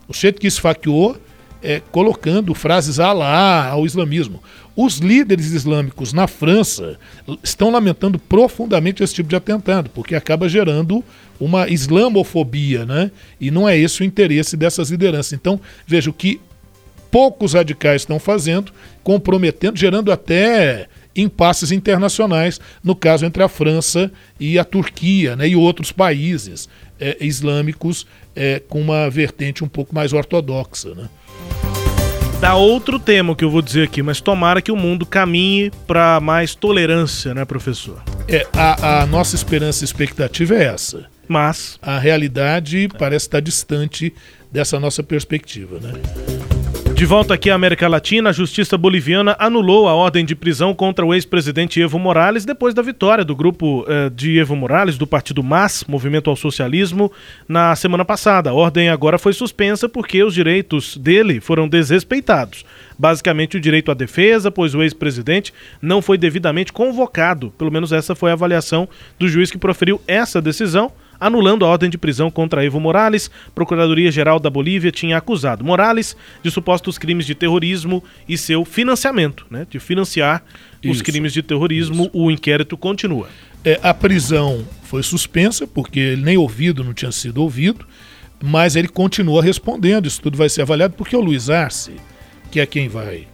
o 0.07 0.13
jeito 0.13 0.41
que 0.41 0.47
esfaqueou 0.47 1.15
é, 1.61 1.81
colocando 1.91 2.53
frases 2.53 2.99
a 2.99 3.11
lá 3.13 3.67
ao 3.67 3.85
islamismo. 3.85 4.41
Os 4.75 4.97
líderes 4.97 5.51
islâmicos 5.51 6.13
na 6.13 6.27
França 6.27 6.97
estão 7.43 7.69
lamentando 7.69 8.17
profundamente 8.17 9.03
esse 9.03 9.13
tipo 9.13 9.29
de 9.29 9.35
atentado, 9.35 9.89
porque 9.89 10.15
acaba 10.15 10.47
gerando 10.47 11.03
uma 11.39 11.67
islamofobia, 11.67 12.85
né? 12.85 13.11
E 13.39 13.51
não 13.51 13.67
é 13.67 13.77
esse 13.77 14.01
o 14.01 14.05
interesse 14.05 14.55
dessas 14.55 14.89
lideranças. 14.89 15.33
Então, 15.33 15.59
veja 15.85 16.09
o 16.09 16.13
que 16.13 16.39
poucos 17.11 17.53
radicais 17.53 18.03
estão 18.03 18.19
fazendo, 18.19 18.71
comprometendo, 19.03 19.77
gerando 19.77 20.11
até 20.11 20.87
impasses 21.15 21.71
internacionais, 21.71 22.59
no 22.83 22.95
caso 22.95 23.25
entre 23.25 23.43
a 23.43 23.49
França 23.49 24.11
e 24.39 24.57
a 24.59 24.63
Turquia, 24.63 25.35
né? 25.35 25.47
E 25.47 25.55
outros 25.55 25.91
países 25.91 26.69
é, 26.99 27.17
islâmicos 27.19 28.05
é, 28.35 28.61
com 28.69 28.79
uma 28.79 29.09
vertente 29.09 29.63
um 29.63 29.67
pouco 29.67 29.93
mais 29.93 30.13
ortodoxa, 30.13 30.93
né? 30.93 31.09
Dá 32.39 32.55
outro 32.55 32.97
tema 32.97 33.35
que 33.35 33.43
eu 33.43 33.51
vou 33.51 33.61
dizer 33.61 33.83
aqui, 33.83 34.01
mas 34.01 34.21
tomara 34.21 34.61
que 34.61 34.71
o 34.71 34.75
mundo 34.75 35.05
caminhe 35.05 35.71
para 35.85 36.21
mais 36.21 36.55
tolerância, 36.55 37.33
né, 37.33 37.43
professor? 37.43 38.01
É, 38.29 38.47
a, 38.53 39.01
a 39.01 39.05
nossa 39.05 39.35
esperança 39.35 39.83
e 39.83 39.85
expectativa 39.85 40.55
é 40.55 40.63
essa. 40.63 41.05
Mas 41.27 41.77
a 41.81 41.99
realidade 41.99 42.87
parece 42.97 43.25
estar 43.27 43.41
distante 43.41 44.13
dessa 44.49 44.79
nossa 44.79 45.03
perspectiva, 45.03 45.79
né? 45.81 46.58
De 46.99 47.05
volta 47.05 47.33
aqui 47.33 47.49
à 47.49 47.55
América 47.55 47.87
Latina, 47.87 48.29
a 48.29 48.33
justiça 48.33 48.77
boliviana 48.77 49.33
anulou 49.39 49.87
a 49.87 49.93
ordem 49.93 50.25
de 50.25 50.35
prisão 50.35 50.73
contra 50.75 51.05
o 51.05 51.13
ex-presidente 51.13 51.79
Evo 51.79 51.97
Morales 51.97 52.43
depois 52.43 52.73
da 52.73 52.81
vitória 52.81 53.23
do 53.23 53.33
grupo 53.33 53.85
eh, 53.87 54.09
de 54.09 54.37
Evo 54.37 54.53
Morales, 54.53 54.97
do 54.97 55.07
partido 55.07 55.41
MAS, 55.41 55.85
Movimento 55.87 56.29
ao 56.29 56.35
Socialismo, 56.35 57.09
na 57.47 57.73
semana 57.73 58.03
passada. 58.03 58.49
A 58.49 58.53
ordem 58.53 58.89
agora 58.89 59.17
foi 59.17 59.31
suspensa 59.31 59.87
porque 59.87 60.21
os 60.21 60.33
direitos 60.33 60.97
dele 60.97 61.39
foram 61.39 61.69
desrespeitados. 61.69 62.65
Basicamente, 62.97 63.55
o 63.55 63.61
direito 63.61 63.91
à 63.91 63.93
defesa, 63.93 64.51
pois 64.51 64.75
o 64.75 64.83
ex-presidente 64.83 65.53
não 65.81 66.01
foi 66.01 66.17
devidamente 66.17 66.73
convocado. 66.73 67.53
Pelo 67.57 67.71
menos 67.71 67.93
essa 67.93 68.13
foi 68.13 68.29
a 68.29 68.33
avaliação 68.33 68.89
do 69.17 69.29
juiz 69.29 69.49
que 69.49 69.57
proferiu 69.57 70.01
essa 70.05 70.41
decisão 70.41 70.91
anulando 71.19 71.65
a 71.65 71.67
ordem 71.67 71.89
de 71.89 71.97
prisão 71.97 72.31
contra 72.31 72.63
Evo 72.63 72.79
Morales. 72.79 73.29
Procuradoria-Geral 73.53 74.39
da 74.39 74.49
Bolívia 74.49 74.91
tinha 74.91 75.17
acusado 75.17 75.63
Morales 75.63 76.15
de 76.43 76.49
supostos 76.49 76.97
crimes 76.97 77.25
de 77.25 77.35
terrorismo 77.35 78.03
e 78.27 78.37
seu 78.37 78.63
financiamento, 78.63 79.45
né, 79.49 79.67
de 79.69 79.79
financiar 79.79 80.43
isso, 80.81 80.93
os 80.93 81.01
crimes 81.01 81.33
de 81.33 81.41
terrorismo. 81.41 82.03
Isso. 82.03 82.11
O 82.13 82.31
inquérito 82.31 82.77
continua. 82.77 83.27
É, 83.63 83.79
a 83.83 83.93
prisão 83.93 84.65
foi 84.83 85.03
suspensa 85.03 85.67
porque 85.67 85.99
ele 85.99 86.23
nem 86.23 86.37
ouvido 86.37 86.83
não 86.83 86.93
tinha 86.93 87.11
sido 87.11 87.41
ouvido, 87.41 87.85
mas 88.41 88.75
ele 88.75 88.87
continua 88.87 89.43
respondendo. 89.43 90.05
Isso 90.05 90.21
tudo 90.21 90.37
vai 90.37 90.49
ser 90.49 90.61
avaliado 90.61 90.93
porque 90.95 91.15
o 91.15 91.21
Luiz 91.21 91.49
Arce, 91.49 91.93
que 92.49 92.59
é 92.59 92.65
quem 92.65 92.87
vai 92.87 93.27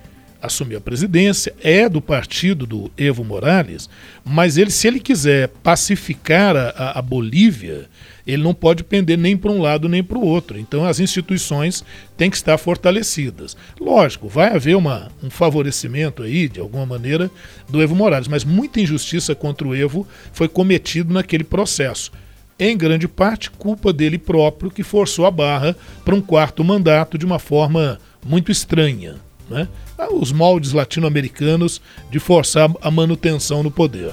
assumir 0.45 0.75
a 0.75 0.81
presidência, 0.81 1.53
é 1.61 1.87
do 1.89 2.01
partido 2.01 2.65
do 2.65 2.91
Evo 2.97 3.23
Morales, 3.23 3.89
mas 4.23 4.57
ele, 4.57 4.71
se 4.71 4.87
ele 4.87 4.99
quiser 4.99 5.49
pacificar 5.61 6.55
a, 6.55 6.99
a 6.99 7.01
Bolívia, 7.01 7.89
ele 8.25 8.41
não 8.41 8.53
pode 8.53 8.83
pender 8.83 9.17
nem 9.17 9.37
para 9.37 9.51
um 9.51 9.61
lado 9.61 9.87
nem 9.87 10.03
para 10.03 10.17
o 10.17 10.25
outro. 10.25 10.57
Então 10.57 10.85
as 10.85 10.99
instituições 10.99 11.83
têm 12.17 12.29
que 12.29 12.35
estar 12.35 12.57
fortalecidas. 12.57 13.55
Lógico, 13.79 14.27
vai 14.27 14.55
haver 14.55 14.75
uma, 14.75 15.11
um 15.21 15.29
favorecimento 15.29 16.23
aí, 16.23 16.47
de 16.47 16.59
alguma 16.59 16.85
maneira, 16.85 17.29
do 17.69 17.81
Evo 17.81 17.95
Morales, 17.95 18.27
mas 18.27 18.43
muita 18.43 18.79
injustiça 18.79 19.35
contra 19.35 19.67
o 19.67 19.75
Evo 19.75 20.07
foi 20.33 20.47
cometido 20.47 21.13
naquele 21.13 21.43
processo. 21.43 22.11
Em 22.57 22.77
grande 22.77 23.07
parte, 23.07 23.51
culpa 23.51 23.91
dele 23.91 24.17
próprio, 24.17 24.71
que 24.71 24.81
forçou 24.81 25.25
a 25.25 25.31
barra 25.31 25.75
para 26.05 26.15
um 26.15 26.21
quarto 26.21 26.63
mandato 26.63 27.17
de 27.17 27.25
uma 27.25 27.37
forma 27.37 27.99
muito 28.25 28.49
estranha. 28.49 29.15
Né? 29.49 29.67
Ah, 29.97 30.11
os 30.11 30.31
moldes 30.31 30.73
latino-americanos 30.73 31.81
de 32.09 32.19
forçar 32.19 32.69
a 32.81 32.91
manutenção 32.91 33.61
no 33.61 33.69
poder. 33.69 34.11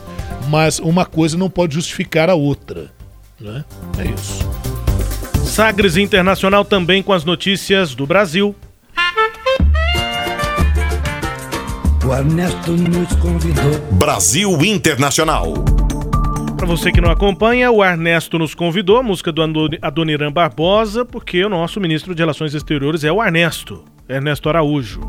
Mas 0.48 0.78
uma 0.78 1.04
coisa 1.04 1.38
não 1.38 1.48
pode 1.48 1.74
justificar 1.74 2.28
a 2.28 2.34
outra. 2.34 2.90
Né? 3.40 3.64
É 3.98 4.04
isso. 4.04 4.48
Sagres 5.44 5.96
Internacional 5.96 6.64
também 6.64 7.02
com 7.02 7.12
as 7.12 7.24
notícias 7.24 7.94
do 7.94 8.06
Brasil. 8.06 8.54
O 12.06 12.12
Ernesto 12.14 12.72
nos 12.72 13.14
convidou. 13.16 13.78
Brasil 13.92 14.50
Internacional. 14.64 15.54
Para 16.56 16.66
você 16.66 16.92
que 16.92 17.00
não 17.00 17.10
acompanha, 17.10 17.70
o 17.70 17.84
Ernesto 17.84 18.38
nos 18.38 18.54
convidou, 18.54 18.98
a 18.98 19.02
música 19.02 19.32
do 19.32 19.42
Adoniran 19.80 20.30
Barbosa, 20.30 21.04
porque 21.04 21.44
o 21.44 21.48
nosso 21.48 21.80
ministro 21.80 22.14
de 22.14 22.22
Relações 22.22 22.54
Exteriores 22.54 23.02
é 23.02 23.10
o 23.10 23.22
Ernesto, 23.22 23.84
Ernesto 24.12 24.48
Araújo 24.48 25.00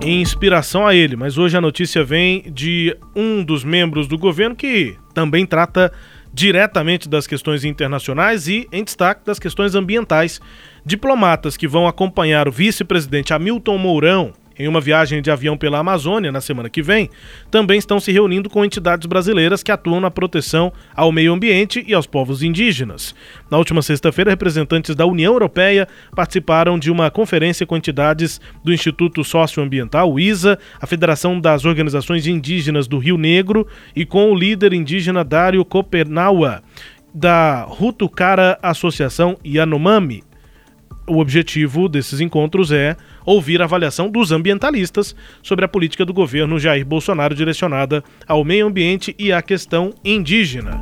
inspiração 0.00 0.86
a 0.86 0.94
ele, 0.94 1.16
mas 1.16 1.38
hoje 1.38 1.56
a 1.56 1.60
notícia 1.60 2.04
vem 2.04 2.44
de 2.52 2.96
um 3.14 3.42
dos 3.42 3.64
membros 3.64 4.06
do 4.06 4.16
governo 4.16 4.54
que 4.54 4.96
também 5.12 5.44
trata 5.44 5.92
diretamente 6.32 7.08
das 7.08 7.26
questões 7.26 7.64
internacionais 7.64 8.46
e, 8.48 8.68
em 8.70 8.84
destaque, 8.84 9.24
das 9.24 9.38
questões 9.38 9.74
ambientais. 9.74 10.40
Diplomatas 10.84 11.56
que 11.56 11.66
vão 11.66 11.86
acompanhar 11.86 12.48
o 12.48 12.52
vice-presidente 12.52 13.34
Hamilton 13.34 13.76
Mourão 13.76 14.32
em 14.58 14.66
uma 14.66 14.80
viagem 14.80 15.22
de 15.22 15.30
avião 15.30 15.56
pela 15.56 15.78
Amazônia 15.78 16.32
na 16.32 16.40
semana 16.40 16.68
que 16.68 16.82
vem, 16.82 17.08
também 17.50 17.78
estão 17.78 18.00
se 18.00 18.10
reunindo 18.10 18.50
com 18.50 18.64
entidades 18.64 19.06
brasileiras 19.06 19.62
que 19.62 19.70
atuam 19.70 20.00
na 20.00 20.10
proteção 20.10 20.72
ao 20.94 21.12
meio 21.12 21.32
ambiente 21.32 21.84
e 21.86 21.94
aos 21.94 22.06
povos 22.06 22.42
indígenas. 22.42 23.14
Na 23.50 23.58
última 23.58 23.82
sexta-feira, 23.82 24.30
representantes 24.30 24.94
da 24.94 25.06
União 25.06 25.32
Europeia 25.32 25.86
participaram 26.14 26.78
de 26.78 26.90
uma 26.90 27.10
conferência 27.10 27.66
com 27.66 27.76
entidades 27.76 28.40
do 28.64 28.72
Instituto 28.72 29.22
Socioambiental, 29.22 30.18
ISA, 30.18 30.58
a 30.80 30.86
Federação 30.86 31.40
das 31.40 31.64
Organizações 31.64 32.26
Indígenas 32.26 32.88
do 32.88 32.98
Rio 32.98 33.16
Negro 33.16 33.66
e 33.94 34.04
com 34.04 34.30
o 34.30 34.34
líder 34.34 34.72
indígena 34.72 35.24
Dário 35.24 35.64
Copernaua, 35.64 36.62
da 37.14 37.62
Rutucara 37.62 38.58
Associação 38.62 39.36
Yanomami. 39.44 40.27
O 41.06 41.20
objetivo 41.20 41.88
desses 41.88 42.20
encontros 42.20 42.70
é 42.70 42.94
ouvir 43.24 43.62
a 43.62 43.64
avaliação 43.64 44.10
dos 44.10 44.30
ambientalistas 44.30 45.16
sobre 45.42 45.64
a 45.64 45.68
política 45.68 46.04
do 46.04 46.12
governo 46.12 46.58
Jair 46.58 46.84
Bolsonaro 46.84 47.34
direcionada 47.34 48.04
ao 48.26 48.44
meio 48.44 48.66
ambiente 48.66 49.14
e 49.18 49.32
à 49.32 49.40
questão 49.40 49.94
indígena. 50.04 50.80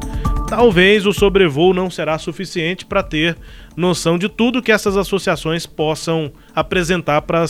Talvez 0.49 1.07
o 1.07 1.13
sobrevoo 1.13 1.75
não 1.75 1.91
será 1.91 2.19
suficiente 2.19 2.87
para 2.87 3.03
ter 3.03 3.37
noção 3.77 4.17
de 4.17 4.29
tudo 4.29 4.63
que 4.63 4.71
essas 4.71 4.97
associações 4.97 5.67
possam 5.67 6.31
apresentar 6.55 7.23
para 7.23 7.45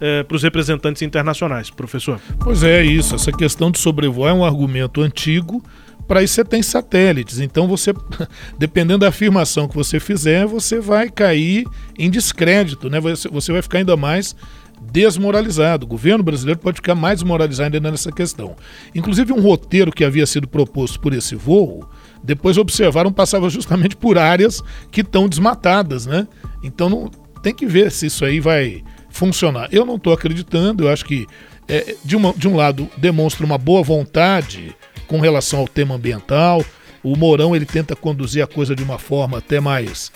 eh, 0.00 0.24
os 0.30 0.42
representantes 0.44 1.02
internacionais, 1.02 1.70
professor. 1.70 2.20
Pois 2.38 2.62
é, 2.62 2.84
isso. 2.84 3.16
Essa 3.16 3.32
questão 3.32 3.70
de 3.70 3.78
sobrevoo 3.78 4.28
é 4.28 4.32
um 4.32 4.44
argumento 4.44 5.02
antigo 5.02 5.62
para 6.06 6.22
isso 6.22 6.34
você 6.34 6.44
tem 6.44 6.62
satélites. 6.62 7.40
Então 7.40 7.66
você, 7.66 7.92
dependendo 8.58 9.00
da 9.00 9.08
afirmação 9.08 9.68
que 9.68 9.74
você 9.74 9.98
fizer, 9.98 10.46
você 10.46 10.80
vai 10.80 11.08
cair 11.10 11.66
em 11.98 12.10
descrédito, 12.10 12.88
né? 12.88 13.00
Você, 13.00 13.28
você 13.28 13.52
vai 13.52 13.62
ficar 13.62 13.78
ainda 13.78 13.96
mais 13.96 14.34
desmoralizado. 14.80 15.84
O 15.84 15.88
governo 15.88 16.22
brasileiro 16.22 16.60
pode 16.60 16.76
ficar 16.76 16.94
mais 16.94 17.20
desmoralizado 17.20 17.76
ainda 17.76 17.90
nessa 17.90 18.12
questão. 18.12 18.56
Inclusive 18.94 19.32
um 19.32 19.40
roteiro 19.40 19.90
que 19.90 20.04
havia 20.04 20.26
sido 20.26 20.46
proposto 20.46 21.00
por 21.00 21.12
esse 21.12 21.34
voo, 21.34 21.88
depois 22.22 22.58
observaram 22.58 23.12
passava 23.12 23.48
justamente 23.50 23.96
por 23.96 24.18
áreas 24.18 24.62
que 24.90 25.00
estão 25.00 25.28
desmatadas, 25.28 26.06
né? 26.06 26.26
Então 26.62 26.88
não, 26.88 27.10
tem 27.42 27.54
que 27.54 27.66
ver 27.66 27.90
se 27.90 28.06
isso 28.06 28.24
aí 28.24 28.40
vai 28.40 28.82
funcionar. 29.08 29.68
Eu 29.72 29.84
não 29.86 29.96
estou 29.96 30.12
acreditando. 30.12 30.84
Eu 30.84 30.90
acho 30.90 31.04
que 31.04 31.26
é, 31.68 31.96
de, 32.04 32.16
uma, 32.16 32.32
de 32.32 32.46
um 32.48 32.56
lado 32.56 32.88
demonstra 32.96 33.44
uma 33.44 33.58
boa 33.58 33.82
vontade 33.82 34.74
com 35.06 35.20
relação 35.20 35.60
ao 35.60 35.68
tema 35.68 35.94
ambiental. 35.94 36.64
O 37.02 37.16
Mourão 37.16 37.54
ele 37.54 37.66
tenta 37.66 37.94
conduzir 37.94 38.42
a 38.42 38.46
coisa 38.46 38.74
de 38.74 38.82
uma 38.82 38.98
forma 38.98 39.38
até 39.38 39.60
mais, 39.60 40.10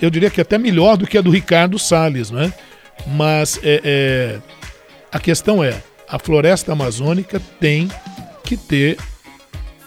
eu 0.00 0.10
diria 0.10 0.30
que 0.30 0.40
até 0.40 0.58
melhor 0.58 0.96
do 0.96 1.06
que 1.06 1.16
a 1.16 1.20
do 1.20 1.30
Ricardo 1.30 1.78
Salles, 1.78 2.30
né? 2.30 2.52
Mas 3.06 3.58
é, 3.62 3.80
é, 3.84 4.38
a 5.12 5.18
questão 5.18 5.62
é, 5.62 5.82
a 6.08 6.18
floresta 6.18 6.72
amazônica 6.72 7.40
tem 7.60 7.88
que 8.44 8.56
ter 8.56 8.96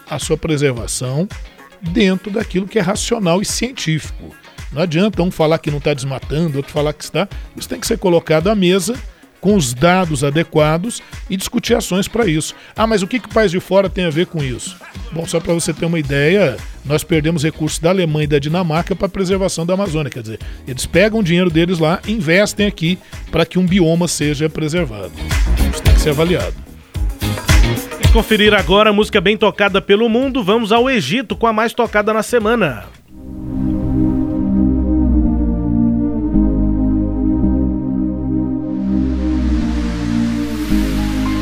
a 0.08 0.18
sua 0.18 0.36
preservação 0.36 1.28
dentro 1.80 2.30
daquilo 2.30 2.66
que 2.66 2.78
é 2.78 2.82
racional 2.82 3.42
e 3.42 3.44
científico. 3.44 4.34
Não 4.72 4.82
adianta 4.82 5.22
um 5.22 5.30
falar 5.30 5.58
que 5.58 5.70
não 5.70 5.78
está 5.78 5.92
desmatando, 5.92 6.58
outro 6.58 6.72
falar 6.72 6.92
que 6.92 7.02
está. 7.02 7.28
Isso 7.56 7.68
tem 7.68 7.80
que 7.80 7.86
ser 7.86 7.98
colocado 7.98 8.48
à 8.48 8.54
mesa 8.54 8.94
com 9.40 9.54
os 9.56 9.72
dados 9.72 10.22
adequados 10.22 11.02
e 11.28 11.36
discutir 11.36 11.74
ações 11.74 12.06
para 12.06 12.26
isso. 12.26 12.54
Ah, 12.76 12.86
mas 12.86 13.02
o 13.02 13.06
que, 13.06 13.18
que 13.18 13.26
o 13.26 13.32
país 13.32 13.50
de 13.50 13.60
fora 13.60 13.88
tem 13.88 14.04
a 14.04 14.10
ver 14.10 14.26
com 14.26 14.42
isso? 14.42 14.76
Bom, 15.12 15.26
só 15.26 15.40
para 15.40 15.54
você 15.54 15.72
ter 15.72 15.86
uma 15.86 15.98
ideia, 15.98 16.56
nós 16.84 17.02
perdemos 17.02 17.42
recursos 17.42 17.78
da 17.78 17.90
Alemanha 17.90 18.24
e 18.24 18.28
da 18.28 18.38
Dinamarca 18.38 18.94
para 18.94 19.06
a 19.06 19.10
preservação 19.10 19.64
da 19.64 19.74
Amazônia. 19.74 20.10
Quer 20.10 20.22
dizer, 20.22 20.40
eles 20.68 20.86
pegam 20.86 21.20
o 21.20 21.24
dinheiro 21.24 21.50
deles 21.50 21.78
lá 21.78 22.00
investem 22.06 22.66
aqui 22.66 22.98
para 23.30 23.46
que 23.46 23.58
um 23.58 23.66
bioma 23.66 24.06
seja 24.08 24.48
preservado. 24.48 25.12
Isso 25.72 25.82
tem 25.82 25.94
que 25.94 26.00
ser 26.00 26.10
avaliado. 26.10 26.54
Conferir 28.12 28.52
agora 28.54 28.90
a 28.90 28.92
música 28.92 29.20
bem 29.20 29.36
tocada 29.36 29.80
pelo 29.80 30.08
mundo. 30.08 30.42
Vamos 30.42 30.72
ao 30.72 30.90
Egito 30.90 31.36
com 31.36 31.46
a 31.46 31.52
mais 31.52 31.72
tocada 31.72 32.12
na 32.12 32.22
semana. 32.22 32.99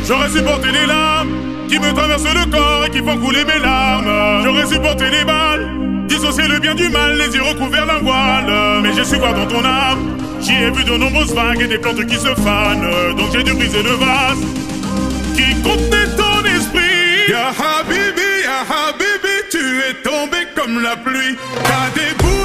J'aurais 0.09 0.31
supporté 0.31 0.69
les 0.73 0.87
larmes 0.87 1.29
qui 1.69 1.79
me 1.79 1.93
traversent 1.93 2.35
le 2.35 2.51
corps 2.51 2.87
et 2.87 2.91
qui 2.91 2.99
font 3.01 3.19
couler 3.19 3.45
mes 3.45 3.59
larmes. 3.59 4.43
J'aurais 4.43 4.65
supporté 4.65 5.05
les 5.11 5.23
balles, 5.23 5.69
dissocier 6.09 6.49
le 6.49 6.59
bien 6.61 6.75
du 6.75 6.89
mal, 6.89 7.19
les 7.19 7.37
yeux 7.37 7.43
recouverts 7.43 7.87
d'un 7.87 7.99
voile. 7.99 8.81
Mais 8.83 8.95
j'ai 8.95 9.05
su 9.05 9.17
voir 9.17 9.35
dans 9.35 9.47
ton 9.47 9.63
âme, 9.63 10.17
j'y 10.41 10.55
ai 10.55 10.71
vu 10.71 10.83
de 10.83 10.97
nombreuses 10.97 11.35
vagues 11.35 11.61
et 11.61 11.67
des 11.67 11.77
plantes 11.77 12.07
qui 12.07 12.17
se 12.17 12.35
fanent. 12.37 13.17
Donc 13.19 13.33
j'ai 13.35 13.43
dû 13.43 13.53
briser 13.53 13.83
le 13.83 13.91
vase 13.91 14.41
qui 15.37 15.55
contenait 15.61 16.09
ton 16.17 16.43
esprit. 16.57 17.29
Ya 17.29 17.49
Habibi, 17.49 18.31
Ya 18.45 18.61
Habibi, 18.65 19.37
tu 19.51 19.59
es 19.59 19.95
tombé 20.03 20.39
comme 20.57 20.83
la 20.83 20.97
pluie. 20.97 21.37
T'as 21.65 21.91
déboulé 21.95 22.29
dans 22.29 22.38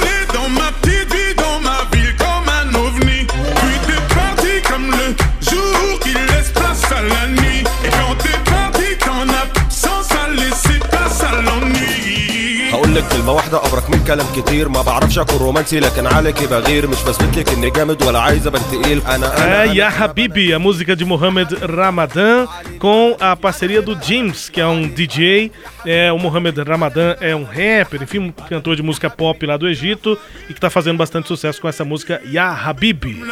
بقولك 12.94 13.12
كلمة 13.12 13.32
واحدة 13.32 13.66
أبرك 13.66 13.90
من 13.90 14.04
كلام 14.04 14.26
كتير. 14.36 14.70
ما 14.70 14.82
بعرفش 14.82 15.20
أكون 15.20 15.38
رومانسي 15.38 15.80
لكن 15.80 16.08
عليكي 16.08 16.48
بغير. 16.48 16.88
مش 16.88 17.04
بثبتلك 17.08 17.50
إني 17.50 17.70
جامد 17.70 18.04
ولا 18.04 18.20
عايز 18.20 18.48
أبقى 18.48 18.62
تقيل. 18.72 19.02
أنا 19.02 19.16
أنا, 19.16 19.26
آه، 19.26 19.38
أنا, 19.38 19.64
أنا 19.64 19.74
يا 19.74 19.90
حبيبي 19.90 20.50
يا 20.50 20.58
موزيكا 20.58 20.94
دي 20.94 21.06
محمد 21.06 21.54
رمضان. 21.64 22.48
Com 22.84 23.16
a 23.18 23.34
parceria 23.34 23.82
do 23.82 23.98
James, 24.04 24.50
que 24.50 24.60
é 24.60 24.68
um 24.68 24.86
DJ. 24.86 25.54
É, 25.86 26.12
o 26.12 26.20
Mohamed 26.20 26.62
Ramadan 26.64 27.16
é 27.22 27.34
um 27.34 27.46
rapper, 27.46 28.04
enfim, 28.04 28.20
um 28.20 28.30
cantor 28.30 28.76
de 28.76 28.84
música 28.84 29.10
pop 29.10 29.46
lá 29.46 29.56
do 29.56 29.70
Egito 29.70 30.20
e 30.50 30.54
que 30.54 30.60
tá 30.60 30.70
fazendo 30.70 30.98
bastante 30.98 31.30
sucesso 31.30 31.62
com 31.62 31.70
essa 31.70 31.86
música 31.86 32.22
Ya 32.30 32.52
Habibi. 32.52 33.24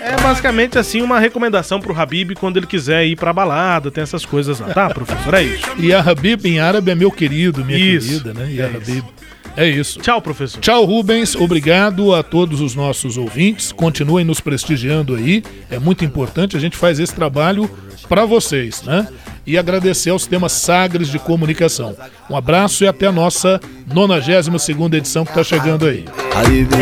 É 0.00 0.20
basicamente 0.20 0.76
assim 0.76 1.02
uma 1.02 1.20
recomendação 1.20 1.80
pro 1.80 1.96
Habib 1.96 2.32
quando 2.34 2.56
ele 2.56 2.66
quiser 2.66 3.06
ir 3.06 3.14
pra 3.14 3.32
balada, 3.32 3.92
tem 3.92 4.02
essas 4.02 4.26
coisas 4.26 4.58
lá, 4.58 4.74
tá, 4.74 4.90
professor? 4.90 5.34
É 5.34 5.44
isso. 5.44 5.68
E 5.78 5.94
a 5.94 6.00
Habib 6.00 6.44
em 6.44 6.58
árabe 6.58 6.90
é 6.90 6.94
meu 6.96 7.12
querido, 7.12 7.64
minha 7.64 7.78
Isso. 7.78 8.08
querida, 8.08 8.34
né? 8.34 8.50
E 8.50 8.60
É 8.60 8.64
Habib. 8.64 9.04
É 9.60 9.68
isso. 9.68 10.00
Tchau, 10.00 10.22
professor. 10.22 10.58
Tchau, 10.58 10.86
Rubens. 10.86 11.36
Obrigado 11.36 12.14
a 12.14 12.22
todos 12.22 12.62
os 12.62 12.74
nossos 12.74 13.18
ouvintes. 13.18 13.72
Continuem 13.72 14.24
nos 14.24 14.40
prestigiando 14.40 15.14
aí. 15.14 15.42
É 15.70 15.78
muito 15.78 16.02
importante. 16.02 16.56
A 16.56 16.60
gente 16.60 16.78
faz 16.78 16.98
esse 16.98 17.14
trabalho 17.14 17.70
para 18.08 18.24
vocês, 18.24 18.82
né? 18.82 19.06
E 19.46 19.58
agradecer 19.58 20.08
ao 20.08 20.18
Sistema 20.18 20.48
Sagres 20.48 21.08
de 21.08 21.18
Comunicação. 21.18 21.94
Um 22.30 22.36
abraço 22.36 22.84
e 22.84 22.88
até 22.88 23.06
a 23.06 23.12
nossa 23.12 23.60
92 23.86 24.92
edição 24.94 25.26
que 25.26 25.30
está 25.30 25.44
chegando 25.44 25.86
aí. 25.86 26.06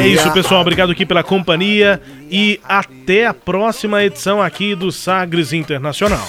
É 0.01 0.07
isso, 0.07 0.31
pessoal. 0.33 0.61
Obrigado 0.61 0.93
aqui 0.93 1.05
pela 1.05 1.24
companhia 1.24 2.01
e 2.31 2.61
até 2.62 3.26
a 3.26 3.35
próxima 3.35 4.05
edição 4.05 4.41
aqui 4.41 4.76
do 4.76 4.93
Sagres 4.93 5.53
Internacional. 5.53 6.29